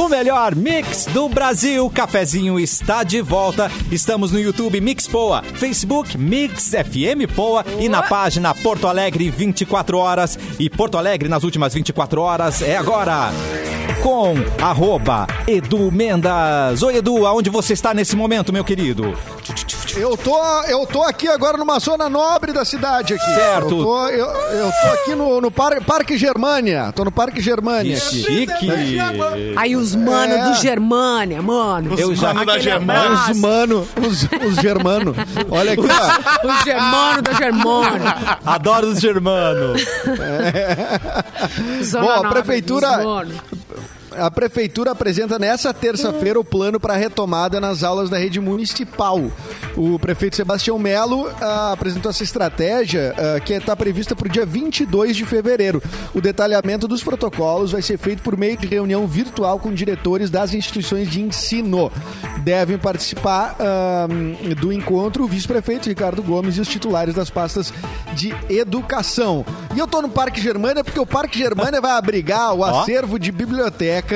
Melhor 0.09 0.55
mix 0.55 1.07
do 1.07 1.29
Brasil, 1.29 1.89
cafezinho 1.91 2.59
está 2.59 3.03
de 3.03 3.21
volta. 3.21 3.71
Estamos 3.93 4.33
no 4.33 4.41
YouTube 4.41 4.81
Mix 4.81 5.07
Poa, 5.07 5.43
Facebook 5.43 6.17
Mix 6.17 6.71
FM 6.71 7.31
Poa 7.37 7.65
e 7.79 7.89
na 7.89 8.03
página 8.03 8.55
Porto 8.55 8.87
Alegre 8.89 9.31
24 9.31 9.99
horas. 9.99 10.39
E 10.59 10.71
Porto 10.71 10.97
Alegre 10.97 11.29
nas 11.29 11.45
últimas 11.45 11.75
24 11.75 12.21
horas 12.21 12.63
é 12.63 12.77
agora. 12.77 13.31
Com 14.03 14.35
arroba 14.63 15.27
Edu 15.47 15.91
Mendas. 15.91 16.83
Oi, 16.83 16.97
Edu, 16.97 17.27
aonde 17.27 17.51
você 17.51 17.73
está 17.73 17.93
nesse 17.93 18.15
momento, 18.15 18.53
meu 18.53 18.65
querido? 18.65 19.13
Eu 19.97 20.17
tô, 20.17 20.39
eu 20.65 20.87
tô 20.87 21.03
aqui 21.03 21.27
agora 21.27 21.59
numa 21.59 21.81
zona 21.81 22.09
nobre 22.09 22.53
da 22.53 22.65
cidade 22.65 23.15
aqui. 23.15 23.35
Certo. 23.35 23.65
Eu 23.75 23.83
tô, 23.85 24.07
eu, 24.09 24.27
eu 24.27 24.71
tô 24.71 24.87
aqui 24.89 25.15
no, 25.17 25.41
no 25.41 25.51
par, 25.51 25.83
Parque 25.83 26.17
Germânia. 26.17 26.93
Tô 26.93 27.05
no 27.05 27.11
Parque 27.11 27.41
Germânia 27.41 27.97
Que 27.99 28.07
aqui. 28.07 28.23
chique. 28.23 28.99
Aí 29.57 29.75
os 29.75 29.97
manos 29.99 30.37
É. 30.37 30.49
do 30.51 30.55
Germânia, 30.61 31.43
mano. 31.43 31.95
Eu 31.99 32.15
já- 32.15 32.33
Mano 32.35 32.47
da 32.47 32.59
Germânia. 32.59 33.03
abraço. 33.03 33.31
Os 33.33 33.39
mano, 33.39 33.89
os, 34.07 34.29
os 34.49 34.57
germano. 34.57 35.15
Olha 35.51 35.73
aqui, 35.73 35.83
ó. 35.83 36.49
Os 36.49 36.63
germanos 36.65 37.23
da 37.23 37.33
Germânia. 37.33 38.15
Adoro 38.45 38.87
os 38.89 39.01
germanos. 39.01 39.83
Zona 41.85 42.05
Bom, 42.07 42.27
a 42.27 42.29
prefeitura-. 42.31 43.27
A 44.21 44.31
prefeitura 44.31 44.91
apresenta 44.91 45.39
nessa 45.39 45.73
terça-feira 45.73 46.39
o 46.39 46.45
plano 46.45 46.81
para 46.81 46.95
a 46.95 46.97
retomada 46.97 47.61
nas 47.61 47.83
aulas 47.83 48.11
da 48.11 48.19
rede 48.19 48.41
municipal. 48.41 49.31
O 49.77 49.99
prefeito 49.99 50.37
Sebastião 50.37 50.79
Melo 50.79 51.31
ah, 51.41 51.73
apresentou 51.73 52.11
essa 52.11 52.25
estratégia 52.25 53.15
ah, 53.17 53.41
que 53.41 53.53
está 53.53 53.77
prevista 53.77 54.17
para 54.17 54.27
o 54.27 54.31
dia 54.31 54.45
22 54.45 55.17
de 55.17 55.25
fevereiro. 55.25 55.83
O 56.15 56.21
detalhamento 56.21 56.89
dos 56.89 57.03
protocolos 57.03 57.73
vai 57.73 57.83
ser 57.83 57.99
feito 57.99 58.23
por 58.23 58.37
meio 58.37 58.57
de 58.57 58.67
reunião 58.67 59.07
virtual 59.07 59.59
com 59.59 59.73
diretores 59.73 60.31
das 60.31 60.53
instituições 60.53 61.09
de 61.09 61.21
ensino. 61.21 61.93
Devem 62.43 62.79
participar 62.79 63.57
ah, 63.61 64.09
do 64.61 64.73
encontro 64.73 65.25
o 65.25 65.29
vice-prefeito 65.29 65.89
Ricardo 65.89 66.23
Gomes 66.23 66.57
e 66.57 66.61
os 66.61 66.69
titulares 66.69 67.15
das 67.15 67.31
pastas 67.31 67.73
de 68.15 68.35
educação. 68.49 69.45
E 69.77 69.79
eu 69.79 69.87
tô 69.87 70.03
no 70.03 70.09
Parque 70.09 70.41
Germânia 70.41 70.83
porque 70.83 70.99
o 70.99 71.07
Parque 71.07 71.39
Germânia 71.39 71.81
vai 71.81 71.93
abrigar 71.93 72.53
o 72.55 72.65
acervo 72.65 73.19
de 73.19 73.31
biblioteca 73.31 74.08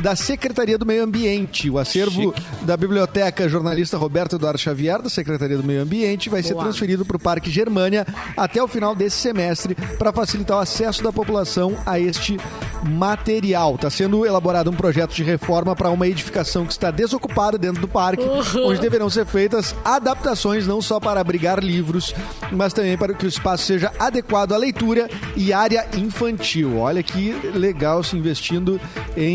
da 0.00 0.16
Secretaria 0.16 0.78
do 0.78 0.86
Meio 0.86 1.04
Ambiente. 1.04 1.70
O 1.70 1.78
acervo 1.78 2.34
da 2.62 2.76
Biblioteca 2.76 3.48
Jornalista 3.48 3.96
Roberto 3.96 4.36
Eduardo 4.36 4.58
Xavier, 4.58 5.00
da 5.02 5.08
Secretaria 5.08 5.56
do 5.56 5.64
Meio 5.64 5.82
Ambiente, 5.82 6.28
vai 6.28 6.42
ser 6.42 6.54
Boa. 6.54 6.64
transferido 6.64 7.04
para 7.04 7.16
o 7.16 7.20
Parque 7.20 7.50
Germânia 7.50 8.06
até 8.36 8.62
o 8.62 8.68
final 8.68 8.94
desse 8.94 9.16
semestre 9.16 9.74
para 9.98 10.12
facilitar 10.12 10.58
o 10.58 10.60
acesso 10.60 11.02
da 11.02 11.12
população 11.12 11.76
a 11.86 11.98
este 11.98 12.38
material. 12.84 13.76
Está 13.76 13.90
sendo 13.90 14.26
elaborado 14.26 14.70
um 14.70 14.74
projeto 14.74 15.14
de 15.14 15.22
reforma 15.22 15.74
para 15.74 15.90
uma 15.90 16.06
edificação 16.06 16.66
que 16.66 16.72
está 16.72 16.90
desocupada 16.90 17.56
dentro 17.56 17.80
do 17.80 17.88
parque, 17.88 18.24
onde 18.58 18.80
deverão 18.80 19.08
ser 19.08 19.26
feitas 19.26 19.74
adaptações 19.84 20.66
não 20.66 20.82
só 20.82 21.00
para 21.00 21.20
abrigar 21.20 21.58
livros, 21.58 22.14
mas 22.52 22.72
também 22.72 22.96
para 22.96 23.14
que 23.14 23.24
o 23.24 23.28
espaço 23.28 23.64
seja 23.64 23.92
adequado 23.98 24.52
à 24.52 24.56
leitura 24.56 25.08
e 25.36 25.52
área 25.52 25.86
infantil. 25.96 26.78
Olha 26.78 27.02
que 27.02 27.32
legal 27.54 28.02
se 28.02 28.16
investindo 28.16 28.80
em 29.16 29.33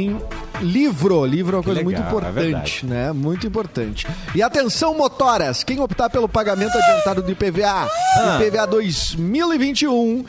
livro. 0.62 1.26
Livro 1.26 1.56
é 1.56 1.58
uma 1.60 1.64
coisa 1.64 1.80
legal, 1.80 1.84
muito 1.84 2.02
é 2.02 2.08
importante, 2.08 2.34
verdade. 2.36 2.86
né? 2.86 3.12
Muito 3.12 3.48
importante. 3.48 4.08
E 4.36 4.42
atenção, 4.44 4.96
motoras! 4.96 5.64
Quem 5.64 5.80
optar 5.80 6.10
pelo 6.10 6.28
pagamento 6.30 6.78
adiantado 6.78 7.22
do 7.22 7.32
IPVA, 7.32 7.88
Ah. 8.18 8.40
IPVA 8.42 8.66
2021, 8.68 10.26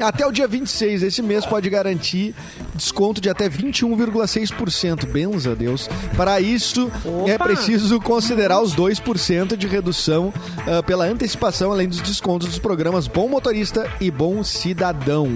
até 0.00 0.26
o 0.26 0.32
dia 0.32 0.48
26 0.48 1.02
desse 1.02 1.22
mês 1.22 1.46
pode 1.46 1.68
garantir 1.70 2.34
desconto 2.74 3.20
de 3.20 3.30
até 3.30 3.48
21,6%. 3.48 5.06
Benza 5.06 5.52
a 5.52 5.54
Deus. 5.54 5.88
Para 6.16 6.40
isso, 6.40 6.90
é 7.26 7.34
Opa! 7.34 7.44
preciso 7.44 8.00
considerar 8.00 8.60
os 8.60 8.74
2% 8.74 9.56
de 9.56 9.66
redução 9.66 10.32
ah, 10.66 10.82
pela 10.82 11.04
antecipação, 11.04 11.70
além 11.70 11.88
dos 11.88 12.00
descontos 12.00 12.48
dos 12.48 12.58
programas 12.58 13.06
Bom 13.06 13.28
Motorista 13.28 13.90
e 14.00 14.10
Bom 14.10 14.42
Cidadão. 14.42 15.28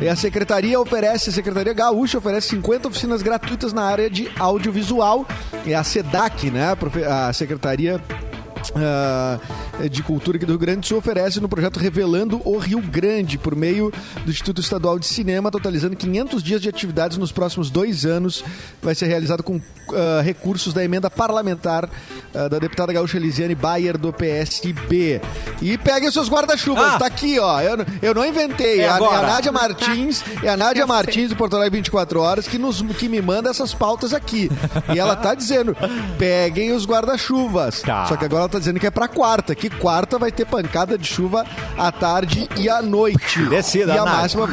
E 0.00 0.08
a 0.08 0.16
Secretaria 0.16 0.80
oferece, 0.80 1.30
a 1.30 1.32
Secretaria 1.32 1.72
Gaúcha 1.72 2.18
oferece 2.18 2.48
50 2.48 2.88
oficinas 2.88 3.22
gratuitas 3.22 3.72
na 3.72 3.82
área 3.82 4.08
de 4.08 4.30
audiovisual. 4.38 5.26
É 5.66 5.74
a 5.74 5.84
SEDAC, 5.84 6.50
né? 6.50 6.76
A 7.08 7.32
Secretaria 7.32 8.00
ah, 8.76 9.38
de 9.90 10.02
Cultura 10.02 10.36
aqui 10.36 10.46
do 10.46 10.52
Rio 10.52 10.58
Grande 10.58 10.80
do 10.80 10.86
Sul 10.86 10.98
oferece 10.98 11.40
no 11.40 11.48
projeto 11.48 11.78
Revelando 11.78 12.40
o 12.44 12.58
Rio 12.58 12.80
Grande, 12.80 13.38
por 13.38 13.54
meio 13.56 13.92
do 14.24 14.30
Instituto 14.30 14.60
Estadual 14.60 14.98
de 14.98 15.06
Cinema, 15.06 15.50
totalizando 15.50 15.96
500 15.96 16.42
dias 16.42 16.60
de 16.60 16.68
atividades 16.68 17.16
nos 17.18 17.32
próximos 17.32 17.70
dois 17.70 18.04
anos. 18.04 18.44
Vai 18.82 18.94
ser 18.94 19.06
realizado 19.06 19.42
com 19.42 19.60
ah, 19.94 20.20
recursos 20.22 20.72
da 20.72 20.84
emenda 20.84 21.10
parlamentar 21.10 21.88
ah, 22.34 22.48
da 22.48 22.58
deputada 22.58 22.92
gaúcha 22.92 23.16
Elisiane 23.16 23.54
Bayer, 23.54 23.98
do 23.98 24.12
PSB. 24.12 25.20
E 25.60 25.76
peguem 25.78 26.10
seus 26.10 26.28
guarda-chuvas, 26.28 26.94
Ah. 26.94 26.98
tá 26.98 27.06
aqui, 27.06 27.38
ó. 27.38 27.60
Eu, 27.60 27.76
não- 27.78 27.86
eu 28.00 28.14
não 28.14 28.24
inventei. 28.26 28.80
É 28.80 28.84
É 28.84 28.88
a, 28.90 28.98
é 28.98 29.14
a. 29.16 29.22
Nádia 29.22 29.52
Martins, 29.52 30.24
é 30.42 30.48
a 30.48 30.56
Nádia 30.56 30.82
Eu 30.82 30.86
sei. 30.86 30.94
Martins 30.96 31.28
do 31.30 31.36
Porto 31.36 31.56
Alegre 31.56 31.78
24 31.78 32.20
Horas 32.20 32.46
que, 32.46 32.58
nos, 32.58 32.82
que 32.82 33.08
me 33.08 33.20
manda 33.22 33.50
essas 33.50 33.72
pautas 33.74 34.12
aqui. 34.12 34.50
E 34.94 34.98
ela 34.98 35.16
tá 35.16 35.34
dizendo: 35.34 35.76
peguem 36.18 36.72
os 36.72 36.86
guarda-chuvas. 36.86 37.82
Tá. 37.82 38.06
Só 38.06 38.16
que 38.16 38.24
agora 38.24 38.42
ela 38.42 38.48
tá 38.52 38.58
dizendo 38.58 38.78
que 38.80 38.86
é 38.86 38.90
pra 38.90 39.08
quarta, 39.08 39.54
que 39.54 39.68
quarta 39.70 40.18
vai 40.18 40.30
ter 40.30 40.44
pancada 40.46 40.96
de 40.98 41.06
chuva 41.06 41.44
à 41.76 41.90
tarde 41.90 42.48
e 42.56 42.68
à 42.68 42.80
noite. 42.82 43.42
Descida, 43.46 43.94
E 43.94 43.98
a 43.98 44.04
máxima. 44.04 44.48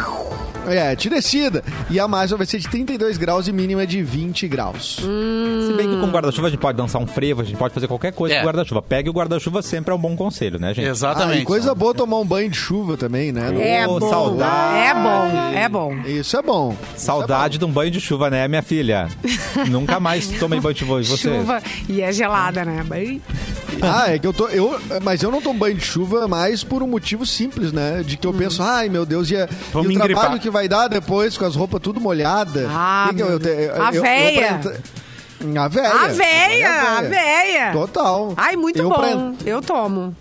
É, 0.67 0.95
te 0.95 1.09
descida. 1.09 1.63
E 1.89 1.99
a 1.99 2.07
máxima 2.07 2.37
vai 2.37 2.45
ser 2.45 2.59
de 2.59 2.67
32 2.67 3.17
graus 3.17 3.47
e 3.47 3.51
mínima 3.51 3.87
de 3.87 4.03
20 4.03 4.47
graus. 4.47 4.97
Se 4.97 5.73
bem 5.75 5.89
que 5.89 5.99
com 5.99 6.07
guarda-chuva 6.11 6.47
a 6.47 6.49
gente 6.51 6.59
pode 6.59 6.77
dançar 6.77 7.01
um 7.01 7.07
frevo, 7.07 7.41
a 7.41 7.45
gente 7.45 7.57
pode 7.57 7.73
fazer 7.73 7.87
qualquer 7.87 8.11
coisa 8.11 8.35
É. 8.35 8.39
com 8.39 8.45
guarda-chuva. 8.45 8.81
Pegue 8.81 9.09
o 9.09 9.13
guarda-chuva 9.13 9.61
sempre 9.63 9.91
é 9.91 9.95
um 9.95 9.97
bom 9.97 10.15
conselho, 10.15 10.59
né, 10.59 10.73
gente? 10.73 10.85
Ah, 10.85 10.91
Exatamente. 10.91 11.41
e 11.41 11.45
coisa 11.45 11.73
boa 11.73 11.93
tomar 11.95 12.19
um 12.19 12.25
banho 12.25 12.49
de 12.49 12.57
chuva 12.57 12.97
também, 12.97 13.31
né? 13.31 13.49
É 13.59 13.87
Ô, 13.87 13.99
bom. 13.99 14.09
saudade. 14.09 14.77
É 14.77 14.93
bom, 14.93 15.57
é 15.57 15.69
bom. 15.69 15.95
Isso 16.05 16.37
é 16.37 16.41
bom. 16.41 16.75
Saudade 16.95 17.57
de 17.57 17.65
um 17.65 17.71
banho 17.71 17.89
de 17.89 17.99
chuva, 18.01 18.29
né, 18.29 18.47
minha 18.47 18.61
filha? 18.61 19.07
Nunca 19.69 19.99
mais 19.99 20.27
tomei 20.39 20.59
banho 20.59 20.73
de 20.75 20.81
chuva. 20.81 21.01
E 21.01 21.05
você? 21.05 21.35
Chuva 21.35 21.63
e 21.87 22.01
é 22.01 22.11
gelada, 22.11 22.63
né? 22.63 22.83
Bem- 22.87 23.21
Ah, 23.99 24.13
é 24.13 24.19
que 24.19 24.27
eu 24.27 24.33
tô. 24.33 24.47
Eu, 24.47 24.79
mas 25.03 25.21
eu 25.23 25.31
não 25.31 25.41
tomo 25.41 25.59
banho 25.59 25.75
de 25.75 25.83
chuva 25.85 26.27
mais 26.27 26.63
por 26.63 26.81
um 26.83 26.87
motivo 26.87 27.25
simples, 27.25 27.71
né? 27.71 28.03
De 28.05 28.17
que 28.17 28.25
eu 28.27 28.33
penso, 28.33 28.61
ai 28.63 28.89
meu 28.89 29.05
Deus, 29.05 29.29
e, 29.31 29.35
a- 29.37 29.47
e 29.83 29.87
o 29.87 29.93
trabalho 29.99 30.39
que 30.39 30.49
vai 30.49 30.67
dar 30.67 30.87
depois 30.87 31.37
com 31.37 31.45
as 31.45 31.55
roupas 31.55 31.79
tudo 31.81 31.99
molhadas. 31.99 32.67
Ah, 32.69 33.09
Que 33.15 33.21
eu- 33.21 33.27
eu 33.39 33.83
A 33.83 33.89
eu- 33.89 33.95
eu 33.95 34.01
véia. 34.01 34.59
pra 34.59 35.63
A 35.63 35.67
véia. 35.67 35.91
A 35.93 36.07
véia, 36.07 36.81
a 36.97 37.01
véia. 37.01 37.71
Total. 37.71 38.33
Ai, 38.35 38.55
muito 38.55 38.79
Eu 38.81 38.89
pra 38.89 39.15
bom. 39.15 39.35
Eu 39.45 39.61
tomo. 39.61 40.15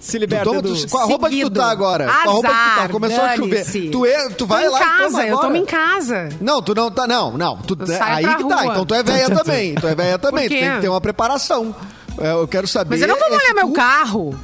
Se 0.00 0.18
Tu 0.18 0.20
liberta 0.20 0.44
toma, 0.44 0.60
do... 0.60 0.74
tu, 0.76 0.88
com 0.90 0.98
a 0.98 1.04
roupa 1.04 1.30
que 1.30 1.40
tu 1.44 1.50
tá 1.50 1.70
agora. 1.70 2.04
com 2.04 2.10
a 2.10 2.32
roupa 2.32 2.48
que 2.48 2.54
tu 2.54 2.58
tá. 2.60 2.72
Azar, 2.74 2.88
Começou 2.90 3.24
a 3.24 3.36
chover. 3.36 3.64
Tu, 3.90 4.04
é, 4.04 4.28
tu 4.30 4.46
vai 4.46 4.64
tô 4.66 4.72
lá 4.72 4.78
em 4.78 4.82
e 4.82 4.84
toma 4.84 4.98
casa, 4.98 5.22
eu 5.26 5.32
agora. 5.32 5.46
tomo 5.46 5.56
em 5.56 5.64
casa. 5.64 6.28
Não, 6.42 6.60
tu 6.60 6.74
não 6.74 6.90
tá. 6.90 7.06
Não, 7.06 7.38
não. 7.38 7.56
Tu, 7.56 7.74
saio 7.86 8.02
aí 8.16 8.22
pra 8.24 8.34
que 8.34 8.44
tá. 8.48 8.56
rua. 8.56 8.66
Então 8.72 8.84
tu 8.84 8.94
é 8.94 9.02
véia 9.02 9.30
também. 9.32 9.74
Tu 9.76 9.86
é 9.86 9.94
véia 9.94 10.18
também. 10.18 10.44
Tu 10.48 10.50
tem 10.50 10.74
que 10.74 10.80
ter 10.82 10.88
uma 10.90 11.00
preparação. 11.00 11.74
É, 12.18 12.32
Eu 12.32 12.46
quero 12.48 12.66
saber. 12.68 12.90
Mas 12.90 13.02
eu 13.02 13.08
não 13.08 13.16
vou 13.16 13.26
é 13.26 13.30
molhar 13.30 13.46
se 13.46 13.54
meu 13.54 13.66
tu- 13.68 13.72
carro. 13.72 14.40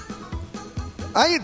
Aí, 1.12 1.40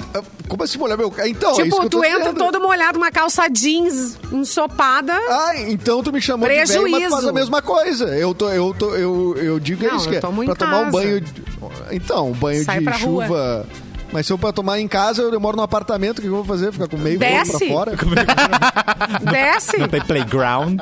como 0.48 0.62
assim 0.62 0.78
molhar 0.78 0.96
meu 0.96 1.10
carro? 1.10 1.28
Então, 1.28 1.50
é 1.58 1.64
tipo, 1.64 1.80
tô 1.82 1.88
tu 1.88 2.04
entra 2.04 2.18
dizendo. 2.20 2.38
todo 2.38 2.60
molhado, 2.60 2.98
uma 2.98 3.10
calça 3.10 3.48
jeans 3.48 4.16
ensopada. 4.30 5.12
Ah, 5.28 5.54
então 5.58 6.04
tu 6.04 6.12
me 6.12 6.20
chamou 6.20 6.48
de 6.48 6.54
velho, 6.54 6.66
mas 6.68 6.70
tu 6.76 6.82
Prejuízo. 6.82 7.10
faz 7.10 7.24
a 7.26 7.32
mesma 7.32 7.60
coisa. 7.62 8.04
Eu, 8.16 8.32
tô, 8.32 8.48
eu, 8.50 8.72
tô, 8.78 8.94
eu, 8.94 9.34
eu 9.36 9.58
digo 9.58 9.84
Não, 9.84 9.96
isso, 9.96 10.06
eu 10.06 10.10
que 10.12 10.16
é 10.18 10.20
pra 10.20 10.54
tomar 10.54 10.78
um 10.78 10.84
casa. 10.84 10.90
banho... 10.92 11.20
de- 11.20 11.42
Então, 11.90 12.28
um 12.30 12.32
banho 12.32 12.64
Sai 12.64 12.78
de 12.78 12.84
pra 12.84 12.96
rua. 12.96 13.66
Mas 14.12 14.26
se 14.26 14.32
eu 14.32 14.38
pra 14.38 14.52
tomar 14.52 14.78
em 14.80 14.88
casa, 14.88 15.20
eu 15.22 15.30
demoro 15.30 15.56
num 15.56 15.62
apartamento, 15.62 16.18
o 16.18 16.22
que 16.22 16.28
eu 16.28 16.34
vou 16.36 16.44
fazer? 16.44 16.72
Ficar 16.72 16.88
com 16.88 16.96
meio 16.96 17.18
Desce. 17.18 17.58
pra 17.58 17.68
fora? 17.68 17.92
Desce. 19.30 19.76
Não 19.78 19.88
tem 19.88 20.00
playground. 20.00 20.80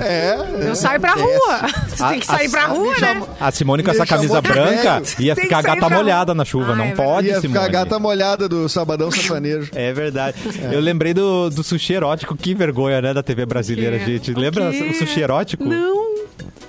É. 0.00 0.36
Eu 0.68 0.74
saio 0.74 1.00
pra 1.00 1.14
desce. 1.14 1.26
rua. 1.26 1.60
Você 1.88 2.04
tem 2.08 2.20
que 2.20 2.26
sair 2.26 2.50
pra 2.50 2.68
me 2.68 2.76
rua, 2.78 2.94
né? 3.00 3.22
A 3.40 3.50
Simone 3.50 3.82
com 3.82 3.90
essa 3.90 4.06
camisa 4.06 4.40
branca 4.40 5.00
velho. 5.00 5.06
ia 5.20 5.34
Tem 5.34 5.44
ficar 5.44 5.58
que 5.58 5.66
gata 5.68 5.86
pra 5.86 5.90
molhada 5.90 6.34
na 6.34 6.44
chuva. 6.44 6.72
Ah, 6.72 6.76
não 6.76 6.84
é 6.86 6.92
pode, 6.92 7.28
Ia 7.28 7.40
Simone. 7.40 7.52
ficar 7.54 7.64
a 7.64 7.68
gata 7.68 7.98
molhada 7.98 8.48
do 8.48 8.68
Sabadão 8.68 9.10
Sertanejo. 9.10 9.70
É 9.74 9.92
verdade. 9.92 10.36
Eu 10.70 10.80
lembrei 10.80 11.12
do, 11.14 11.50
do 11.50 11.62
sushi 11.62 11.92
erótico. 11.94 12.36
Que 12.36 12.54
vergonha, 12.54 13.00
né, 13.02 13.12
da 13.14 13.22
TV 13.22 13.44
brasileira, 13.46 13.98
quê? 13.98 14.04
gente. 14.06 14.32
O 14.32 14.38
Lembra 14.38 14.70
quê? 14.70 14.88
o 14.90 14.94
sushi 14.94 15.20
erótico? 15.20 15.64
Não. 15.64 16.11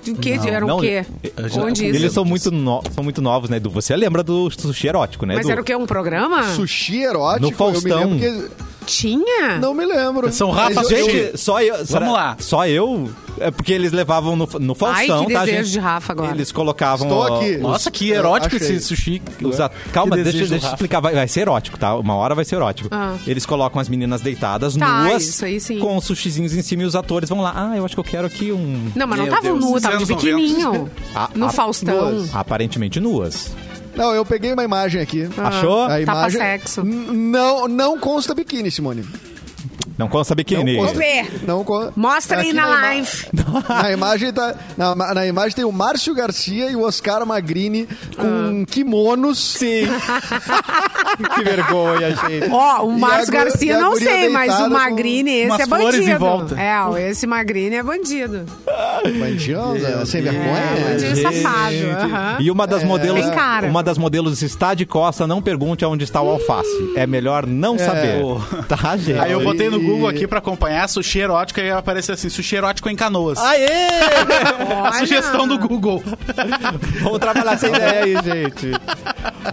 De 0.04 0.14
que? 0.16 0.36
Não, 0.38 0.46
era 0.48 0.60
não, 0.66 0.78
o 0.78 0.82
quê? 0.82 1.06
já- 1.48 1.62
Onde 1.64 1.86
isso? 1.88 1.96
Eles 1.98 2.12
são 2.14 2.26
muito, 2.26 2.52
no- 2.52 2.84
são 2.94 3.04
muito 3.04 3.22
novos, 3.22 3.50
né, 3.50 3.58
Edu? 3.58 3.70
Você 3.70 3.96
lembra 3.96 4.22
do 4.22 4.50
sushi 4.52 4.88
erótico, 4.88 5.26
né, 5.26 5.36
Mas 5.36 5.46
Edu? 5.46 5.52
era 5.54 5.62
o 5.62 5.64
quê? 5.64 5.76
Um 5.76 5.86
programa? 5.86 6.44
Sushi 6.56 7.04
erótico, 7.04 7.50
No 7.50 7.56
Faustão. 7.56 8.02
eu 8.02 8.08
me 8.10 8.20
lembro 8.22 8.48
que... 8.50 8.64
Tinha? 8.86 9.58
Não 9.60 9.74
me 9.74 9.86
lembro. 9.86 10.32
São 10.32 10.52
Rafa 10.52 10.82
eu- 10.82 10.90
Gente, 10.90 11.38
só 11.38 11.62
eu. 11.62 11.86
será- 11.86 12.12
lá. 12.12 12.36
Só 12.40 12.68
eu? 12.68 13.10
É 13.40 13.50
porque 13.50 13.74
eles 13.74 13.92
levavam 13.92 14.36
no, 14.36 14.48
no 14.60 14.74
Ai, 14.86 15.08
Faustão, 15.08 15.26
que 15.26 15.34
tá, 15.34 15.40
desejo 15.46 15.64
gente? 15.64 15.72
de 15.72 15.80
Rafa 15.80 16.14
agora. 16.14 16.32
Eles 16.32 16.52
colocavam. 16.52 17.08
Estou 17.08 17.24
aqui. 17.38 17.56
os- 17.56 17.62
Nossa, 17.62 17.90
que 17.92 18.12
erótico 18.12 18.56
esse 18.56 18.80
sushi. 18.80 19.22
os 19.42 19.60
a- 19.60 19.70
Calma, 19.92 20.16
Que 20.16 20.24
deixa, 20.24 20.38
deixa 20.40 20.54
eu 20.54 20.60
Rafa. 20.60 20.74
explicar. 20.76 21.00
Vai, 21.00 21.16
vai 21.16 21.28
ser 21.28 21.42
erótico, 21.42 21.78
tá? 21.78 21.96
Uma 21.96 22.16
hora 22.16 22.36
vai 22.36 22.46
ser 22.46 22.56
erótico. 22.56 22.90
Ah. 22.92 23.16
Eles 23.26 23.46
colocam 23.46 23.82
as 23.82 23.90
meninas 23.90 24.22
deitadas, 24.22 24.76
Tá, 24.76 25.04
nuas, 25.04 25.24
isso 25.24 25.46
aí 25.46 25.60
sim. 25.60 25.80
com 25.80 25.98
os 25.98 26.06
sushizinhos 26.06 26.54
em 26.54 26.62
cima 26.62 26.84
e 26.84 26.86
os 26.86 26.96
atores 26.96 27.28
vão 27.30 27.42
lá. 27.42 27.54
Ah, 27.56 27.76
eu 27.76 27.84
acho 27.84 27.96
que 27.96 28.00
eu 28.00 28.04
quero 28.04 28.28
aqui 28.28 28.52
um. 28.52 28.92
Não, 28.96 29.08
mas 29.08 29.18
não 29.18 29.26
Meu 29.26 29.34
tava 29.34 29.48
Deus, 29.48 29.60
nu, 29.60 29.70
esses 29.72 29.82
tava 29.82 29.98
de 29.98 30.04
anos 30.04 30.10
90. 30.10 30.38
biquininho. 30.38 30.92
No 31.36 31.46
ah, 31.48 31.50
Faustão. 31.52 32.12
duas. 32.16 32.36
Aparentemente 32.36 33.00
nuas. 33.00 33.52
Não, 33.96 34.14
eu 34.14 34.26
peguei 34.26 34.54
uma 34.54 34.64
imagem 34.64 35.02
aqui. 35.02 35.28
Achou? 35.38 35.84
A 35.84 35.88
Tapa 35.90 36.02
imagem... 36.02 36.42
sexo. 36.42 36.82
N- 36.82 37.12
Não, 37.32 37.68
não 37.68 38.00
consta 38.00 38.34
biquíni, 38.34 38.72
Simone. 38.72 39.06
Não 39.98 40.08
consta 40.08 40.34
biquíni. 40.36 40.78
Não 40.78 40.86
Vou 40.86 40.94
ver. 40.96 41.32
Não 41.46 41.64
con- 41.64 41.92
Mostra 41.96 42.40
aí 42.42 42.52
na 42.54 42.64
ima- 42.64 42.82
live. 42.82 43.10
Na 43.70 43.92
imagem, 43.92 44.34
tá, 44.34 44.56
na, 44.78 44.96
na 45.14 45.26
imagem 45.28 45.56
tem 45.56 45.66
o 45.66 45.72
Márcio 45.72 46.14
Garcia 46.16 46.70
e 46.70 46.76
o 46.76 46.82
Oscar 46.84 47.26
Magrini 47.26 47.88
com 48.18 48.66
kimonos. 48.66 49.38
Sim. 49.40 49.84
que 51.36 51.44
vergonha, 51.44 52.10
gente. 52.16 52.50
Ó, 52.52 52.86
o 52.86 53.00
Márcio 53.00 53.32
Garcia 53.32 53.78
não 53.80 53.96
sei, 53.96 54.30
mas 54.30 54.60
o 54.60 54.70
Magrini, 54.70 55.32
esse 55.42 55.62
é 55.62 55.66
bandido. 55.66 56.20
volta. 56.20 56.60
É, 56.60 56.80
ó, 56.82 56.98
esse 56.98 57.28
Magrini 57.28 57.76
é 57.76 57.84
bandido. 57.84 58.46
Bandido, 59.20 60.06
sem 60.06 60.22
É, 60.22 60.24
vergonha. 60.24 60.62
bandido 60.90 61.22
safado. 61.22 61.76
aham. 62.14 62.38
E 62.40 62.52
uma 62.52 62.66
das 62.68 62.84
modelos, 62.84 63.26
Tem 63.26 63.34
cara. 63.34 63.68
uma 63.68 63.84
das 63.84 63.98
modelos 63.98 64.42
está 64.42 64.74
de 64.74 64.86
costa, 64.86 65.28
não 65.28 65.42
pergunte 65.42 65.84
aonde 65.86 66.04
está 66.04 66.22
o 66.22 66.30
alface. 66.30 66.94
É 66.96 67.06
melhor 67.06 67.46
não 67.46 67.78
saber. 67.78 68.24
Tá, 68.68 68.96
gente? 68.98 69.20
Aí 69.20 69.32
eu 69.32 69.42
botei 69.44 69.70
no 69.70 69.83
Google 69.84 70.08
aqui 70.08 70.28
pra 70.28 70.40
acompanhar 70.40 70.88
sushi 70.90 71.20
erótico 71.20 71.60
e 71.60 71.70
apareceu 71.70 72.14
assim, 72.16 72.30
sushi 72.30 72.56
erótico 72.56 72.90
em 72.90 72.96
canoas. 72.96 73.38
Aê! 73.40 73.68
A 74.86 74.94
sugestão 74.94 75.48
do 75.48 75.58
Google. 75.58 76.04
Vamos 77.02 77.20
trabalhar 77.20 77.54
essa 77.54 77.68
ideia 77.68 78.04
aí, 78.04 78.14
gente. 78.24 78.72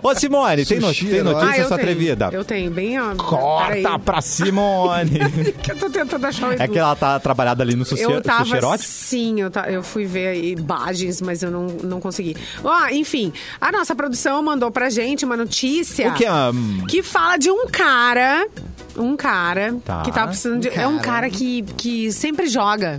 Ô, 0.03 0.14
Simone, 0.14 0.64
tem, 0.64 0.79
no- 0.81 0.88
Sushi 0.88 1.07
tem 1.07 1.23
notícia 1.23 1.49
Ah, 1.51 1.59
eu 1.59 1.69
sua 1.69 1.77
tenho. 1.77 1.90
atrevida? 1.90 2.31
Eu 2.33 2.45
tenho, 2.45 2.71
bem, 2.71 3.01
ó. 3.01 3.14
Corta 3.14 3.99
pra 3.99 4.21
Simone. 4.21 5.19
que 5.62 5.73
eu 5.73 5.77
tô 5.79 5.90
tentando 5.90 6.25
achar 6.27 6.49
o 6.51 6.53
é 6.53 6.66
que 6.69 6.79
ela 6.79 6.95
tá 6.97 7.19
trabalhada 7.19 7.62
ali 7.62 7.75
no 7.75 7.85
sushi, 7.85 8.03
Eu 8.03 8.21
tava, 8.21 8.45
sushi 8.45 8.57
erótico? 8.57 8.88
sim, 8.90 9.40
eu, 9.40 9.51
ta- 9.51 9.71
eu 9.71 9.83
fui 9.83 10.05
ver 10.07 10.43
imagens, 10.45 11.21
mas 11.21 11.43
eu 11.43 11.51
não, 11.51 11.66
não 11.83 12.01
consegui. 12.01 12.37
Ó, 12.64 12.88
enfim, 12.90 13.33
a 13.61 13.71
nossa 13.73 13.95
produção 13.95 14.43
mandou 14.43 14.71
pra 14.71 14.90
gente 14.90 15.25
uma 15.25 15.37
notícia 15.37 16.09
O 16.11 16.14
que 16.14 16.25
é? 16.25 16.33
hum, 16.33 16.85
que 16.88 17.03
fala 17.03 17.37
de 17.37 17.51
um 17.51 17.66
cara, 17.66 18.47
um 18.97 19.16
cara 19.16 19.75
Tá. 19.85 20.03
que 20.03 20.12
tá 20.12 20.20
precisando 20.27 20.61
de... 20.61 20.69
É 20.69 20.87
um 20.87 20.99
cara 20.99 21.29
que, 21.29 21.63
que 21.77 22.13
sempre 22.13 22.47
joga 22.49 22.99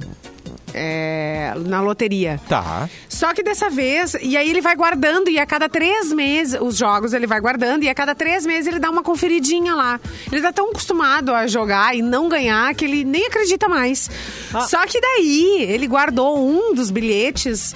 é, 0.74 1.54
na 1.66 1.82
loteria. 1.82 2.40
Tá. 2.48 2.90
Só 3.10 3.34
que 3.34 3.44
dessa 3.44 3.70
vez, 3.70 4.16
e 4.22 4.36
aí 4.38 4.50
ele 4.50 4.62
vai 4.62 4.76
guardando, 4.76 5.30
e 5.30 5.40
a 5.40 5.46
cada 5.46 5.70
três 5.70 6.12
meses, 6.12 6.60
os 6.60 6.78
jogos 6.78 7.14
ele 7.14 7.28
vai 7.28 7.40
guardando, 7.40 7.84
e 7.84 7.90
a 7.90 7.96
cada 7.96 8.16
três 8.16 8.46
meses 8.46 8.68
ele 8.68 8.80
dá 8.80 8.90
uma 8.90 9.04
conferidinha 9.04 9.76
lá. 9.76 10.00
Ele 10.32 10.42
tá 10.42 10.52
tão 10.52 10.70
acostumado 10.70 11.34
a 11.34 11.48
jogar 11.48 11.96
e 11.96 12.02
não 12.02 12.30
ganhar 12.30 12.74
que 12.76 12.86
ele 12.86 13.04
nem 13.04 13.28
acredita 13.28 13.68
mais. 13.68 14.10
Ah. 14.54 14.62
Só 14.62 14.86
que 14.86 15.00
daí 15.00 15.66
ele 15.70 15.88
guardou 15.88 16.38
um 16.40 16.74
dos 16.74 16.90
bilhetes. 16.90 17.76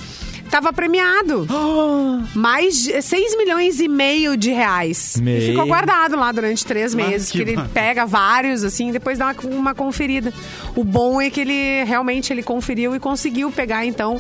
Tava 0.50 0.72
premiado. 0.72 1.48
Mais 2.34 2.84
de 2.84 3.02
6 3.02 3.38
milhões 3.38 3.80
e 3.80 3.88
meio 3.88 4.38
de 4.38 4.52
reais. 4.52 5.20
Meu. 5.22 5.38
E 5.38 5.48
ficou 5.48 5.66
guardado 5.66 6.16
lá 6.16 6.32
durante 6.32 6.66
três 6.66 6.94
meses. 6.94 7.32
que 7.32 7.44
que 7.44 7.52
ele 7.52 7.62
pega 7.74 8.06
vários, 8.06 8.64
assim, 8.64 8.90
e 8.90 8.92
depois 8.92 9.18
dá 9.18 9.36
uma, 9.44 9.56
uma 9.56 9.76
conferida. 9.76 10.34
O 10.76 10.84
bom 10.84 11.22
é 11.22 11.30
que 11.30 11.42
ele 11.42 11.84
realmente 11.84 12.32
ele 12.32 12.44
conferiu 12.44 12.96
e 12.96 13.00
conseguiu 13.00 13.52
pegar, 13.52 13.86
então, 13.86 14.20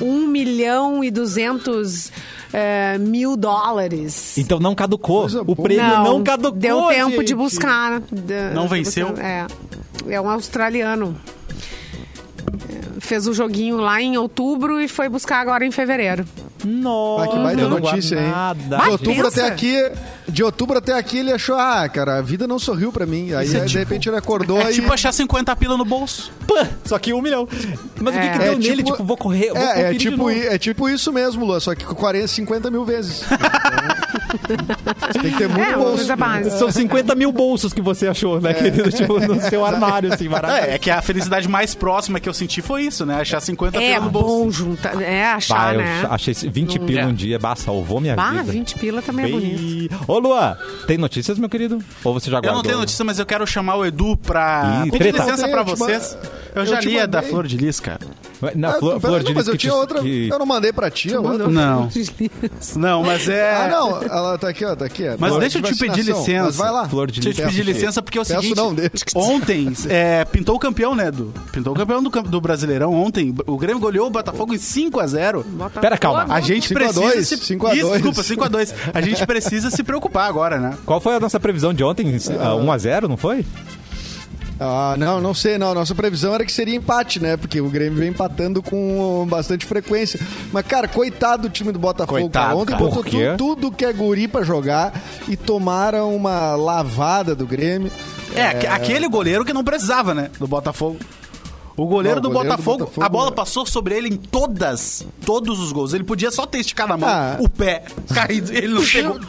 um 0.00 0.26
milhão 0.26 1.02
e 1.04 1.10
duzentos 1.10 2.10
eh, 2.52 2.98
mil 2.98 3.36
dólares. 3.36 4.36
Então 4.38 4.58
não 4.58 4.74
caducou. 4.74 5.22
Coisa 5.22 5.42
O 5.42 5.44
boa. 5.44 5.56
prêmio 5.62 5.84
não, 6.02 6.22
caducou. 6.22 6.58
Deu 6.58 6.86
tempo 6.88 7.10
gente. 7.16 7.24
de 7.26 7.34
buscar. 7.34 8.02
Não 8.54 8.64
de 8.64 8.70
venceu? 8.70 9.08
buscar, 9.10 9.24
É. 9.24 9.46
É 10.08 10.20
um 10.20 10.28
australiano. 10.30 11.16
Fez 13.06 13.26
o 13.28 13.32
joguinho 13.32 13.76
lá 13.76 14.02
em 14.02 14.16
outubro 14.18 14.80
e 14.80 14.88
foi 14.88 15.08
buscar 15.08 15.38
agora 15.40 15.64
em 15.64 15.70
fevereiro. 15.70 16.24
Nossa, 16.64 17.24
Ah, 17.24 17.28
que 17.28 17.38
baita 17.38 17.68
notícia, 17.68 18.16
hein? 18.16 18.30
Nada. 18.30 18.78
De 18.78 18.88
outubro 18.90 19.24
pensa. 19.24 19.44
até 19.44 19.52
aqui, 19.54 19.90
de 20.36 20.44
outubro 20.44 20.76
até 20.76 20.92
aqui 20.92 21.16
ele 21.18 21.32
achou, 21.32 21.56
ah, 21.56 21.88
cara, 21.88 22.18
a 22.18 22.22
vida 22.22 22.46
não 22.46 22.58
sorriu 22.58 22.92
pra 22.92 23.06
mim. 23.06 23.32
Aí, 23.32 23.48
de 23.48 23.78
repente 23.78 24.06
ele 24.06 24.16
acordou 24.18 24.60
É 24.60 24.70
e 24.70 24.74
tipo 24.74 24.92
achar 24.92 25.10
50 25.10 25.56
pila 25.56 25.78
no 25.78 25.84
bolso. 25.84 26.30
Pã, 26.46 26.68
Só 26.84 26.98
que 26.98 27.12
um 27.14 27.22
milhão. 27.22 27.48
Mas 28.00 28.14
o 28.14 28.20
que, 28.20 28.28
que 28.28 28.36
É. 28.36 28.38
deu 28.38 28.52
É 28.52 28.56
nele? 28.56 28.76
tipo- 28.82 28.92
Tipo, 28.92 29.04
vou 29.04 29.16
correr, 29.16 29.48
vou 29.48 29.56
É, 29.62 29.90
é 29.90 29.94
tipo, 29.94 30.30
é 30.30 30.58
tipo 30.58 30.88
isso 30.90 31.10
mesmo, 31.12 31.44
Lua, 31.44 31.58
só 31.58 31.74
que 31.74 31.84
com 31.86 31.94
40, 31.94 32.28
50 32.28 32.70
mil 32.70 32.84
vezes. 32.84 33.24
Tem 35.20 35.32
que 35.32 35.38
ter 35.38 35.48
muito 35.48 35.70
É, 35.70 35.76
bolso. 35.76 36.04
São 36.58 36.70
50 36.70 37.14
mil 37.14 37.32
bolsos 37.32 37.72
que 37.72 37.80
você 37.80 38.06
achou, 38.08 38.40
né, 38.40 38.52
querido? 38.54 38.90
Tipo, 38.90 39.18
no 39.20 39.40
seu 39.40 39.64
armário, 39.64 40.12
assim, 40.12 40.28
maravilhoso. 40.28 40.70
É, 40.70 40.74
é 40.74 40.78
que 40.78 40.90
a 40.90 41.00
felicidade 41.02 41.48
mais 41.48 41.74
próxima 41.74 42.20
que 42.20 42.28
eu 42.28 42.34
senti 42.34 42.60
foi 42.62 42.82
isso, 42.82 43.04
né? 43.06 43.20
Achar 43.20 43.40
50 43.40 43.78
É 43.82 43.94
pila 43.94 44.04
no 44.04 44.10
bolso. 44.10 44.28
bom 44.44 44.50
juntar, 44.50 45.00
é 45.00 45.24
achar, 45.24 45.54
Bah, 45.56 45.72
eu 45.74 45.78
né? 45.78 46.06
achei 46.10 46.32
esse 46.32 46.48
20 46.48 46.78
Não- 46.78 46.86
pila 46.86 47.00
É. 47.00 47.06
um 47.06 47.14
dia, 47.14 47.38
bah, 47.38 47.56
salvou 47.56 48.00
minha 48.00 48.14
Bah, 48.14 48.30
vida. 48.30 48.52
20 48.52 48.74
pila 48.78 49.02
também 49.02 49.26
é 49.26 49.28
bonito. 49.28 49.96
Ô, 50.06 50.20
Luan, 50.26 50.56
tem 50.86 50.98
notícias, 50.98 51.38
meu 51.38 51.48
querido? 51.48 51.78
Ou 52.04 52.14
você 52.14 52.30
já 52.30 52.38
Eu 52.38 52.42
guardou? 52.42 52.54
não 52.56 52.62
tenho 52.62 52.78
notícia, 52.78 53.04
mas 53.04 53.18
eu 53.18 53.26
quero 53.26 53.46
chamar 53.46 53.76
o 53.76 53.84
Edu 53.86 54.16
pra 54.16 54.82
Ih, 54.86 54.90
pedir 54.90 55.12
treta. 55.12 55.18
licença 55.24 55.48
pra 55.48 55.60
Eu 55.60 55.64
vocês. 55.64 56.16
Eu 56.56 56.62
eu 56.62 56.66
já 56.66 56.80
li 56.80 56.98
a 56.98 57.06
da. 57.06 57.22
Flor 57.22 57.46
de 57.46 57.56
Lis, 57.56 57.78
cara. 57.78 58.00
Na 58.54 58.70
Ah, 58.70 58.72
flor, 58.74 59.00
flor 59.00 59.20
de 59.20 59.26
não, 59.26 59.34
mas 59.34 59.44
lis 59.44 59.46
eu 59.48 59.52
que 59.52 59.58
tinha 59.58 59.72
te- 59.72 59.76
outra. 59.78 60.00
que- 60.02 60.28
Eu 60.30 60.38
não 60.38 60.46
mandei 60.46 60.72
pra 60.72 60.90
ti, 60.90 61.14
outra. 61.14 61.48
Não. 61.48 61.88
Não, 62.76 63.02
mas 63.02 63.28
é... 63.28 63.54
Ah, 63.56 63.68
não, 63.68 64.02
ela 64.02 64.38
tá 64.38 64.48
aqui, 64.48 64.64
ó, 64.64 64.74
tá 64.74 64.84
aqui. 64.84 65.04
é 65.04 65.16
Mas 65.18 65.28
flor 65.30 65.40
deixa 65.40 65.58
eu 65.58 65.62
de 65.62 65.72
te 65.72 65.78
pedir 65.78 66.02
licença. 66.02 66.44
Mas 66.44 66.56
vai 66.56 66.70
lá. 66.70 66.88
Flor 66.88 67.10
de 67.10 67.20
Deixa 67.20 67.42
eu 67.42 67.46
te 67.46 67.48
lis. 67.48 67.56
pedir 67.64 67.72
licença, 67.72 68.02
porque 68.02 68.18
é 68.18 68.22
o 68.22 68.24
Peço 68.26 68.40
seguinte... 68.40 68.56
não, 68.56 68.74
deixa. 68.74 68.90
Ontem, 69.14 69.72
é, 69.88 70.24
pintou 70.24 70.56
o 70.56 70.58
campeão, 70.58 70.94
né, 70.94 71.08
Edu? 71.08 71.32
Pintou 71.52 71.72
o 71.72 71.76
campeão 71.76 72.02
do, 72.02 72.10
do 72.10 72.40
Brasileirão 72.40 72.92
ontem. 72.92 73.34
O 73.46 73.56
Grêmio 73.56 73.80
goleou 73.80 74.06
o 74.06 74.10
Botafogo 74.10 74.54
em 74.54 74.58
5x0. 74.58 75.44
Pera, 75.80 75.96
calma. 75.98 76.26
A 76.28 76.40
gente 76.40 76.68
5 76.68 76.78
a 76.78 76.82
precisa 76.82 77.00
2, 77.00 77.28
se... 77.28 77.36
5 77.36 77.66
a 77.66 77.74
Isso, 77.74 77.88
2. 77.88 78.02
desculpa, 78.02 78.48
5x2. 78.50 78.74
A 78.94 79.00
gente 79.00 79.24
precisa 79.26 79.70
se 79.70 79.82
preocupar 79.82 80.28
agora, 80.28 80.58
né? 80.58 80.76
Qual 80.86 81.00
foi 81.00 81.14
a 81.16 81.20
nossa 81.20 81.38
previsão 81.38 81.72
de 81.74 81.84
ontem? 81.84 82.06
Ah, 82.40 82.54
1x0, 82.54 83.08
não 83.08 83.16
foi? 83.16 83.44
Ah, 84.58 84.94
não, 84.98 85.20
não 85.20 85.34
sei, 85.34 85.58
não. 85.58 85.74
Nossa 85.74 85.94
previsão 85.94 86.34
era 86.34 86.44
que 86.44 86.52
seria 86.52 86.74
empate, 86.74 87.20
né? 87.20 87.36
Porque 87.36 87.60
o 87.60 87.68
Grêmio 87.68 87.98
vem 87.98 88.08
empatando 88.08 88.62
com 88.62 89.26
bastante 89.28 89.66
frequência. 89.66 90.18
Mas, 90.52 90.64
cara, 90.66 90.88
coitado 90.88 91.42
do 91.42 91.50
time 91.50 91.72
do 91.72 91.78
Botafogo. 91.78 92.20
Coitado, 92.20 92.44
cara. 92.46 92.56
Ontem 92.56 92.72
cara. 92.72 92.84
botou 92.84 93.02
tu- 93.04 93.36
tudo 93.36 93.70
que 93.72 93.84
é 93.84 93.92
guri 93.92 94.26
pra 94.26 94.42
jogar 94.42 94.94
e 95.28 95.36
tomaram 95.36 96.14
uma 96.16 96.54
lavada 96.56 97.34
do 97.34 97.46
Grêmio. 97.46 97.90
É, 98.34 98.46
aque- 98.48 98.66
aquele 98.66 99.08
goleiro 99.08 99.44
que 99.44 99.52
não 99.52 99.62
precisava, 99.62 100.14
né? 100.14 100.30
Do 100.38 100.46
Botafogo. 100.46 100.96
O 101.76 101.84
goleiro, 101.86 102.16
Não, 102.16 102.22
do, 102.22 102.28
o 102.30 102.32
goleiro 102.32 102.48
do 102.48 102.56
Botafogo, 102.56 102.78
Botafogo, 102.86 103.06
a 103.06 103.08
bola 103.10 103.28
é. 103.28 103.32
passou 103.34 103.66
sobre 103.66 103.94
ele 103.94 104.08
em 104.08 104.16
todas, 104.16 105.04
todos 105.26 105.60
os 105.60 105.72
gols. 105.72 105.92
Ele 105.92 106.04
podia 106.04 106.30
só 106.30 106.46
ter 106.46 106.58
esticado 106.60 106.94
a 106.94 106.96
mão, 106.96 107.06
Ah. 107.06 107.36
o 107.38 107.50
pé 107.50 107.82
caído, 108.14 108.50
ele 108.50 108.68
não 108.68 108.82
pegou. 108.82 109.20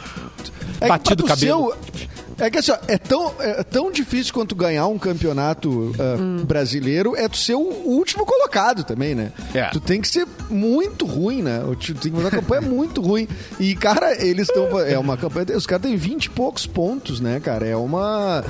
É 0.80 0.84
que 0.84 0.88
Batido 0.88 1.24
o 1.24 1.26
cabelo. 1.26 1.70
ser 1.70 1.76
o- 1.94 2.08
É 2.40 2.48
que 2.50 2.58
assim, 2.58 2.70
ó, 2.70 2.78
é 2.86 2.96
tão, 2.96 3.32
é 3.40 3.62
tão 3.64 3.90
difícil 3.90 4.32
quanto 4.32 4.54
ganhar 4.54 4.86
um 4.86 4.96
campeonato 4.98 5.92
ah, 5.98 6.44
brasileiro 6.44 7.16
é 7.16 7.28
tu 7.28 7.36
ser 7.36 7.54
o 7.54 7.60
último 7.84 8.24
colocado 8.24 8.84
também, 8.84 9.14
né? 9.14 9.32
É. 9.52 9.64
Tu 9.70 9.80
tem 9.80 10.00
que 10.00 10.06
ser 10.08 10.24
muito 10.48 11.04
ruim, 11.04 11.42
né? 11.42 11.64
O 11.64 11.74
time 11.74 11.98
tem 11.98 12.12
que 12.12 12.16
fazer 12.16 12.28
uma 12.36 12.40
campanha 12.42 12.60
muito 12.68 13.00
ruim. 13.00 13.26
E, 13.58 13.74
cara, 13.74 14.14
eles 14.24 14.48
estão. 14.48 14.78
É 14.80 14.96
uma 14.98 15.16
campanha. 15.16 15.56
Os 15.56 15.66
caras 15.66 15.82
têm 15.86 15.96
20 15.96 16.26
e 16.26 16.30
poucos 16.30 16.64
pontos, 16.66 17.18
né, 17.20 17.40
cara? 17.40 17.66
É 17.66 17.74
uma. 17.76 18.44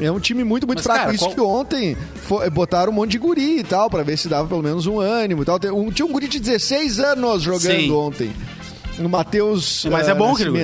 É 0.00 0.10
um 0.10 0.18
time 0.18 0.42
muito, 0.42 0.66
muito 0.66 0.78
Mas, 0.78 0.84
fraco. 0.86 1.00
cara, 1.00 1.14
Isso 1.14 1.24
qual- 1.24 1.34
que 1.34 1.40
ontem 1.40 1.96
foi- 2.22 2.48
botaram 2.48 2.90
um 2.92 2.94
monte 2.94 3.10
de 3.12 3.18
guri 3.18 3.58
e 3.58 3.64
tal, 3.64 3.90
pra 3.90 4.02
ver 4.02 4.16
se 4.16 4.26
dava 4.28 4.48
pelo 4.48 4.62
menos 4.62 4.86
um 4.86 4.98
ânimo 5.00 5.42
e 5.42 5.44
tal. 5.44 5.58
Tem 5.60 5.70
um- 5.70 5.90
tinha 5.90 6.06
um 6.06 6.12
guri 6.12 6.28
de 6.28 6.40
16 6.40 6.98
anos 6.98 7.42
jogando 7.42 7.78
Sim. 7.80 7.90
ontem. 7.90 8.32
No 8.98 9.08
Matheus 9.08 9.84
Mas 9.90 10.08
ah, 10.08 10.12
é 10.12 10.14
bom 10.14 10.32
aquele 10.32 10.50
guri. 10.50 10.62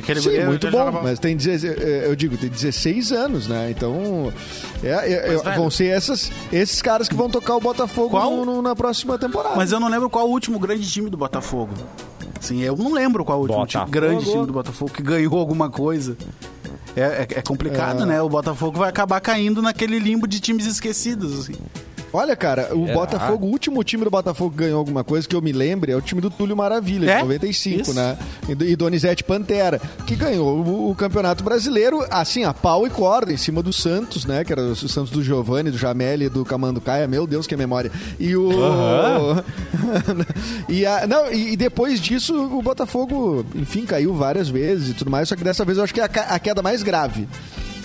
Aquele 0.00 0.20
Sim, 0.20 0.44
muito 0.44 0.70
bom, 0.70 1.00
mas 1.02 1.18
tem 1.18 1.36
16, 1.36 1.64
eh, 1.78 2.06
eu 2.06 2.16
digo, 2.16 2.36
tem 2.36 2.50
16 2.50 3.12
anos, 3.12 3.46
né? 3.46 3.70
Então, 3.70 4.32
é, 4.82 4.88
é, 4.88 5.32
Mas, 5.44 5.46
é, 5.46 5.56
vão 5.56 5.70
ser 5.70 5.86
essas, 5.86 6.30
esses 6.52 6.82
caras 6.82 7.08
que 7.08 7.14
vão 7.14 7.30
tocar 7.30 7.54
o 7.56 7.60
Botafogo 7.60 8.10
Qual? 8.10 8.30
no- 8.30 8.44
no- 8.44 8.62
na 8.62 8.74
próxima 8.74 9.18
temporada. 9.18 9.54
Mas 9.56 9.70
eu 9.72 9.78
não 9.80 9.88
lembro 9.88 10.10
qual 10.10 10.26
o 10.28 10.30
último 10.30 10.58
grande 10.58 10.90
time 10.90 11.08
do 11.08 11.16
Botafogo. 11.16 11.72
Sim, 12.40 12.60
eu 12.62 12.76
não 12.76 12.92
lembro 12.92 13.24
qual 13.24 13.38
o 13.38 13.42
último 13.42 13.66
time- 13.66 13.84
grande 13.88 14.24
time 14.24 14.46
do 14.46 14.52
Botafogo 14.52 14.90
que 14.90 15.02
ganhou 15.02 15.38
alguma 15.38 15.68
coisa. 15.70 16.16
É, 16.96 17.02
é- 17.02 17.38
é 17.38 17.42
complicado, 17.42 18.04
né? 18.04 18.20
O 18.20 18.28
Botafogo 18.28 18.78
vai 18.78 18.88
acabar 18.88 19.20
caindo 19.20 19.62
naquele 19.62 19.98
limbo 19.98 20.26
de 20.26 20.40
times 20.40 20.66
esquecidos. 20.66 21.38
assim. 21.40 21.54
Olha, 22.12 22.34
cara, 22.34 22.74
o 22.74 22.88
É. 22.88 22.92
Botafogo, 22.92 23.46
o 23.46 23.50
último 23.50 23.84
time 23.84 24.04
do 24.04 24.10
Botafogo 24.10 24.50
que 24.50 24.56
ganhou 24.58 24.78
alguma 24.78 25.04
coisa 25.04 25.28
que 25.28 25.36
eu 25.36 25.40
me 25.40 25.52
lembre 25.52 25.92
é 25.92 25.96
o 25.96 26.00
time 26.00 26.20
do 26.20 26.28
Túlio 26.30 26.56
Maravilha, 26.56 27.10
É? 27.10 27.16
de 27.16 27.22
95, 27.22 27.82
Isso. 27.82 27.94
né? 27.94 28.18
E, 28.48 28.54
do- 28.54 28.64
e 28.64 28.74
Donizete 28.74 29.22
Pantera, 29.22 29.80
que 30.06 30.16
ganhou 30.16 30.58
o, 30.58 30.90
o 30.90 30.94
Campeonato 30.94 31.44
Brasileiro, 31.44 32.04
assim, 32.10 32.44
a 32.44 32.52
pau 32.52 32.86
e 32.86 32.90
corda, 32.90 33.32
em 33.32 33.36
cima 33.36 33.62
do 33.62 33.72
Santos, 33.72 34.24
né? 34.26 34.44
Que 34.44 34.52
era 34.52 34.62
o 34.62 34.74
Santos 34.76 35.10
do 35.10 35.22
Giovanni, 35.22 35.70
do 35.70 35.78
Jamel 35.78 36.22
e 36.22 36.28
do 36.28 36.44
Camanducaia. 36.44 37.06
Meu 37.06 37.26
Deus, 37.26 37.46
que 37.46 37.56
memória. 37.56 37.92
E 38.18 38.34
o. 38.34 38.50
e, 40.68 40.84
a- 40.86 41.06
não, 41.06 41.30
e, 41.32 41.52
e 41.52 41.56
depois 41.56 42.00
disso, 42.00 42.34
o 42.34 42.62
Botafogo, 42.62 43.44
enfim, 43.54 43.84
caiu 43.86 44.14
várias 44.14 44.48
vezes 44.48 44.90
e 44.90 44.94
tudo 44.94 45.10
mais, 45.10 45.28
só 45.28 45.36
que 45.36 45.44
dessa 45.44 45.64
vez 45.64 45.78
eu 45.78 45.84
acho 45.84 45.94
que 45.94 46.00
é 46.00 46.04
a, 46.04 46.06
a 46.06 46.38
queda 46.38 46.62
mais 46.62 46.82
grave. 46.82 47.28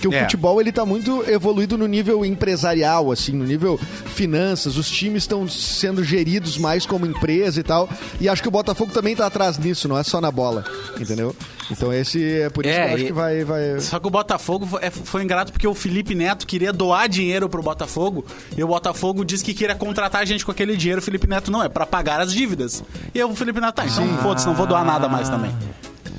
Que 0.00 0.06
o 0.08 0.12
É. 0.14 0.22
futebol 0.22 0.60
ele 0.60 0.70
tá 0.72 0.84
muito 0.84 1.24
evoluído 1.28 1.76
no 1.78 1.86
nível 1.86 2.24
empresarial, 2.24 3.10
assim, 3.10 3.32
no 3.32 3.44
nível 3.44 3.78
finanças. 4.06 4.76
Os 4.76 4.90
times 4.90 5.22
estão 5.22 5.48
sendo 5.48 6.04
geridos 6.04 6.58
mais 6.58 6.84
como 6.86 7.06
empresa 7.06 7.60
e 7.60 7.62
tal. 7.62 7.88
E 8.20 8.28
acho 8.28 8.42
que 8.42 8.48
o 8.48 8.50
Botafogo 8.50 8.92
também 8.92 9.16
tá 9.16 9.26
atrás 9.26 9.58
nisso, 9.58 9.88
não 9.88 9.98
é 9.98 10.02
só 10.02 10.20
na 10.20 10.30
bola, 10.30 10.64
entendeu? 11.00 11.34
Então 11.70 11.92
esse 11.92 12.22
é 12.42 12.48
por 12.50 12.64
isso 12.64 12.74
É, 12.78 12.84
que 12.84 12.88
eu 12.90 12.94
acho 12.94 13.04
e- 13.04 13.06
que 13.08 13.12
vai, 13.12 13.44
vai. 13.44 13.80
Só 13.80 13.98
que 13.98 14.06
o 14.06 14.10
Botafogo 14.10 14.66
foi, 14.66 15.20
é- 15.20 15.24
ingrato 15.24 15.50
porque 15.52 15.66
o 15.66 15.74
Felipe 15.74 16.14
Neto 16.14 16.46
queria 16.46 16.72
doar 16.72 17.08
dinheiro 17.08 17.48
pro 17.48 17.62
Botafogo 17.62 18.24
e 18.56 18.62
o 18.62 18.66
Botafogo 18.68 19.24
disse 19.24 19.42
que 19.44 19.52
queria 19.52 19.74
contratar 19.74 20.22
a 20.22 20.24
gente 20.24 20.44
com 20.44 20.52
aquele 20.52 20.76
dinheiro. 20.76 21.00
O 21.00 21.04
Felipe 21.04 21.26
Neto 21.26 21.50
não, 21.50 21.62
é 21.62 21.68
pra 21.68 21.84
pagar 21.84 22.20
as 22.20 22.32
dívidas. 22.32 22.84
E 23.14 23.18
aí 23.18 23.24
o 23.24 23.34
Felipe 23.34 23.60
Neto, 23.60 23.74
tá, 23.74 23.84
então 23.86 24.06
foda-se, 24.18 24.46
não 24.46 24.54
vou 24.54 24.66
doar 24.66 24.84
nada 24.84 25.08
mais 25.08 25.28
também. 25.28 25.50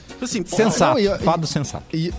Tipo 0.10 0.26
Assim, 0.26 0.44
Sensato, 0.46 1.00
não, 1.00 1.16
e- 1.16 1.20
fado 1.20 1.46
sensato. 1.48 1.84
E, 1.94 2.12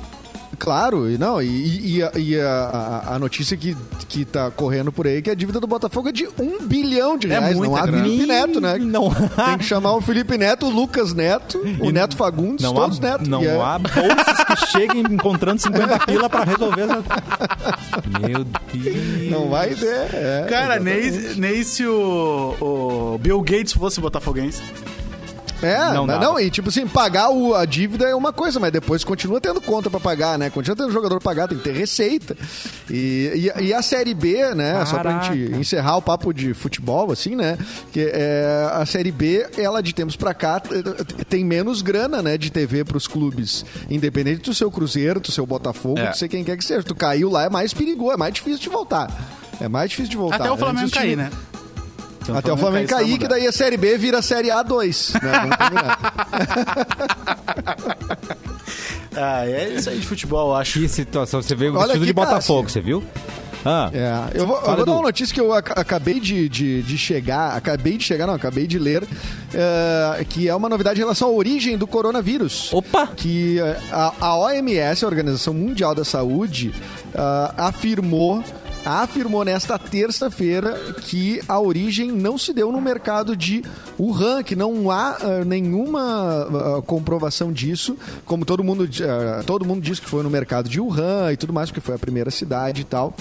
claro, 0.59 1.11
e 1.11 1.17
não, 1.19 1.41
e, 1.43 1.97
e 1.97 2.03
a, 2.03 2.13
e 2.17 2.41
a- 2.41 3.03
a- 3.09 3.19
notícia 3.19 3.57
que, 3.57 3.77
que 4.09 4.25
tá 4.25 4.51
correndo 4.51 4.91
por 4.93 5.07
aí 5.07 5.19
é 5.19 5.23
que 5.23 5.31
a 5.31 5.35
dívida 5.35 5.59
do 5.61 5.67
Botafogo 5.67 6.09
é 6.09 6.13
de 6.13 6.27
um 6.39 6.61
bilhão 6.67 7.17
de 7.19 7.27
É 7.27 7.39
reais. 7.39 7.57
muita 7.57 7.73
não 7.75 7.77
há 7.83 7.87
grana. 7.87 8.05
Felipe 8.05 8.27
Neto, 8.27 8.61
né? 8.61 8.79
Não. 8.79 9.11
Tem 9.11 9.59
que 9.59 9.65
chamar 9.65 9.93
o 9.95 10.01
Felipe 10.01 10.37
Neto, 10.39 10.67
o 10.67 10.71
Lucas 10.71 11.13
Neto, 11.15 11.59
o 11.81 11.91
Neto 11.91 12.17
Fagundes, 12.17 12.65
Não 12.65 12.75
todos 12.75 12.99
há, 12.99 13.03
Neto. 13.03 13.29
não 13.31 13.43
é- 13.43 13.61
há 13.61 13.79
bolsas 13.79 14.45
que 14.47 14.67
cheguem 14.73 15.01
encontrando 15.03 15.61
50 15.61 15.99
pila 16.07 16.29
pra 16.29 16.45
resolver. 16.45 16.83
essa- 16.83 17.05
Meu 18.21 18.45
Deus. 18.45 19.31
Não 19.31 19.49
vai 19.49 19.75
ter. 19.75 19.87
É, 20.15 20.47
Cara, 20.49 20.77
exatamente. 20.77 21.19
nem, 21.39 21.53
nem 21.55 21.63
se 21.65 21.87
o, 21.87 22.55
o 23.15 23.19
Bill 23.19 23.41
Gates 23.43 23.73
fosse 23.73 24.01
botafoguense. 24.01 24.63
É, 25.61 25.93
Não 25.93 26.07
não, 26.07 26.21
não, 26.21 26.41
e 26.41 26.51
tipo 26.51 26.69
assim, 26.69 26.87
pagar 26.87 27.31
o- 27.31 27.53
a 27.55 27.65
dívida 27.65 28.07
é 28.09 28.15
uma 28.15 28.33
coisa, 28.33 28.61
mas 28.61 28.71
depois 28.71 29.03
continua 29.03 29.41
tendo 29.41 29.61
conta 29.61 29.91
pra 29.91 29.99
pagar, 29.99 30.39
né? 30.39 30.51
Continua 30.51 30.77
tendo 30.77 30.93
jogador 30.93 31.19
pra 31.21 31.31
pagar, 31.31 31.49
tem 31.49 31.59
que 31.59 31.65
ter 31.65 31.73
receita. 31.75 32.37
E, 32.89 33.51
e, 33.59 33.65
e 33.65 33.75
a 33.75 33.83
Série 33.83 34.15
B, 34.15 34.55
né? 34.55 34.85
Só 34.87 34.99
pra 35.01 35.13
Caraca. 35.15 35.35
gente 35.35 35.53
encerrar 35.57 35.97
o 35.97 36.03
papo 36.03 36.33
de 36.33 36.55
futebol, 36.55 37.11
assim, 37.11 37.35
né? 37.35 37.59
Que 37.93 38.09
é, 38.15 38.69
a 38.73 38.87
Série 38.87 39.11
B, 39.11 39.47
ela 39.59 39.83
de 39.83 39.93
tempos 39.93 40.15
pra 40.17 40.33
cá 40.33 40.61
tem 41.29 41.45
menos 41.45 41.83
grana, 41.83 42.23
né? 42.23 42.39
De 42.39 42.51
TV 42.51 42.85
pros 42.85 43.09
clubes. 43.09 43.65
Independente 43.91 44.43
do 44.43 44.55
seu 44.55 44.71
Cruzeiro, 44.71 45.19
do 45.19 45.33
seu 45.33 45.45
Botafogo, 45.45 45.99
É. 45.99 46.11
de 46.11 46.19
ser 46.19 46.29
quem 46.29 46.45
quer 46.45 46.57
que 46.57 46.65
seja. 46.65 46.83
Tu 46.85 46.95
caiu 46.95 47.29
lá, 47.31 47.45
é 47.45 47.49
mais 47.51 47.75
perigoso, 47.75 48.13
é 48.13 48.17
mais 48.17 48.33
difícil 48.33 48.61
de 48.61 48.69
voltar. 48.69 49.11
É 49.61 49.69
mais 49.69 49.91
difícil 49.91 50.11
de 50.11 50.17
voltar. 50.17 50.37
Até 50.37 50.51
o 50.53 50.57
Flamengo 50.57 50.85
Antes 50.85 50.93
os 50.93 50.99
cair, 50.99 51.17
né? 51.17 51.31
Até 52.37 52.53
o 52.53 52.57
Flamengo 52.57 52.89
cair, 52.89 53.19
que 53.19 53.29
daí 53.29 53.47
a 53.47 53.53
Série 53.53 53.77
B 53.77 53.97
vira 53.99 54.19
a 54.19 54.23
Série 54.23 54.49
A2. 54.49 55.15
Né? 55.23 55.33
Vamos 55.41 55.57
combinar. 55.57 55.99
Ah, 59.21 59.45
é 59.47 59.71
isso 59.75 59.91
aí 59.91 59.99
de 59.99 60.07
futebol, 60.07 60.51
eu 60.51 60.55
acho. 60.57 60.79
Que 60.79 60.89
situação. 60.89 61.43
Você 61.43 61.55
veio 61.55 61.73
Olha 61.75 61.87
vestido 61.89 62.05
de 62.05 62.11
aqui, 62.13 62.21
cara, 62.21 62.31
Botafogo, 62.35 62.67
assim. 62.67 62.73
você 62.75 62.81
viu? 62.81 63.03
Ah, 63.65 63.91
É, 63.93 64.39
eu 64.41 64.47
vou, 64.47 64.57
eu 64.61 64.77
vou 64.77 64.85
dar 64.87 64.93
uma 64.93 65.03
notícia 65.03 65.35
que 65.35 65.41
eu 65.41 65.53
ac- 65.53 65.73
acabei 65.75 66.21
de, 66.21 66.49
de, 66.49 66.83
de 66.83 66.97
chegar, 66.97 67.57
acabei 67.57 67.97
de 67.97 68.05
chegar, 68.05 68.27
não, 68.29 68.35
acabei 68.35 68.69
de 68.69 68.79
ler, 68.79 69.03
é, 69.53 70.25
que 70.25 70.49
é 70.49 70.55
uma 70.55 70.69
novidade 70.69 71.01
em 71.01 71.03
relação 71.03 71.29
à 71.29 71.33
origem 71.33 71.77
do 71.77 71.85
coronavírus. 71.87 72.73
Opa! 72.73 73.09
Que 73.09 73.59
é, 73.59 73.77
a, 73.91 74.13
a 74.21 74.37
OMS, 74.39 75.05
a 75.05 75.09
Organização 75.09 75.53
Mundial 75.53 75.93
da 75.97 76.05
Saúde, 76.05 76.73
ah, 77.13 77.53
afirmou 77.57 78.45
afirmou 78.85 79.45
nesta 79.45 79.79
terça-feira 79.79 80.75
que 81.03 81.41
a 81.49 81.61
origem 81.61 82.11
não 82.11 82.39
se 82.39 82.53
deu 82.53 82.73
no 82.73 82.81
mercado 82.81 83.37
de 83.37 83.63
Wuhan, 83.99 84.43
que 84.43 84.57
não 84.57 84.91
há 84.91 85.17
ah, 85.21 85.45
nenhuma 85.45 86.01
ah, 86.01 86.83
comprovação 86.87 87.53
disso, 87.53 87.97
como 88.25 88.45
todo 88.45 88.65
mundo, 88.65 88.89
ah, 89.03 89.43
todo 89.45 89.65
mundo 89.65 89.81
diz 89.81 89.99
que 89.99 90.09
foi 90.09 90.23
no 90.23 90.31
mercado 90.31 90.69
de 90.69 90.81
Wuhan 90.81 91.33
e 91.33 91.37
tudo 91.37 91.53
mais, 91.53 91.71
porque 91.71 91.81
foi 91.81 91.95
a 91.95 91.99
primeira 91.99 92.31
cidade 92.31 92.83
e 92.83 92.85
tal. 92.85 93.15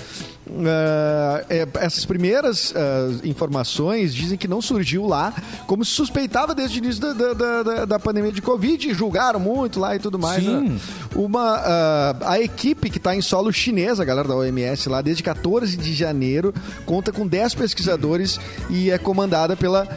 Ah, 0.65 1.43
é, 1.49 1.67
essas 1.79 2.05
primeiras 2.05 2.73
ah, 2.75 3.09
informações 3.23 4.13
dizem 4.13 4.37
que 4.37 4.47
não 4.47 4.61
surgiu 4.61 5.05
lá, 5.05 5.33
como 5.65 5.83
se 5.83 5.91
suspeitava 5.91 6.53
desde 6.55 6.79
o 6.79 6.83
início 6.83 7.01
da, 7.01 7.13
da, 7.33 7.63
da- 7.63 7.85
da- 7.85 7.99
pandemia 7.99 8.31
de 8.31 8.41
Covid, 8.41 8.93
julgaram 8.93 9.39
muito 9.39 9.79
lá 9.79 9.95
e 9.95 9.99
tudo 9.99 10.17
mais. 10.19 10.43
Sim. 10.43 10.69
né? 10.69 10.79
Uma, 11.15 11.55
ah, 11.57 12.15
a 12.21 12.39
equipe 12.39 12.89
que 12.89 12.97
está 12.97 13.15
em 13.15 13.21
solo 13.21 13.51
chinesa, 13.51 14.03
a 14.03 14.05
galera 14.05 14.27
da 14.27 14.35
OMS 14.35 14.87
lá, 14.89 15.01
desde 15.01 15.23
14 15.23 15.75
de 15.77 15.93
janeiro, 15.93 16.53
conta 16.85 17.11
com 17.11 17.27
10 17.27 17.55
pesquisadores 17.55 18.39
e 18.69 18.89
é 18.91 18.97
comandada 18.97 19.55
pela 19.55 19.87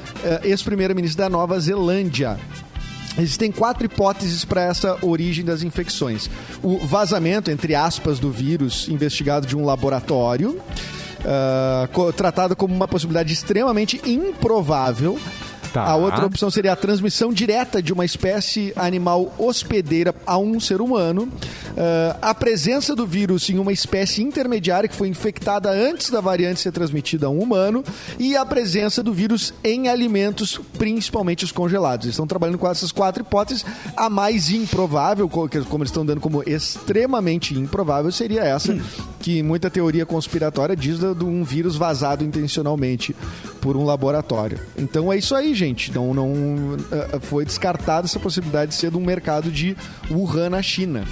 ex-primeira-ministra 0.42 1.24
da 1.24 1.30
Nova 1.30 1.58
Zelândia. 1.60 2.38
Existem 3.20 3.52
quatro 3.52 3.84
hipóteses 3.84 4.44
para 4.44 4.62
essa 4.62 4.96
origem 5.02 5.44
das 5.44 5.62
infecções. 5.62 6.30
O 6.62 6.78
vazamento, 6.78 7.50
entre 7.50 7.74
aspas, 7.74 8.18
do 8.18 8.30
vírus 8.30 8.88
investigado 8.88 9.46
de 9.46 9.56
um 9.56 9.64
laboratório, 9.64 10.58
co- 11.92 12.12
tratado 12.12 12.56
como 12.56 12.74
uma 12.74 12.88
possibilidade 12.88 13.32
extremamente 13.32 14.00
improvável. 14.08 15.18
Tá. 15.72 15.84
A 15.84 15.96
outra 15.96 16.26
opção 16.26 16.50
seria 16.50 16.72
a 16.72 16.76
transmissão 16.76 17.32
direta 17.32 17.82
de 17.82 17.92
uma 17.92 18.04
espécie 18.04 18.72
animal 18.76 19.32
hospedeira 19.38 20.14
a 20.26 20.36
um 20.36 20.58
ser 20.58 20.80
humano. 20.80 21.28
Ah, 21.76 22.16
a 22.30 22.34
presença 22.34 22.94
do 22.94 23.06
vírus 23.06 23.48
em 23.48 23.58
uma 23.58 23.72
espécie 23.72 24.22
intermediária 24.22 24.88
que 24.88 24.94
foi 24.94 25.08
infectada 25.08 25.70
antes 25.70 26.10
da 26.10 26.20
variante 26.20 26.60
ser 26.60 26.72
transmitida 26.72 27.26
a 27.26 27.30
um 27.30 27.40
humano. 27.40 27.84
E 28.18 28.36
a 28.36 28.44
presença 28.44 29.02
do 29.02 29.12
vírus 29.12 29.54
em 29.62 29.88
alimentos, 29.88 30.60
principalmente 30.78 31.44
os 31.44 31.52
congelados. 31.52 32.06
Eles 32.06 32.14
estão 32.14 32.26
trabalhando 32.26 32.58
com 32.58 32.68
essas 32.68 32.92
quatro 32.92 33.22
hipóteses. 33.22 33.64
A 33.96 34.10
mais 34.10 34.50
improvável, 34.50 35.28
como 35.28 35.48
eles 35.82 35.90
estão 35.90 36.04
dando 36.04 36.20
como 36.20 36.42
extremamente 36.42 37.54
improvável, 37.54 38.10
seria 38.12 38.42
essa, 38.42 38.78
que 39.20 39.42
muita 39.42 39.70
teoria 39.70 40.04
conspiratória 40.04 40.76
diz 40.76 40.98
de 40.98 41.24
um 41.24 41.44
vírus 41.44 41.76
vazado 41.76 42.24
intencionalmente 42.24 43.14
por 43.60 43.76
um 43.76 43.84
laboratório. 43.84 44.58
Então 44.76 45.12
é 45.12 45.16
isso 45.16 45.34
aí, 45.34 45.54
gente. 45.60 45.92
Não, 45.92 46.14
não 46.14 46.76
eh, 46.90 47.18
foi 47.20 47.44
descartada 47.44 48.06
essa 48.06 48.18
possibilidade 48.18 48.70
de 48.70 48.76
ser 48.76 48.90
de 48.90 48.96
um 48.96 49.04
mercado 49.04 49.50
de 49.50 49.76
Wuhan 50.10 50.50
na 50.50 50.62
China. 50.62 51.04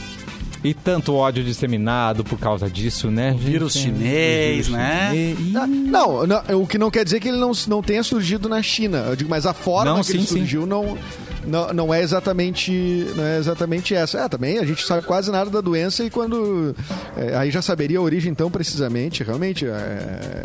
E 0.65 0.75
tanto 0.75 1.15
ódio 1.15 1.45
disseminado 1.45 2.25
por 2.25 2.39
causa 2.39 2.69
disso, 2.69 3.11
né? 3.11 3.37
Vírus 3.39 3.75
chinês, 3.75 4.67
Vírus 4.67 4.69
né? 4.71 5.11
chinês. 5.11 5.55
Ah, 5.57 5.67
Não, 5.67 6.27
não, 6.27 6.43
o 6.63 6.67
que 6.67 6.77
não 6.79 6.91
quer 6.91 7.05
dizer 7.05 7.21
que 7.21 7.29
ele 7.29 7.37
não, 7.37 7.53
não 7.69 7.81
tenha 7.81 8.03
surgido 8.03 8.49
na 8.49 8.61
China. 8.61 9.05
Eu 9.09 9.15
digo, 9.15 9.31
mas 9.31 9.47
a 9.47 9.55
forma 9.55 9.93
Não, 9.95 10.03
que 10.03 10.11
ele 10.11 10.21
sim, 10.21 10.27
sim. 10.27 10.39
surgiu 10.39 10.67
não, 10.67 10.99
não, 11.47 11.73
não 11.73 11.95
é 11.95 12.03
exatamente 12.03 13.07
não 13.17 13.25
é 13.25 13.39
exatamente 13.39 13.95
essa. 13.95 14.19
É, 14.19 14.29
também 14.29 14.59
a 14.59 14.65
gente 14.65 14.87
sabe 14.87 15.07
quase 15.07 15.31
nada 15.31 15.51
da 15.51 15.61
doença 15.61 16.05
e 16.05 16.11
quando 16.11 16.75
é, 17.17 17.37
aí 17.37 17.51
já 17.51 17.63
saberia 17.63 17.99
a 17.99 18.03
origem 18.03 18.35
tão 18.35 18.51
precisamente, 18.51 19.23
realmente 19.23 19.67
é, 19.67 20.43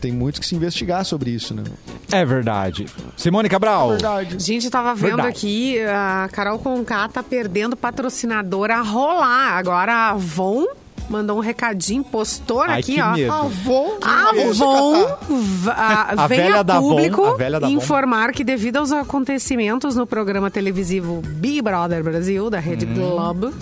tem 0.00 0.12
muitos 0.12 0.40
que 0.40 0.46
se 0.46 0.54
investigar 0.54 1.04
sobre 1.04 1.30
isso, 1.30 1.54
né? 1.54 1.64
É 2.10 2.24
verdade. 2.24 2.86
Simone 3.16 3.48
Cabral. 3.48 3.90
Verdade. 3.90 4.36
Gente, 4.42 4.66
eu 4.66 4.70
tava 4.70 4.94
vendo 4.94 5.16
Verdade. 5.16 5.28
aqui, 5.28 5.80
a 5.80 6.28
Carol 6.32 6.58
Conká 6.58 7.08
tá 7.08 7.22
perdendo 7.22 7.76
patrocinador 7.76 8.70
a 8.70 8.80
rolar. 8.80 9.56
Agora 9.56 9.92
a 9.92 10.10
Avon 10.10 10.66
mandou 11.12 11.36
um 11.36 11.40
recadinho, 11.40 12.02
postou 12.02 12.62
Ai, 12.62 12.80
aqui, 12.80 13.00
ó. 13.00 13.12
medo. 13.12 13.32
Avon, 13.32 13.98
A 14.02 14.30
Avon 14.30 15.06
va- 15.30 16.06
A 16.16 16.26
vem 16.26 16.38
velha 16.38 16.60
a 16.60 16.62
da 16.62 16.76
Avon, 16.76 16.88
público 16.88 17.24
a 17.24 17.34
velha 17.36 17.60
da 17.60 17.66
Avon. 17.66 17.76
informar 17.76 18.32
que 18.32 18.42
devido 18.42 18.78
aos 18.78 18.90
acontecimentos 18.90 19.94
no 19.94 20.06
programa 20.06 20.50
televisivo 20.50 21.22
Big 21.24 21.60
Brother 21.62 22.02
Brasil, 22.02 22.48
da 22.50 22.58
Rede 22.58 22.86
Hum. 22.86 22.94
Globo, 22.94 23.52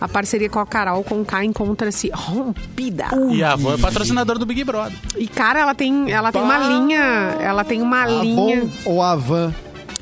a 0.00 0.08
parceria 0.08 0.48
com 0.48 0.58
a 0.58 0.66
Carol 0.66 1.04
Conká 1.04 1.44
encontra-se 1.44 2.10
rompida. 2.12 3.06
E 3.30 3.42
a 3.44 3.52
Avon 3.52 3.74
é 3.74 3.78
patrocinador 3.78 4.38
do 4.38 4.46
Big 4.46 4.64
Brother. 4.64 4.96
E, 5.16 5.26
cara, 5.28 5.60
ela 5.60 5.74
tem, 5.74 6.10
ela 6.10 6.32
tem 6.32 6.42
uma 6.42 6.58
linha, 6.58 7.36
ela 7.40 7.64
tem 7.64 7.82
uma 7.82 8.06
linha... 8.06 8.62
Avon 8.62 8.70
ou 8.86 9.02
Avan? 9.02 9.54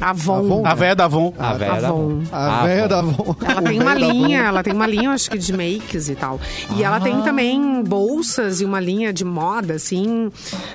Avon. 0.03 0.39
Avon? 0.39 0.67
A 0.67 0.75
véia 0.75 0.97
da 0.97 1.05
Avon. 1.05 1.33
A 1.39 1.53
velha 1.55 1.81
da 1.81 1.89
Avon. 1.89 2.23
A 2.33 2.47
Ah, 2.47 2.67
bom. 2.83 2.89
da 2.89 2.99
Avon. 2.99 3.37
Ela 3.49 3.63
tem 3.63 3.81
uma 3.81 3.95
linha, 3.95 4.41
ela 4.43 4.63
tem 4.63 4.73
uma 4.73 4.87
linha, 4.87 5.11
acho 5.11 5.31
que 5.31 5.39
de 5.39 5.53
makes 5.53 6.09
e 6.09 6.15
tal. 6.15 6.41
E 6.77 6.83
ela 6.83 7.01
tem 7.01 7.23
também 7.23 7.83
bolsas 7.83 8.61
e 8.61 8.65
uma 8.65 8.81
linha 8.81 9.13
de 9.13 9.25
moda, 9.25 9.75
assim, 9.75 10.31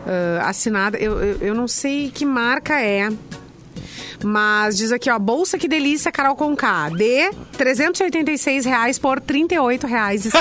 ah, 0.05 0.47
assinada. 0.49 0.97
Eu, 0.97 1.19
eu, 1.21 1.37
eu 1.39 1.55
não 1.55 1.67
sei 1.67 2.09
que 2.09 2.25
marca 2.25 2.79
é. 2.81 3.09
Mas 4.23 4.77
diz 4.77 4.91
aqui, 4.91 5.09
ó, 5.09 5.17
bolsa 5.19 5.57
que 5.57 5.67
delícia, 5.67 6.11
Carol 6.11 6.35
Conká, 6.35 6.89
de 6.89 7.29
386 7.57 8.65
reais 8.65 8.97
por 8.99 9.19
R$ 9.19 9.23
38,60 9.25 10.31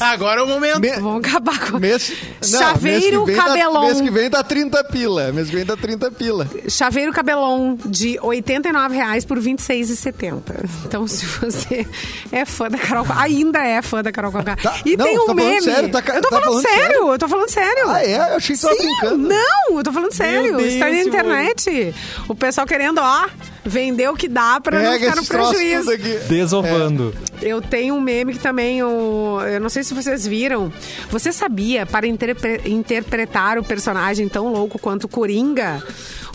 Agora 0.00 0.40
é 0.40 0.44
o 0.44 0.46
momento. 0.46 0.80
Me- 0.80 0.90
Vamos 0.96 1.24
acabar 1.26 1.58
com... 1.70 1.78
Mês, 1.78 2.12
não, 2.50 2.58
Chaveiro 2.60 3.24
mês 3.26 3.38
que 3.38 3.44
Cabelon. 3.44 3.72
Tá, 3.74 3.80
mês 3.86 4.00
que 4.00 4.10
vem 4.10 4.30
tá 4.30 4.42
30 4.42 4.84
pila. 4.84 5.32
Mês 5.32 5.48
que 5.50 5.56
vem 5.56 5.66
tá 5.66 5.76
30 5.76 6.10
pila. 6.12 6.48
Chaveiro 6.68 7.12
Cabelon 7.12 7.76
de 7.84 8.18
89 8.22 8.94
reais 8.96 9.24
por 9.24 9.38
R$ 9.38 9.44
26,70. 9.54 10.42
Então, 10.84 11.06
se 11.06 11.26
você 11.26 11.86
é 12.32 12.44
fã 12.44 12.68
da 12.68 12.78
Carol 12.78 13.04
Conká, 13.04 13.20
ainda 13.22 13.64
é 13.64 13.82
fã 13.82 14.02
da 14.02 14.12
Carol 14.12 14.32
Conká. 14.32 14.56
Tá, 14.56 14.76
e 14.84 14.96
não, 14.96 15.04
tem 15.06 15.18
um 15.18 15.26
tá 15.26 15.34
meme. 15.34 15.62
sério? 15.62 15.90
Tá 15.90 15.98
eu 15.98 16.22
tô 16.22 16.28
tá 16.28 16.28
falando, 16.28 16.44
falando 16.44 16.62
sério, 16.62 16.78
sério? 16.86 17.12
eu 17.12 17.18
tô 17.18 17.28
falando 17.28 17.50
sério. 17.50 17.90
Ah, 17.90 18.04
é? 18.04 18.16
Eu 18.16 18.36
achei 18.36 18.56
que 18.56 18.62
você 18.62 18.68
tava 18.68 18.78
brincando. 18.82 19.28
Não, 19.28 19.76
eu 19.78 19.82
tô 19.82 19.92
falando 19.92 20.12
sério. 20.12 20.56
Deus, 20.56 20.72
Está 20.72 20.88
na 20.88 21.00
internet. 21.02 21.94
O 22.28 22.34
pessoal 22.34 22.66
querendo, 22.76 23.00
ó, 23.00 23.26
vender 23.66 24.08
o 24.08 24.14
que 24.14 24.28
dá 24.28 24.60
pra 24.60 24.78
não 24.80 24.92
Pega 24.92 25.10
ficar 25.10 25.16
no 25.16 25.24
prejuízo. 25.26 25.90
Desovando. 26.28 27.14
Eu 27.42 27.60
tenho 27.60 27.94
um 27.94 28.00
meme 28.00 28.32
que 28.34 28.38
também, 28.38 28.78
eu, 28.78 29.38
eu 29.52 29.60
não 29.60 29.68
sei 29.68 29.82
se 29.84 29.92
vocês 29.92 30.26
viram. 30.26 30.72
Você 31.10 31.32
sabia, 31.32 31.84
para 31.84 32.06
interpre- 32.06 32.62
interpretar 32.66 33.58
o 33.58 33.64
personagem 33.64 34.28
tão 34.28 34.50
louco 34.52 34.78
quanto 34.78 35.04
o 35.04 35.08
Coringa, 35.08 35.82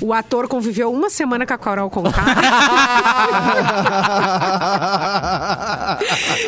o 0.02 0.14
ator 0.14 0.48
conviveu 0.48 0.92
uma 0.92 1.10
semana 1.10 1.46
com 1.46 1.54
a 1.54 1.58
Carol 1.58 1.90
Conká? 1.90 2.22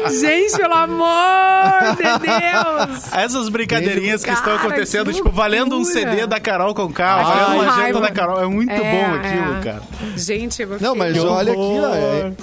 Gente, 0.09 0.57
pelo 0.57 0.73
amor 0.73 1.95
de 1.95 2.03
Deus! 2.19 3.13
Essas 3.13 3.47
brincadeirinhas 3.49 4.21
que 4.23 4.27
Cara, 4.27 4.39
estão 4.39 4.55
acontecendo, 4.55 5.09
que 5.11 5.17
tipo, 5.17 5.29
valendo 5.31 5.77
um. 5.77 5.83
CD 5.85 6.25
da 6.27 6.39
Carol 6.39 6.73
com 6.73 6.91
K, 6.91 7.03
Ai, 7.05 7.23
valendo 7.23 7.45
que 7.45 7.51
uma 7.53 7.73
agenda 7.83 8.01
da 8.01 8.11
Carol. 8.11 8.41
É 8.41 8.47
muito 8.47 8.71
É, 8.71 8.79
bom 8.79 9.13
aquilo, 9.15 9.57
é. 9.57 9.61
cara. 9.63 9.81
Gente, 10.15 10.65
Não, 10.79 10.95
mas 10.95 11.17
olha 11.17 11.51
aqui, 11.53 11.59
ó. 11.61 11.95
é- 11.95 12.33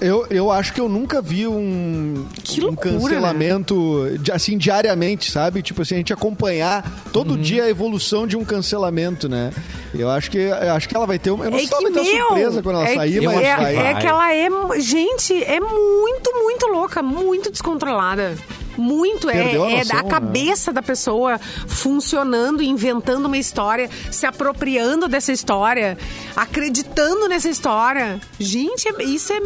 Eu, 0.00 0.26
eu 0.30 0.50
acho 0.50 0.72
que 0.72 0.80
eu 0.80 0.88
nunca 0.88 1.22
vi 1.22 1.46
um, 1.46 2.26
Que 2.42 2.60
um 2.60 2.64
loucura, 2.64 2.90
né? 2.92 2.98
cancelamento 2.98 4.08
de- 4.18 4.32
assim 4.32 4.58
diariamente, 4.58 5.30
sabe? 5.30 5.62
Tipo 5.62 5.82
assim, 5.82 5.94
a 5.94 5.98
gente 5.98 6.12
acompanhar 6.12 7.04
todo 7.12 7.36
dia 7.38 7.62
a 7.64 7.68
evolução 7.70 8.26
de 8.26 8.36
um 8.36 8.44
cancelamento, 8.44 9.28
né? 9.28 9.52
Eu 9.94 10.10
acho 10.10 10.28
que 10.28 10.38
eu 10.38 10.72
acho 10.72 10.88
que 10.88 10.96
ela 10.96 11.06
vai 11.06 11.20
ter 11.20 11.30
uma. 11.30 11.44
Eu 11.44 11.52
não 11.52 11.58
sei 11.58 11.68
se 11.68 11.72
ela 11.74 11.82
vai 11.82 11.92
ter 11.92 12.00
uma 12.00 12.26
surpresa 12.26 12.62
quando 12.64 12.76
ela 12.80 12.88
é 12.88 12.94
sair, 12.96 13.20
que- 13.20 13.26
mas 13.26 13.40
é, 13.44 13.56
vai. 13.56 13.76
é 13.76 13.94
que 13.94 14.06
ela 14.08 14.34
é. 14.34 14.48
Gente, 14.80 15.44
é 15.44 15.60
muito, 15.60 16.32
muito 16.34 16.66
louca, 16.66 17.00
muito 17.00 17.52
descontrolada. 17.52 18.34
Muito, 18.82 19.30
é, 19.30 19.40
a 19.40 19.44
é 19.44 19.54
noção, 19.54 19.96
da 19.96 20.02
né? 20.02 20.10
cabeça 20.10 20.72
da 20.72 20.82
pessoa 20.82 21.38
funcionando, 21.38 22.62
inventando 22.62 23.26
uma 23.26 23.38
história, 23.38 23.88
se 24.10 24.26
apropriando 24.26 25.08
dessa 25.08 25.30
história, 25.32 25.96
acreditando 26.34 27.28
nessa 27.28 27.48
história. 27.48 28.20
Gente, 28.40 28.88
é- 28.88 29.04
isso 29.04 29.32
é. 29.32 29.38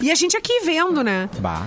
E 0.00 0.10
a 0.10 0.14
gente 0.14 0.36
aqui 0.36 0.60
vendo, 0.64 1.02
né? 1.02 1.28
Bah. 1.38 1.66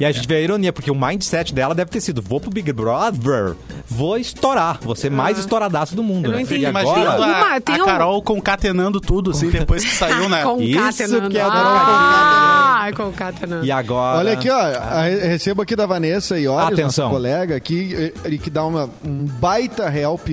E 0.00 0.04
a 0.04 0.12
gente 0.12 0.28
vê 0.28 0.36
a 0.36 0.40
ironia, 0.40 0.72
porque 0.72 0.90
o 0.90 0.94
mindset 0.94 1.52
dela 1.52 1.74
deve 1.74 1.90
ter 1.90 2.00
sido: 2.00 2.22
vou 2.22 2.40
pro 2.40 2.50
Big 2.50 2.72
Brother, 2.72 3.54
vou 3.86 4.16
estourar, 4.16 4.78
vou 4.80 4.94
ser 4.94 5.10
mais 5.10 5.38
estouradaço 5.38 5.96
do 5.96 6.02
mundo. 6.04 6.26
Eu 6.26 6.30
não 6.30 6.36
né? 6.36 6.42
entendi. 6.42 6.64
E 6.64 6.68
Imaginando 6.68 7.08
agora. 7.10 7.56
A, 7.56 7.60
tem 7.60 7.76
a 7.80 7.82
um- 7.82 7.86
Carol 7.86 8.22
concatenando 8.22 9.00
tudo, 9.00 9.32
assim, 9.32 9.50
depois 9.50 9.84
que 9.84 9.90
saiu, 9.90 10.28
né? 10.28 10.42
Concatenando. 10.46 11.30
que 11.30 11.38
é 11.38 11.46
o 11.46 11.50
ah, 11.50 12.90
concatenando. 12.96 13.66
E 13.66 13.70
agora. 13.72 14.18
Olha 14.18 14.32
aqui, 14.34 14.48
ó, 14.48 14.56
a- 14.58 15.02
recebo 15.02 15.62
aqui 15.62 15.74
da 15.74 15.86
Vanessa 15.86 16.38
Iores, 16.38 16.68
Atenção. 16.72 17.06
nossa 17.06 17.16
colega 17.16 17.56
aqui, 17.56 18.12
e- 18.24 18.34
e 18.34 18.38
que 18.38 18.50
dá 18.50 18.64
uma, 18.64 18.88
um 19.04 19.24
baita 19.26 19.92
help 19.92 20.28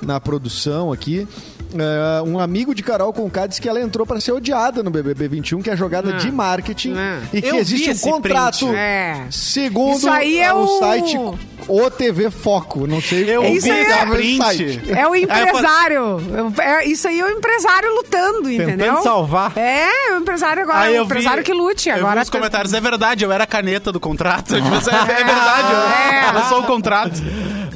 na 0.00 0.20
produção 0.20 0.92
aqui. 0.92 1.26
É, 1.74 2.22
um 2.22 2.38
amigo 2.38 2.74
de 2.74 2.82
Carol 2.82 3.12
Conká 3.12 3.46
disse 3.46 3.60
que 3.60 3.68
ela 3.68 3.80
entrou 3.80 4.06
para 4.06 4.20
ser 4.20 4.32
odiada 4.32 4.82
no 4.82 4.90
BBB 4.90 5.28
21, 5.28 5.60
que 5.60 5.68
é 5.70 5.76
jogada 5.76 6.10
Ah. 6.14 6.16
de 6.16 6.30
marketing 6.32 6.94
Ah. 6.96 7.20
e 7.32 7.42
que 7.42 7.48
Eu 7.48 7.56
existe 7.56 7.90
um 7.90 7.98
contrato. 8.12 8.68
É. 8.74 9.26
segundo 9.30 10.08
é 10.08 10.52
o 10.52 10.58
o- 10.64 10.78
site 10.78 11.16
O 11.68 11.90
TV 11.90 12.30
Foco. 12.30 12.86
Não 12.86 13.02
sei 13.02 13.24
Eu 13.28 13.44
Isso 13.44 13.70
aí 13.70 13.80
é-. 13.84 15.00
É 15.00 15.06
o 15.06 15.14
empresário. 15.14 16.16
É- 16.62 16.86
isso 16.86 17.06
aí 17.06 17.20
é 17.20 17.24
o 17.24 17.28
empresário 17.28 17.94
lutando, 17.94 18.50
entendeu? 18.50 19.02
salvar. 19.02 19.52
É, 19.56 20.14
o 20.14 20.18
empresário 20.20 20.62
agora. 20.62 20.78
Aí 20.80 20.92
o 20.92 20.96
eu 20.96 21.04
vi- 21.04 21.06
empresário 21.06 21.42
que 21.44 21.52
lute. 21.52 21.90
eu 21.90 21.96
vi 21.96 22.00
Agora 22.00 22.20
nos 22.20 22.30
comentários, 22.30 22.72
é 22.72 22.80
verdade, 22.80 23.24
eu 23.24 23.30
era 23.32 23.44
a 23.44 23.46
caneta 23.46 23.92
do 23.92 24.00
contrato. 24.00 24.54
É, 24.56 24.58
é 24.58 25.24
verdade, 25.24 25.68
É. 26.30 26.30
eu, 26.30 26.40
eu 26.40 26.44
sou 26.48 26.60
o 26.60 26.64
contrato. 26.64 27.20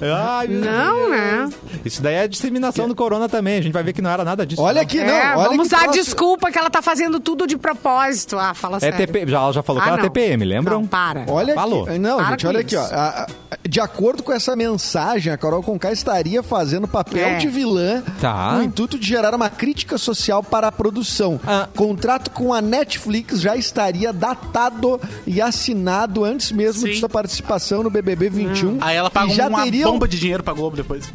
Ai, 0.01 0.49
Não, 0.49 1.11
né? 1.11 1.49
Isso 1.85 2.03
daí 2.03 2.15
é 2.15 2.29
disseminação 2.29 2.87
do 2.89 2.95
corona 2.95 3.29
também. 3.29 3.59
A 3.59 3.63
gente 3.63 3.73
vai 3.73 3.83
ver 3.83 3.93
que 3.93 4.03
não 4.03 4.11
era 4.11 4.25
nada 4.25 4.47
disso. 4.47 4.63
Olha 4.63 4.77
não. 4.77 4.83
aqui, 4.83 4.99
É, 4.99 5.05
não. 5.07 5.39
Olha 5.41 5.49
vamos 5.51 5.69
que 5.69 5.75
dar 5.75 5.83
troço- 5.85 5.99
desculpa 5.99 6.51
que 6.51 6.59
ela 6.59 6.71
tá 6.71 6.81
fazendo 6.83 7.19
tudo 7.21 7.47
de 7.47 7.57
propósito. 7.57 8.39
Ah, 8.39 8.55
fala 8.55 8.77
É 8.79 8.81
sério. 8.81 8.99
TP, 8.99 9.27
já, 9.29 9.39
ela 9.41 9.53
já 9.53 9.63
falou 9.63 9.83
que 9.83 9.89
Ah, 9.89 9.93
era 9.95 10.03
não. 10.03 10.09
TPM, 10.09 10.45
lembram? 10.45 10.81
Não, 10.81 10.87
para. 10.87 11.25
Olha 11.29 11.55
Falou. 11.55 11.85
aqui, 11.89 11.99
não, 11.99 12.17
Para 12.19 12.31
gente, 12.31 12.47
olha 12.47 12.61
aqui, 12.61 12.77
ó. 12.77 12.85
isso. 12.85 12.95
A- 12.95 13.27
a- 13.27 13.57
de 13.69 13.81
acordo 13.81 14.23
com 14.23 14.33
essa 14.33 14.55
mensagem, 14.57 15.33
a 15.33 15.37
Carol 15.37 15.63
Conká 15.63 15.93
estaria 15.93 16.43
fazendo 16.43 16.87
papel 16.89 17.27
É. 17.27 17.37
de 17.37 17.49
vilã 17.49 18.03
Tá. 18.21 18.51
com 18.55 18.59
o 18.61 18.63
intuito 18.63 18.99
de 18.99 19.07
gerar 19.07 19.35
uma 19.35 19.49
crítica 19.51 19.99
social 19.99 20.43
para 20.43 20.69
a 20.69 20.73
produção. 20.73 21.41
Ah. 21.47 21.69
Contrato 21.77 22.31
com 22.31 22.53
a 22.53 22.61
Netflix 22.61 23.41
já 23.41 23.57
estaria 23.57 24.13
datado 24.13 25.01
e 25.27 25.41
assinado 25.41 26.25
antes 26.25 26.53
mesmo 26.53 26.87
de 26.87 26.95
Sim. 26.95 27.01
sua 27.01 27.09
participação 27.09 27.83
no 27.83 27.91
BBB 27.91 28.29
21. 28.31 28.79
Aí 28.81 28.97
ela 28.97 29.11
paga 29.11 29.33
já 29.33 29.49
uma 29.49 29.63
teriam 29.65 29.93
bomba 29.93 30.09
de 30.09 30.19
dinheiro 30.19 30.43
pra 30.43 30.53
Globo 30.53 30.77
depois. 30.77 31.13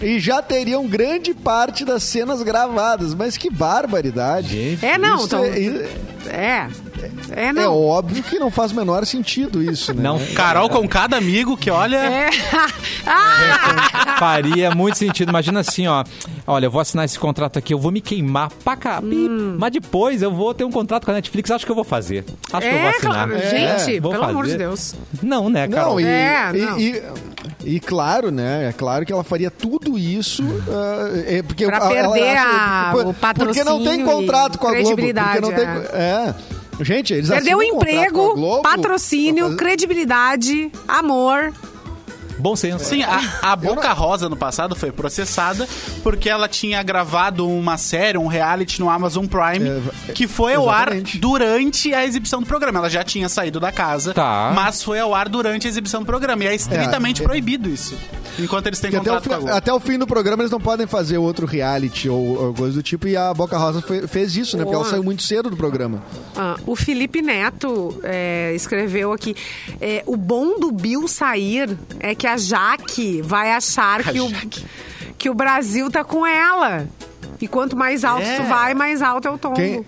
E 0.00 0.18
já 0.20 0.42
teriam 0.42 0.86
grande 0.86 1.32
parte 1.34 1.84
das 1.84 2.02
cenas 2.02 2.42
gravadas. 2.42 3.14
Mas 3.14 3.36
que 3.36 3.50
barbaridade. 3.50 4.78
É, 4.82 4.98
não, 4.98 5.16
Isso 5.16 5.26
então- 5.26 5.44
é, 5.44 5.88
É. 6.28 6.68
É, 7.34 7.48
é 7.62 7.68
óbvio 7.68 8.22
que 8.22 8.38
não 8.38 8.50
faz 8.50 8.72
o 8.72 8.76
menor 8.76 9.04
sentido 9.06 9.62
isso, 9.62 9.92
né? 9.94 10.02
Não 10.02 10.18
Carol 10.34 10.68
com 10.68 10.86
cada 10.88 11.16
amigo 11.16 11.56
que 11.56 11.70
olha. 11.70 11.96
É. 11.96 12.30
ah! 13.06 14.16
faria 14.18 14.70
muito 14.74 14.96
sentido. 14.98 15.28
Imagina 15.28 15.60
assim, 15.60 15.86
ó. 15.86 16.04
Olha, 16.46 16.66
eu 16.66 16.70
vou 16.70 16.80
assinar 16.80 17.04
esse 17.04 17.18
contrato 17.18 17.58
aqui, 17.58 17.74
eu 17.74 17.78
vou 17.78 17.90
me 17.92 18.00
queimar 18.00 18.50
pra 18.64 18.76
cá. 18.76 19.00
Hum. 19.02 19.56
Mas 19.58 19.72
depois 19.72 20.22
eu 20.22 20.32
vou 20.32 20.54
ter 20.54 20.64
um 20.64 20.70
contrato 20.70 21.04
com 21.04 21.10
a 21.10 21.14
Netflix, 21.14 21.50
acho 21.50 21.64
que 21.66 21.70
eu 21.72 21.76
vou 21.76 21.84
fazer. 21.84 22.24
Acho 22.52 22.66
que 22.68 22.74
eu 22.74 22.78
vou 22.80 22.88
É, 22.88 22.96
assinar. 22.96 23.14
claro. 23.28 23.34
É, 23.36 23.78
Gente, 23.78 24.00
vou 24.00 24.12
pelo 24.12 24.24
amor 24.24 24.44
fazer. 24.44 24.52
de 24.52 24.58
Deus. 24.58 24.94
Não, 25.22 25.48
né, 25.50 25.68
Carol? 25.68 25.92
Não, 25.94 26.00
e, 26.00 26.04
É, 26.06 26.50
e- 26.54 26.58
não. 26.60 26.78
e- 26.78 27.02
e 27.64 27.80
claro, 27.80 28.30
né? 28.30 28.68
É 28.68 28.72
claro 28.72 29.04
que 29.04 29.12
ela 29.12 29.24
faria 29.24 29.50
tudo 29.50 29.98
isso 29.98 30.42
é, 31.26 31.42
porque 31.42 31.66
Pra 31.66 31.76
ela- 31.76 31.92
ela 31.94 32.12
perder 32.14 32.36
acha- 32.36 32.48
a- 32.48 32.90
por- 32.92 33.06
o 33.06 33.14
Porque 33.14 33.64
não 33.64 33.78
tem 33.78 33.84
patrocínio 34.04 34.06
contrato 34.06 34.54
e 34.54 34.58
com 34.58 34.66
a 34.68 34.70
Globo. 34.70 34.86
Porque 34.96 35.12
credibilidade, 35.12 35.40
não 35.40 35.52
tem, 35.52 35.64
é. 35.64 36.34
Gente, 36.80 37.12
eles 37.14 37.28
Perdeu 37.28 37.62
emprego, 37.62 38.34
Globo 38.34 38.62
patrocínio, 38.62 39.34
pra 39.34 39.44
fazer- 39.46 39.56
credibilidade, 39.56 40.70
amor. 40.86 41.52
Bom 42.38 42.54
senso. 42.54 42.84
Sim, 42.84 43.02
a, 43.02 43.22
a 43.52 43.56
Boca 43.56 43.90
Rosa 43.94 44.28
no 44.28 44.36
passado 44.36 44.76
foi 44.76 44.92
processada 44.92 45.66
porque 46.02 46.28
ela 46.28 46.46
tinha 46.46 46.82
gravado 46.82 47.48
uma 47.48 47.78
série, 47.78 48.18
um 48.18 48.26
reality 48.26 48.78
no 48.78 48.90
Amazon 48.90 49.24
Prime, 49.24 49.66
É, 50.06 50.12
que 50.12 50.28
foi 50.28 50.54
ao 50.54 50.68
ar 50.68 50.88
exatamente. 50.88 51.16
durante 51.18 51.94
a 51.94 52.04
exibição 52.04 52.40
do 52.40 52.46
programa. 52.46 52.78
Ela 52.78 52.90
já 52.90 53.02
tinha 53.02 53.26
saído 53.30 53.58
da 53.58 53.72
casa, 53.72 54.12
Tá. 54.12 54.52
mas 54.54 54.82
foi 54.82 55.00
ao 55.00 55.14
ar 55.14 55.30
durante 55.30 55.66
a 55.66 55.70
exibição 55.70 56.00
do 56.00 56.06
programa. 56.06 56.44
E 56.44 56.48
é 56.48 56.54
estritamente 56.54 57.22
É, 57.22 57.24
é. 57.24 57.26
proibido 57.26 57.70
isso. 57.70 57.96
Enquanto 58.38 58.66
eles 58.66 58.78
têm 58.80 58.90
Porque 58.90 59.08
até 59.08 59.10
o, 59.10 59.20
contrato 59.20 59.28
com 59.28 59.34
a 59.34 59.38
fi- 59.38 59.42
Globo. 59.44 59.56
até 59.58 59.72
o 59.72 59.80
fim 59.80 59.98
do 59.98 60.06
programa 60.06 60.42
eles 60.42 60.50
não 60.50 60.60
podem 60.60 60.86
fazer 60.86 61.18
outro 61.18 61.46
reality 61.46 62.08
ou, 62.08 62.46
ou 62.46 62.54
coisa 62.54 62.74
do 62.76 62.82
tipo. 62.82 63.08
E 63.08 63.16
a 63.16 63.32
Boca 63.32 63.56
Rosa 63.56 63.80
fe- 63.82 64.06
fez 64.06 64.36
isso, 64.36 64.56
né? 64.56 64.62
Porque 64.64 64.74
ela 64.76 64.84
saiu 64.84 65.02
muito 65.02 65.22
cedo 65.22 65.48
do 65.50 65.56
programa. 65.56 66.02
Ah, 66.36 66.56
o 66.66 66.76
Felipe 66.76 67.22
Neto 67.22 67.98
é, 68.02 68.52
escreveu 68.54 69.12
aqui: 69.12 69.34
é, 69.80 70.02
o 70.06 70.16
bom 70.16 70.58
do 70.60 70.70
Bill 70.72 71.06
sair 71.08 71.76
é 72.00 72.14
que 72.14 72.26
a 72.26 72.36
Jaque 72.36 73.22
vai 73.22 73.52
achar 73.52 74.00
A 74.00 74.12
que 74.12 74.20
o, 74.20 74.30
que 75.16 75.30
o 75.30 75.34
Brasil 75.34 75.90
tá 75.90 76.04
com 76.04 76.26
ela. 76.26 76.86
E 77.40 77.46
quanto 77.46 77.76
mais 77.76 78.02
alto 78.04 78.22
É. 78.26 78.36
tu 78.38 78.44
vai, 78.44 78.72
mais 78.74 79.02
alto 79.02 79.28
é 79.28 79.30
o 79.30 79.36
tombo. 79.36 79.56
Quem, 79.56 79.84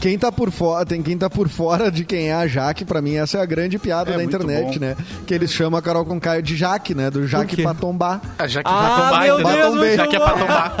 quem 0.00 0.18
tá 0.18 0.32
por 0.32 0.50
fora, 0.50 0.84
tem 0.86 1.02
quem 1.02 1.16
tá 1.18 1.28
por 1.28 1.48
fora 1.48 1.90
de 1.90 2.04
quem 2.04 2.28
é 2.30 2.34
a 2.34 2.46
Jaque, 2.46 2.84
pra 2.84 3.00
mim 3.02 3.16
essa 3.16 3.38
é 3.38 3.40
a 3.42 3.46
grande 3.46 3.78
piada 3.78 4.12
É 4.12 4.16
da 4.16 4.24
internet, 4.24 4.78
bom. 4.78 4.84
né? 4.86 4.96
Que 5.26 5.34
eles 5.34 5.52
chamam 5.52 5.78
a 5.78 5.82
Carol 5.82 6.04
com 6.04 6.18
Caio 6.18 6.42
de 6.42 6.56
Jaque, 6.56 6.94
né? 6.94 7.10
Do 7.10 7.26
Jaque 7.26 7.56
quê? 7.56 7.62
pra 7.62 7.74
tombar. 7.74 8.20
Ah, 8.38 8.46
tombar, 8.48 9.20
meu? 9.22 9.36
Deus, 9.44 9.74
muito 9.76 9.96
já 9.96 10.06
que 10.06 10.16
é 10.16 10.18
tombar. 10.20 10.76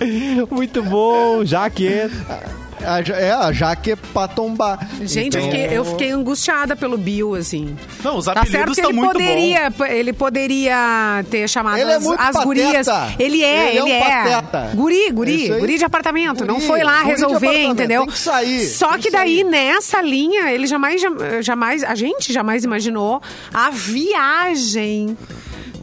Muito 0.50 0.82
bom, 0.82 1.44
já 1.44 1.68
que. 1.68 1.88
A 2.84 3.00
é, 3.12 3.30
a 3.32 3.52
Jaque 3.52 3.92
é 3.92 3.96
pra 3.96 4.26
tombar. 4.28 4.78
Gente, 5.02 5.36
eu, 5.36 5.42
Então- 5.42 5.42
fiquei, 5.42 5.78
eu 5.78 5.84
fiquei 5.84 6.10
angustiada 6.10 6.74
pelo 6.76 6.96
Bill, 6.96 7.34
assim. 7.34 7.76
Não, 8.02 8.16
os 8.18 8.24
Tá 8.24 8.34
certo 8.34 8.46
apelidos 8.46 8.74
que 8.74 8.80
estão 8.80 8.90
ele 8.90 9.00
muito 9.00 9.12
poderia, 9.12 9.72
ele 9.90 10.12
poderia 10.12 11.24
ter 11.30 11.48
chamado 11.48 11.78
Ele 11.78 11.90
é 11.90 11.94
as, 11.96 12.02
muito 12.02 12.20
as 12.20 12.36
gurias. 12.44 12.86
Ele 13.18 13.42
é, 13.42 13.68
Ele 13.68 13.68
é 13.68 13.70
ele 13.76 13.82
um 13.82 13.86
é. 13.88 14.00
pateta. 14.00 14.70
Guri, 14.74 15.10
guri, 15.10 15.48
guri 15.48 15.78
de 15.78 15.84
apartamento. 15.84 16.44
não 16.44 16.54
Guri, 16.56 16.66
foi 16.66 16.82
lá 16.82 17.02
resolver, 17.02 17.62
entendeu? 17.64 18.02
tem 18.04 18.12
que 18.12 18.18
sair, 18.18 18.66
Só 18.66 18.88
tem 18.92 18.96
que 18.98 19.02
que 19.04 19.10
daí, 19.10 19.36
sair. 19.40 19.44
nessa 19.44 20.00
linha, 20.02 20.50
ele 20.52 20.66
jamais, 20.66 21.02
jamais, 21.42 21.82
a 21.84 21.94
gente 21.94 22.32
jamais 22.32 22.64
imaginou 22.64 23.20
a 23.52 23.70
viagem 23.70 25.16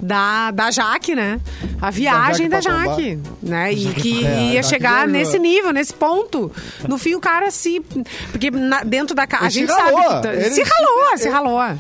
da, 0.02 0.52
da 0.52 0.72
Jaque, 0.72 1.16
né? 1.16 1.39
A 1.82 1.89
viagem 1.89 2.48
da 2.50 2.62
Jaque 2.62 2.84
pra 2.84 2.89
Jaque, 2.95 3.20
né? 3.41 3.74
E 3.74 3.86
que 3.93 4.26
É, 4.26 4.43
ia 4.54 4.54
Jaque 4.64 4.68
chegar 4.70 5.08
viajou. 5.08 5.12
nesse 5.12 5.39
nível, 5.39 5.72
nesse 5.74 5.93
ponto. 5.93 6.52
No 6.88 6.98
fim, 6.98 7.16
o 7.16 7.20
cara 7.20 7.50
se... 7.52 7.80
Porque 8.32 8.52
na- 8.52 8.84
dentro 8.84 9.16
da 9.16 9.26
casa... 9.28 9.45
A 9.48 9.50
se 9.50 9.60
gente 9.60 9.70
ralou, 9.72 10.02
sabe 10.02 10.16
que... 10.16 10.22
tá- 10.24 10.34
ele 10.34 10.43
Se 10.50 10.56
se- 10.56 10.64
ralou, 10.64 11.18
se 11.18 11.24
ele- 11.24 11.30
ralou. 11.34 11.78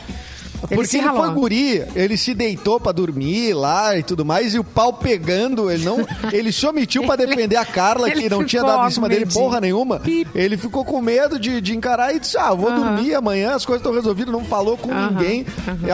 Porque 0.61 0.97
Ele 0.97 1.07
foi 1.17 1.29
guri, 1.35 1.83
ele 1.95 2.17
se 2.17 2.33
deitou 2.33 2.79
pra 2.79 2.91
dormir 2.91 3.53
lá 3.53 3.97
e 3.97 4.03
tudo 4.03 4.25
mais, 4.25 4.53
e 4.53 4.59
o 4.59 4.63
pau 4.63 4.91
pegando, 4.93 5.69
ele 5.71 5.83
não. 5.85 6.05
Ele 6.31 6.51
se 6.51 6.65
omitiu 6.65 7.03
pra 7.05 7.15
defender 7.27 7.55
a 7.55 7.65
Carla, 7.65 8.09
que 8.09 8.29
não 8.29 8.43
tinha 8.43 8.63
dado 8.63 8.87
em 8.87 8.91
cima 8.91 9.07
dele 9.07 9.25
porra 9.41 9.61
nenhuma. 9.61 10.01
Ele 10.33 10.57
ficou 10.57 10.83
com 10.83 11.01
medo 11.01 11.39
de, 11.39 11.61
de 11.61 11.75
encarar 11.75 12.15
e 12.15 12.19
disse: 12.19 12.37
Ah, 12.37 12.53
vou 12.53 12.71
dormir 12.71 13.13
amanhã, 13.13 13.55
as 13.55 13.65
coisas 13.65 13.81
estão 13.81 13.93
resolvidas, 13.93 14.31
não 14.33 14.43
falou 14.43 14.77
com 14.77 14.91
ninguém. 14.93 15.45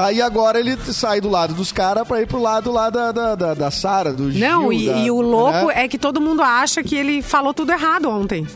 Aí 0.01 0.21
agora 0.21 0.59
ele 0.59 0.77
sai 0.91 1.19
do 1.21 1.29
lado 1.29 1.53
dos 1.53 1.71
caras 1.71 2.07
pra 2.07 2.21
ir 2.21 2.27
pro 2.27 2.41
lado 2.41 2.71
lá 2.71 2.89
da, 2.89 3.11
da, 3.11 3.35
da, 3.35 3.53
da 3.53 3.71
Sara, 3.71 4.13
do 4.13 4.31
Gil. 4.31 4.41
Não, 4.47 4.71
e, 4.71 4.85
da- 4.87 4.97
e 4.97 5.11
o 5.11 5.21
louco 5.21 5.67
né? 5.67 5.83
é 5.83 5.87
que 5.87 5.97
todo 5.97 6.21
mundo 6.21 6.41
acha 6.41 6.81
que 6.83 6.95
ele 6.95 7.21
falou 7.21 7.53
tudo 7.53 7.71
errado 7.71 8.09
ontem. 8.09 8.47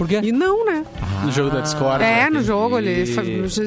Por 0.00 0.08
quê? 0.08 0.18
E 0.22 0.32
não, 0.32 0.64
né? 0.64 0.82
No 1.22 1.30
jogo 1.30 1.50
da 1.50 1.60
Discord. 1.60 2.02
é, 2.02 2.30
no 2.30 2.42
jogo 2.42 2.78
ele. 2.78 3.04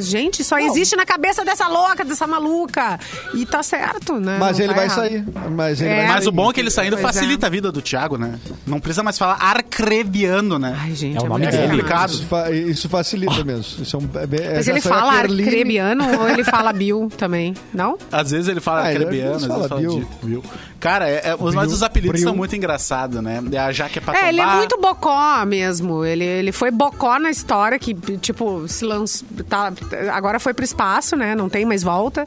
Gente, 0.02 0.44
só 0.44 0.58
existe 0.58 0.96
na 0.96 1.06
cabeça 1.06 1.46
dessa 1.46 1.68
louca, 1.68 2.04
dessa 2.04 2.26
maluca. 2.26 3.00
E 3.36 3.46
tá 3.46 3.62
certo, 3.62 4.20
né? 4.20 4.38
Mas 4.40 4.58
Não 4.58 4.66
ele 4.66 4.74
tá 4.74 4.80
vai 4.80 4.86
errado. 4.88 4.98
sair. 4.98 5.26
Mas 5.52 5.80
ele 5.80 5.90
É. 5.92 5.98
vai 5.98 6.08
Mas 6.08 6.24
sair. 6.24 6.30
o 6.30 6.32
bom 6.32 6.50
é 6.50 6.54
que 6.54 6.60
ele 6.60 6.72
saindo 6.72 6.98
Pois 6.98 7.04
é. 7.04 7.08
facilita 7.14 7.46
a 7.46 7.50
vida 7.52 7.72
do 7.72 7.84
Thiago, 7.84 8.18
né? 8.18 8.40
Não 8.66 8.80
precisa 8.80 9.04
mais 9.04 9.16
falar 9.16 9.38
arcrebiano, 9.40 10.58
né? 10.58 10.76
Ai, 10.80 10.96
gente, 10.96 11.18
É 11.18 11.20
o 11.20 11.24
nome 11.28 11.42
muito 11.46 11.52
dele. 11.52 11.52
sacanagem. 11.52 11.78
complicado. 11.82 12.10
Isso, 12.10 12.26
fa- 12.26 12.52
isso 12.52 12.90
facilita 12.90 13.44
mesmo. 13.44 13.84
Isso 13.84 13.96
é 13.96 14.00
um, 14.00 14.10
é 14.16 14.56
Mas 14.56 14.68
ele 14.68 14.80
a 14.80 14.82
fala 14.82 15.14
arcrebiano 15.14 16.20
ou 16.20 16.30
ele 16.30 16.44
fala 16.44 16.74
Bill 16.74 17.12
também? 17.16 17.54
Não? 17.72 17.96
Às 18.12 18.32
vezes 18.32 18.48
ele 18.48 18.60
fala 18.60 18.84
Ah, 18.86 18.94
ele- 18.94 19.04
arcrebiano, 19.04 19.36
às 19.36 19.46
vezes 19.46 19.68
fala 19.68 19.80
Bill. 19.82 20.00
de- 20.22 20.26
Bill. 20.28 20.44
Cara, 20.80 21.08
é- 21.08 21.30
é- 21.30 21.36
os, 21.40 21.54
mas 21.56 21.72
os 21.72 21.82
apelidos 21.84 22.20
Bill. 22.20 22.28
são 22.30 22.36
muito 22.36 22.56
engraçados, 22.56 23.22
né? 23.22 23.42
A 23.58 23.72
Jaque 23.72 24.00
é 24.00 24.02
pra 24.02 24.18
É, 24.20 24.30
ele 24.30 24.42
é 24.42 24.46
muito 24.46 24.78
bocó 24.82 25.46
mesmo. 25.46 26.04
Ele, 26.04 26.23
ele 26.24 26.52
foi 26.52 26.72
bocó 26.72 27.18
na 27.20 27.30
história 27.30 27.78
que, 27.80 27.94
tipo, 28.18 28.68
se 28.68 28.86
lançou. 28.86 29.28
Tá, 29.50 29.72
agora 30.12 30.40
foi 30.40 30.54
pro 30.54 30.64
espaço, 30.66 31.16
né? 31.16 31.36
Não 31.36 31.50
tem 31.50 31.66
mais 31.66 31.84
volta. 31.84 32.26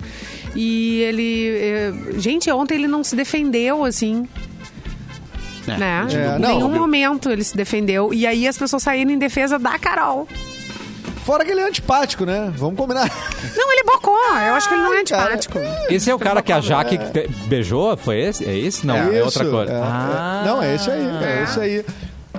E 0.54 1.00
ele. 1.02 1.48
eh, 1.60 1.92
Gente, 2.18 2.50
ontem 2.50 2.74
ele 2.74 2.86
não 2.88 3.02
se 3.04 3.14
defendeu, 3.16 3.84
assim. 3.84 4.28
É, 5.68 5.76
né? 5.76 6.06
É, 6.10 6.36
em 6.36 6.40
não, 6.40 6.48
nenhum 6.54 6.70
momento 6.70 7.30
ele 7.30 7.42
se 7.42 7.56
defendeu. 7.56 8.14
E 8.14 8.26
aí 8.26 8.46
as 8.46 8.56
pessoas 8.56 8.82
saíram 8.82 9.10
em 9.10 9.18
defesa 9.18 9.58
da 9.58 9.78
Carol. 9.78 10.28
Fora 11.24 11.44
que 11.44 11.50
ele 11.50 11.60
é 11.60 11.64
antipático, 11.66 12.24
né? 12.24 12.52
Vamos 12.56 12.76
combinar. 12.78 13.10
Não, 13.56 13.72
ele 13.72 13.80
é 13.80 13.84
bocó. 13.84 14.16
Eu 14.46 14.54
acho 14.54 14.68
que 14.68 14.74
ele 14.74 14.82
não 14.84 14.94
é 14.94 15.02
cara. 15.02 15.34
antipático. 15.34 15.58
Esse 15.90 16.08
é 16.08 16.14
o 16.14 16.20
cara 16.20 16.40
que 16.40 16.52
a 16.52 16.60
Jaque 16.60 16.96
te- 16.98 17.28
beijou? 17.48 17.96
Foi 17.96 18.16
esse? 18.20 18.44
É 18.44 18.56
esse? 18.56 18.86
Não, 18.86 18.94
é, 18.94 19.24
outra 19.24 19.42
Isso, 19.42 19.50
coisa. 19.52 19.72
é, 19.72 19.80
Ah. 19.82 20.40
é. 20.44 20.46
Não, 20.48 20.62
é 20.62 20.74
esse 20.76 20.88
aí, 20.88 21.02
é 21.02 21.42
esse 21.42 21.58
aí. 21.60 21.84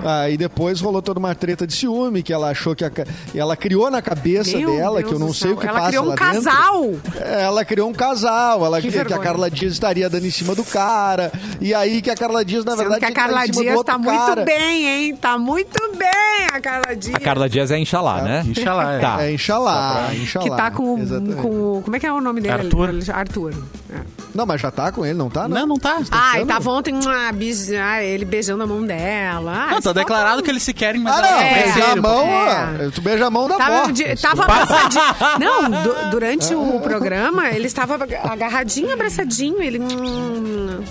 Aí 0.03 0.37
depois 0.37 0.79
rolou 0.79 1.01
toda 1.01 1.19
uma 1.19 1.33
treta 1.35 1.65
de 1.67 1.73
ciúme, 1.73 2.21
que 2.23 2.31
ela 2.31 2.49
achou 2.49 2.75
que 2.75 2.85
a, 2.85 2.91
ela 3.35 3.55
criou 3.57 3.89
na 3.91 4.01
cabeça 4.01 4.57
Meu 4.57 4.71
dela, 4.75 4.99
Deus 4.99 5.09
que 5.09 5.15
eu 5.15 5.19
não 5.19 5.33
sei 5.33 5.49
céu. 5.49 5.57
o 5.57 5.59
que 5.59 5.67
Ela 5.67 5.77
passa 5.79 5.87
criou 5.89 6.05
um 6.05 6.07
lá 6.09 6.15
dentro. 6.15 6.33
casal. 6.43 6.91
Ela 7.21 7.65
criou 7.65 7.89
um 7.89 7.93
casal, 7.93 8.65
ela 8.65 8.81
Que 8.81 8.91
que, 8.91 9.05
que 9.05 9.13
a. 9.13 9.19
Carla 9.19 9.49
Dias 9.51 9.73
estaria 9.73 10.09
dando 10.09 10.25
em 10.25 10.31
cima 10.31 10.55
do 10.55 10.63
cara. 10.63 11.31
E 11.59 11.73
aí 11.73 12.01
que 12.01 12.09
a 12.09 12.15
Carla 12.15 12.45
Dias, 12.45 12.63
na 12.63 12.71
Sendo 12.71 12.89
verdade, 12.89 12.99
que 12.99 13.05
a 13.05 13.07
que 13.09 13.13
dar 13.13 13.21
Carla 13.21 13.47
Dias 13.47 13.83
tá 13.83 13.97
muito 13.97 14.17
cara. 14.17 14.43
bem, 14.45 14.87
hein? 14.87 15.15
Tá 15.15 15.37
muito 15.37 15.79
bem 15.97 16.47
a 16.53 16.61
Carla 16.61 16.95
Dias. 16.95 17.15
A 17.15 17.19
Carla 17.19 17.49
Dias 17.49 17.71
é 17.71 17.77
Inxalá, 17.79 18.21
né? 18.21 18.43
Inxalá, 18.47 18.93
é. 18.93 18.99
Tá. 18.99 19.23
É, 19.23 19.31
Inxalá, 19.33 20.07
Que 20.11 20.17
Inxalá. 20.17 20.55
tá 20.55 20.71
com, 20.71 20.97
Exatamente. 20.99 21.41
com. 21.41 21.81
Como 21.83 21.95
é 21.95 21.99
que 21.99 22.05
é 22.05 22.13
o 22.13 22.21
nome 22.21 22.39
dele? 22.41 22.53
Arthur. 22.53 22.89
Arthur. 23.13 23.53
É. 23.91 24.16
Não, 24.37 24.45
mas 24.45 24.61
já 24.61 24.69
tá 24.69 24.91
com 24.91 25.03
ele, 25.03 25.15
não 25.17 25.31
tá? 25.31 25.47
Não, 25.47 25.65
não 25.65 25.79
tá. 25.79 25.97
Ai, 26.11 26.35
achando? 26.37 26.47
tava 26.47 26.69
ontem 26.69 26.93
ah, 27.07 27.31
bis- 27.31 27.71
ah, 27.71 28.03
ele 28.03 28.23
beijando 28.23 28.63
a 28.63 28.67
mão 28.67 28.85
dela. 28.85 29.65
Ah, 29.67 29.71
Não, 29.71 29.81
tá 29.81 29.91
declarado 29.93 30.43
que 30.43 30.49
eles 30.51 30.61
se 30.61 30.75
querem, 30.75 31.01
mas 31.01 31.15
Ah, 31.17 31.21
não, 31.23 31.39
É. 31.39 31.63
beijar 31.63 31.91
a 31.91 31.95
mão, 31.95 32.21
É. 32.27 32.85
ó, 32.87 32.91
tu 32.91 33.01
beija 33.01 33.25
a 33.25 33.29
mão 33.31 33.47
da 33.47 33.57
Tava, 33.57 33.91
de- 33.91 34.15
tava 34.15 34.43
abraçadinho. 34.43 35.03
Não, 35.41 35.69
du- 35.83 36.09
durante 36.11 36.53
o 36.53 36.79
programa, 36.79 37.49
ele 37.49 37.65
estava 37.65 37.95
agarradinho, 37.95 38.93
abraçadinho. 38.93 39.59
Ele. 39.59 39.79
hum, 39.79 40.83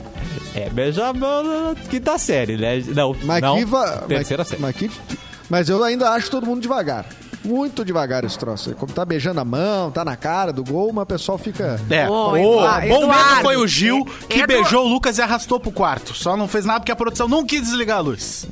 É 0.55 0.68
beijamão 0.70 1.42
na 1.44 1.74
quinta 1.88 2.18
série, 2.18 2.57
né? 2.57 2.82
Não, 2.94 3.14
Mas 3.22 3.40
não 3.42 3.59
que 3.59 3.64
va- 3.64 3.99
terceira 4.09 4.40
mas, 4.40 4.49
série. 4.49 4.62
mas, 4.62 4.74
que- 4.76 4.90
mas 5.49 5.68
eu 5.68 5.84
ainda 5.84 6.11
acho 6.11 6.30
todo 6.30 6.47
mundo 6.47 6.61
devagar. 6.62 7.05
Muito 7.47 7.84
devagar 7.84 8.24
esse 8.24 8.38
troço. 8.38 8.74
Como 8.74 8.92
tá 8.92 9.05
beijando 9.05 9.40
a 9.40 9.44
mão, 9.44 9.90
tá 9.90 10.05
na 10.05 10.16
cara 10.16 10.53
do 10.53 10.64
gol, 10.64 10.92
mas 10.92 11.05
o 11.05 11.07
pessoal 11.07 11.38
fica. 11.38 11.80
É, 11.88 12.09
Ô, 12.09 12.30
o 12.32 12.36
Eduardo, 12.36 12.88
bom 12.88 12.99
mesmo 13.01 13.12
Eduardo. 13.12 13.42
foi 13.42 13.57
o 13.57 13.66
Gil 13.66 14.05
que 14.28 14.38
Edu- 14.40 14.47
beijou 14.49 14.84
o 14.84 14.88
Lucas 14.88 15.18
e 15.18 15.22
arrastou 15.22 15.61
pro 15.61 15.70
quarto. 15.70 16.14
Só 16.14 16.36
não 16.36 16.49
fez 16.49 16.64
nada 16.64 16.80
porque 16.80 16.92
a 16.92 16.97
produção 16.97 17.28
não 17.28 17.44
quis 17.44 17.62
desligar 17.62 17.99
a 17.99 18.01
luz. 18.01 18.47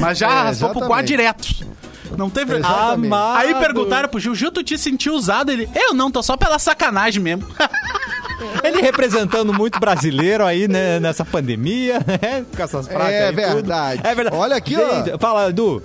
Mas 0.00 0.18
já 0.18 0.28
É, 0.28 0.32
arrastou 0.32 0.70
pro 0.70 0.80
quarto 0.86 1.12
exatamente. 1.12 1.54
direto. 1.54 1.72
Não 2.16 2.28
teve. 2.28 2.56
Exatamente. 2.56 3.06
Amado. 3.06 3.38
Aí 3.38 3.54
perguntaram 3.54 4.08
pro 4.08 4.20
Gil, 4.20 4.34
Gil, 4.34 4.50
tu 4.52 4.62
te 4.62 4.76
sentiu 4.76 5.14
usado? 5.14 5.50
Ele, 5.50 5.68
eu 5.74 5.94
não, 5.94 6.10
tô 6.10 6.22
só 6.22 6.36
pela 6.36 6.58
sacanagem 6.58 7.22
mesmo. 7.22 7.46
Ele 8.64 8.80
representando 8.80 9.52
muito 9.52 9.78
brasileiro 9.78 10.44
aí, 10.44 10.66
né, 10.66 10.98
nessa 10.98 11.24
pandemia, 11.24 12.00
né? 12.06 12.44
Com 12.54 12.62
essas 12.62 12.88
práticas 12.88 13.14
É 13.22 13.32
verdade. 13.32 14.00
É 14.04 14.14
verdade. 14.14 14.36
Olha 14.36 14.56
aqui, 14.56 14.74
Gente, 14.74 15.12
ó. 15.12 15.18
Fala, 15.18 15.48
Edu. 15.48 15.82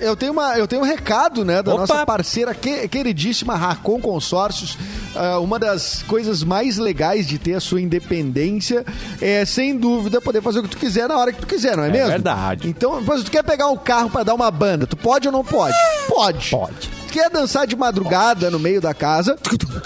Eu 0.00 0.14
tenho, 0.16 0.32
uma, 0.32 0.56
eu 0.58 0.66
tenho 0.66 0.82
um 0.82 0.84
recado, 0.84 1.44
né, 1.44 1.62
da 1.62 1.72
Opa! 1.72 1.80
nossa 1.80 2.06
parceira 2.06 2.54
que- 2.54 2.86
queridíssima 2.88 3.54
Racon 3.56 4.00
Consórcios. 4.00 4.76
Ah, 5.14 5.38
uma 5.38 5.58
das 5.58 6.02
coisas 6.02 6.44
mais 6.44 6.76
legais 6.76 7.26
de 7.26 7.38
ter 7.38 7.54
a 7.54 7.60
sua 7.60 7.80
independência 7.80 8.84
é, 9.20 9.44
sem 9.46 9.76
dúvida, 9.76 10.20
poder 10.20 10.42
fazer 10.42 10.58
o 10.58 10.62
que 10.62 10.68
tu 10.68 10.76
quiser 10.76 11.08
na 11.08 11.16
hora 11.16 11.32
que 11.32 11.40
tu 11.40 11.46
quiser, 11.46 11.76
não 11.76 11.84
é, 11.84 11.90
mesmo? 11.90 12.08
verdade. 12.08 12.68
Então, 12.68 13.00
mas 13.00 13.22
tu 13.24 13.30
quer 13.30 13.42
pegar 13.42 13.68
um 13.68 13.76
carro 13.76 14.10
pra 14.10 14.22
dar 14.22 14.34
uma 14.34 14.50
banda, 14.50 14.86
tu 14.86 14.96
pode 14.96 15.26
ou 15.26 15.32
não 15.32 15.42
pode? 15.44 15.74
Pode. 16.08 16.50
Pode. 16.50 16.90
Quer 17.16 17.30
dançar 17.30 17.66
de 17.66 17.74
madrugada 17.74 18.50
no 18.50 18.58
meio 18.58 18.78
da 18.78 18.92
casa? 18.92 19.38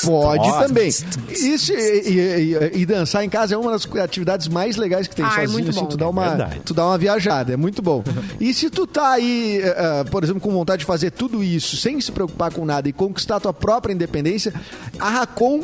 Pode, 0.05 0.51
também. 0.66 0.89
Isso, 0.89 1.72
e, 1.72 2.11
e- 2.11 2.81
e- 2.81 2.85
dançar 2.87 3.24
em 3.24 3.28
casa 3.28 3.55
é 3.55 3.57
uma 3.57 3.70
das 3.70 3.87
atividades 4.03 4.49
mais 4.49 4.74
legais 4.74 5.07
que 5.07 5.14
tem 5.14 5.24
Ai, 5.24 5.43
sozinho. 5.47 5.53
muito 5.53 5.70
assim, 5.70 5.78
bom. 5.78 5.87
tu 5.87 5.97
dá 5.97 6.09
uma, 6.09 6.28
Verdade. 6.31 6.61
tu 6.64 6.74
dá 6.74 6.85
uma 6.87 6.99
viajada, 6.99 7.53
é 7.53 7.57
muito 7.57 7.81
bom. 7.81 8.03
E 8.41 8.53
se 8.53 8.68
tu 8.68 8.85
tá 8.85 9.11
aí, 9.11 9.61
eh, 9.62 10.05
por 10.11 10.24
exemplo, 10.24 10.41
com 10.41 10.51
vontade 10.51 10.81
de 10.81 10.87
fazer 10.87 11.12
tudo 11.12 11.41
isso 11.45 11.76
sem 11.76 12.01
se 12.01 12.11
preocupar 12.11 12.53
com 12.53 12.64
nada 12.64 12.89
e 12.89 12.93
conquistar 12.93 13.37
a 13.37 13.41
tua 13.41 13.53
própria 13.53 13.93
independência, 13.93 14.53
a 14.99 15.09
Racon 15.11 15.62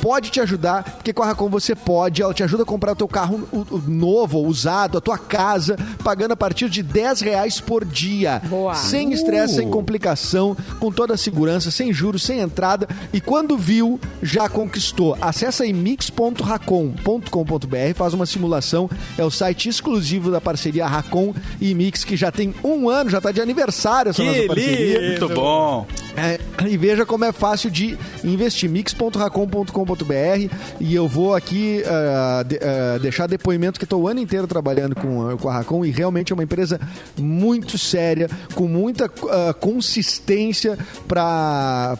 pode 0.00 0.30
te 0.30 0.40
ajudar, 0.40 0.82
porque 0.82 1.12
com 1.12 1.22
a 1.22 1.26
Racon 1.26 1.48
você 1.48 1.74
pode, 1.74 2.22
ela 2.22 2.32
te 2.34 2.42
ajuda 2.42 2.62
a 2.62 2.66
comprar 2.66 2.92
o 2.92 2.96
teu 2.96 3.08
carro 3.08 3.46
o- 3.52 3.66
o 3.76 3.82
novo 3.86 4.38
ou 4.38 4.46
usado, 4.46 4.98
a 4.98 5.00
tua 5.00 5.18
casa, 5.18 5.76
pagando 6.02 6.32
a 6.32 6.36
partir 6.36 6.68
de 6.68 6.82
10 6.82 7.20
reais 7.20 7.60
por 7.60 7.84
dia. 7.84 8.40
Boa. 8.46 8.74
Sem 8.74 9.12
estresse, 9.12 9.54
Uh. 9.54 9.56
sem 9.56 9.70
complicação, 9.70 10.56
com 10.78 10.90
toda 10.90 11.14
a 11.14 11.16
segurança, 11.16 11.70
sem 11.70 11.92
juros, 11.92 12.22
sem 12.22 12.40
entrada. 12.40 12.88
E 13.12 13.20
quando 13.20 13.56
viu, 13.58 14.00
já 14.22 14.48
conquistou. 14.48 15.16
Acesse 15.20 15.62
aí 15.62 15.72
mix.racon.com.br, 15.72 17.94
faz 17.94 18.14
uma 18.14 18.26
simulação. 18.26 18.88
É 19.18 19.24
o 19.24 19.30
site 19.30 19.68
exclusivo 19.68 20.30
da 20.30 20.40
parceria 20.40 20.86
Racon 20.86 21.34
e 21.60 21.74
Mix, 21.74 22.04
que 22.04 22.16
já 22.16 22.30
tem 22.30 22.54
um 22.64 22.88
ano, 22.88 23.10
já 23.10 23.18
está 23.18 23.32
de 23.32 23.40
aniversário 23.40 24.10
essa 24.10 24.22
Que 24.22 24.28
nossa 24.28 24.46
parceria. 24.46 25.00
lindo. 25.00 25.20
Muito 25.28 25.34
bom. 25.34 25.86
É, 26.16 26.38
e 26.68 26.76
veja 26.76 27.06
como 27.06 27.24
é 27.24 27.32
fácil 27.32 27.70
de 27.70 27.96
investir. 28.22 28.68
mix.racom.com.br 28.68 30.54
e 30.78 30.94
eu 30.94 31.08
vou 31.08 31.34
aqui 31.34 31.82
ah, 31.86 32.42
de- 32.46 32.58
ah, 32.62 32.98
deixar 33.00 33.26
depoimento 33.26 33.78
que 33.78 33.84
estou 33.84 34.02
o 34.02 34.08
ano 34.08 34.20
inteiro 34.20 34.46
trabalhando 34.46 34.94
com, 34.94 35.28
a- 35.30 35.36
com 35.38 35.48
a 35.48 35.52
Racom 35.54 35.84
e 35.84 35.90
realmente 35.90 36.32
é 36.32 36.34
uma 36.34 36.42
empresa 36.42 36.78
muito 37.18 37.78
séria, 37.78 38.28
com 38.54 38.66
muita 38.68 39.06
ah, 39.30 39.54
consistência 39.54 40.76
para 41.08 41.96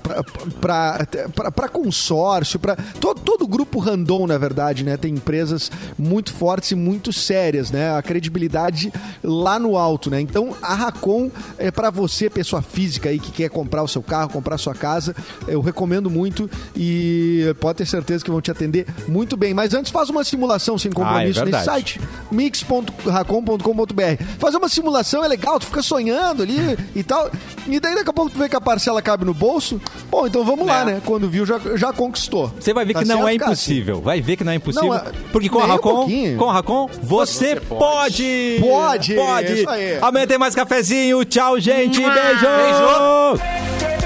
consórcio, 1.72 2.58
para 2.58 2.76
todo, 3.00 3.20
todo 3.20 3.46
grupo 3.46 3.78
Randon, 3.78 4.26
na 4.26 4.36
verdade, 4.38 4.84
né? 4.84 4.96
Tem 4.96 5.14
empresas 5.14 5.70
muito 5.98 6.32
fortes 6.32 6.72
e 6.72 6.74
muito 6.74 7.12
sérias, 7.12 7.70
né? 7.70 7.96
A 7.96 8.02
credibilidade 8.02 8.92
lá 9.22 9.58
no 9.58 9.76
alto, 9.76 10.10
né? 10.10 10.20
Então 10.20 10.54
a 10.60 10.74
Racon 10.74 11.30
é 11.58 11.70
para 11.70 11.90
você, 11.90 12.28
pessoa 12.28 12.60
física 12.62 13.08
aí 13.08 13.18
que 13.18 13.30
quer 13.32 13.48
comprar 13.48 13.82
o 13.82 13.88
seu 13.88 14.02
carro, 14.10 14.28
comprar 14.30 14.58
sua 14.58 14.74
casa, 14.74 15.14
eu 15.46 15.60
recomendo 15.60 16.10
muito 16.10 16.50
e 16.76 17.54
pode 17.60 17.78
ter 17.78 17.86
certeza 17.86 18.24
que 18.24 18.30
vão 18.30 18.40
te 18.40 18.50
atender 18.50 18.86
muito 19.06 19.36
bem. 19.36 19.54
Mas 19.54 19.72
antes 19.74 19.92
faz 19.92 20.10
uma 20.10 20.24
simulação 20.24 20.76
sem 20.76 20.90
compromisso 20.90 21.38
Ah, 21.40 21.42
é 21.42 21.46
nesse 21.46 21.64
site 21.64 22.00
mix.racom.com.br. 22.30 24.24
Fazer 24.38 24.56
uma 24.56 24.68
simulação 24.68 25.24
é 25.24 25.28
legal, 25.28 25.58
tu 25.60 25.66
fica 25.66 25.82
sonhando 25.82 26.42
ali 26.42 26.76
e 26.94 27.02
tal. 27.02 27.30
E 27.68 27.78
daí 27.78 27.94
daqui 27.94 28.10
a 28.10 28.12
pouco 28.12 28.30
tu 28.30 28.38
vê 28.38 28.48
que 28.48 28.56
a 28.56 28.60
parcela 28.60 29.00
cabe 29.00 29.24
no 29.24 29.32
bolso. 29.34 29.80
Bom, 30.10 30.26
então 30.26 30.44
vamos 30.44 30.66
lá, 30.66 30.82
É. 30.82 30.84
né? 30.86 31.02
Quando 31.04 31.28
viu, 31.28 31.46
já, 31.46 31.60
já 31.76 31.92
conquistou. 31.92 32.52
Você 32.58 32.72
vai 32.74 32.84
ver 32.84 32.94
Tá 32.94 33.00
que 33.00 33.08
não 33.08 33.28
é 33.28 33.36
Cássio? 33.38 33.52
impossível. 33.52 34.00
Vai 34.00 34.20
ver 34.20 34.36
que 34.36 34.44
não 34.44 34.52
é 34.52 34.56
impossível. 34.56 34.88
Não, 34.88 34.96
é- 34.96 35.04
porque 35.32 35.48
com 35.48 35.60
a 35.60 35.64
um 35.64 35.68
Racon, 35.68 35.94
pouquinho. 35.94 36.36
com 36.38 36.50
a 36.50 36.52
Racon, 36.52 36.90
você, 37.02 37.56
pode. 37.60 38.56
Pode, 38.60 39.14
Pode. 39.14 39.52
isso 39.52 39.68
aí. 39.70 39.98
Amanhã 40.00 40.26
tem 40.26 40.38
mais 40.38 40.54
cafezinho. 40.54 41.24
Tchau, 41.24 41.60
gente. 41.60 42.00
Beijo. 42.00 42.10
Beijo. 42.10 43.99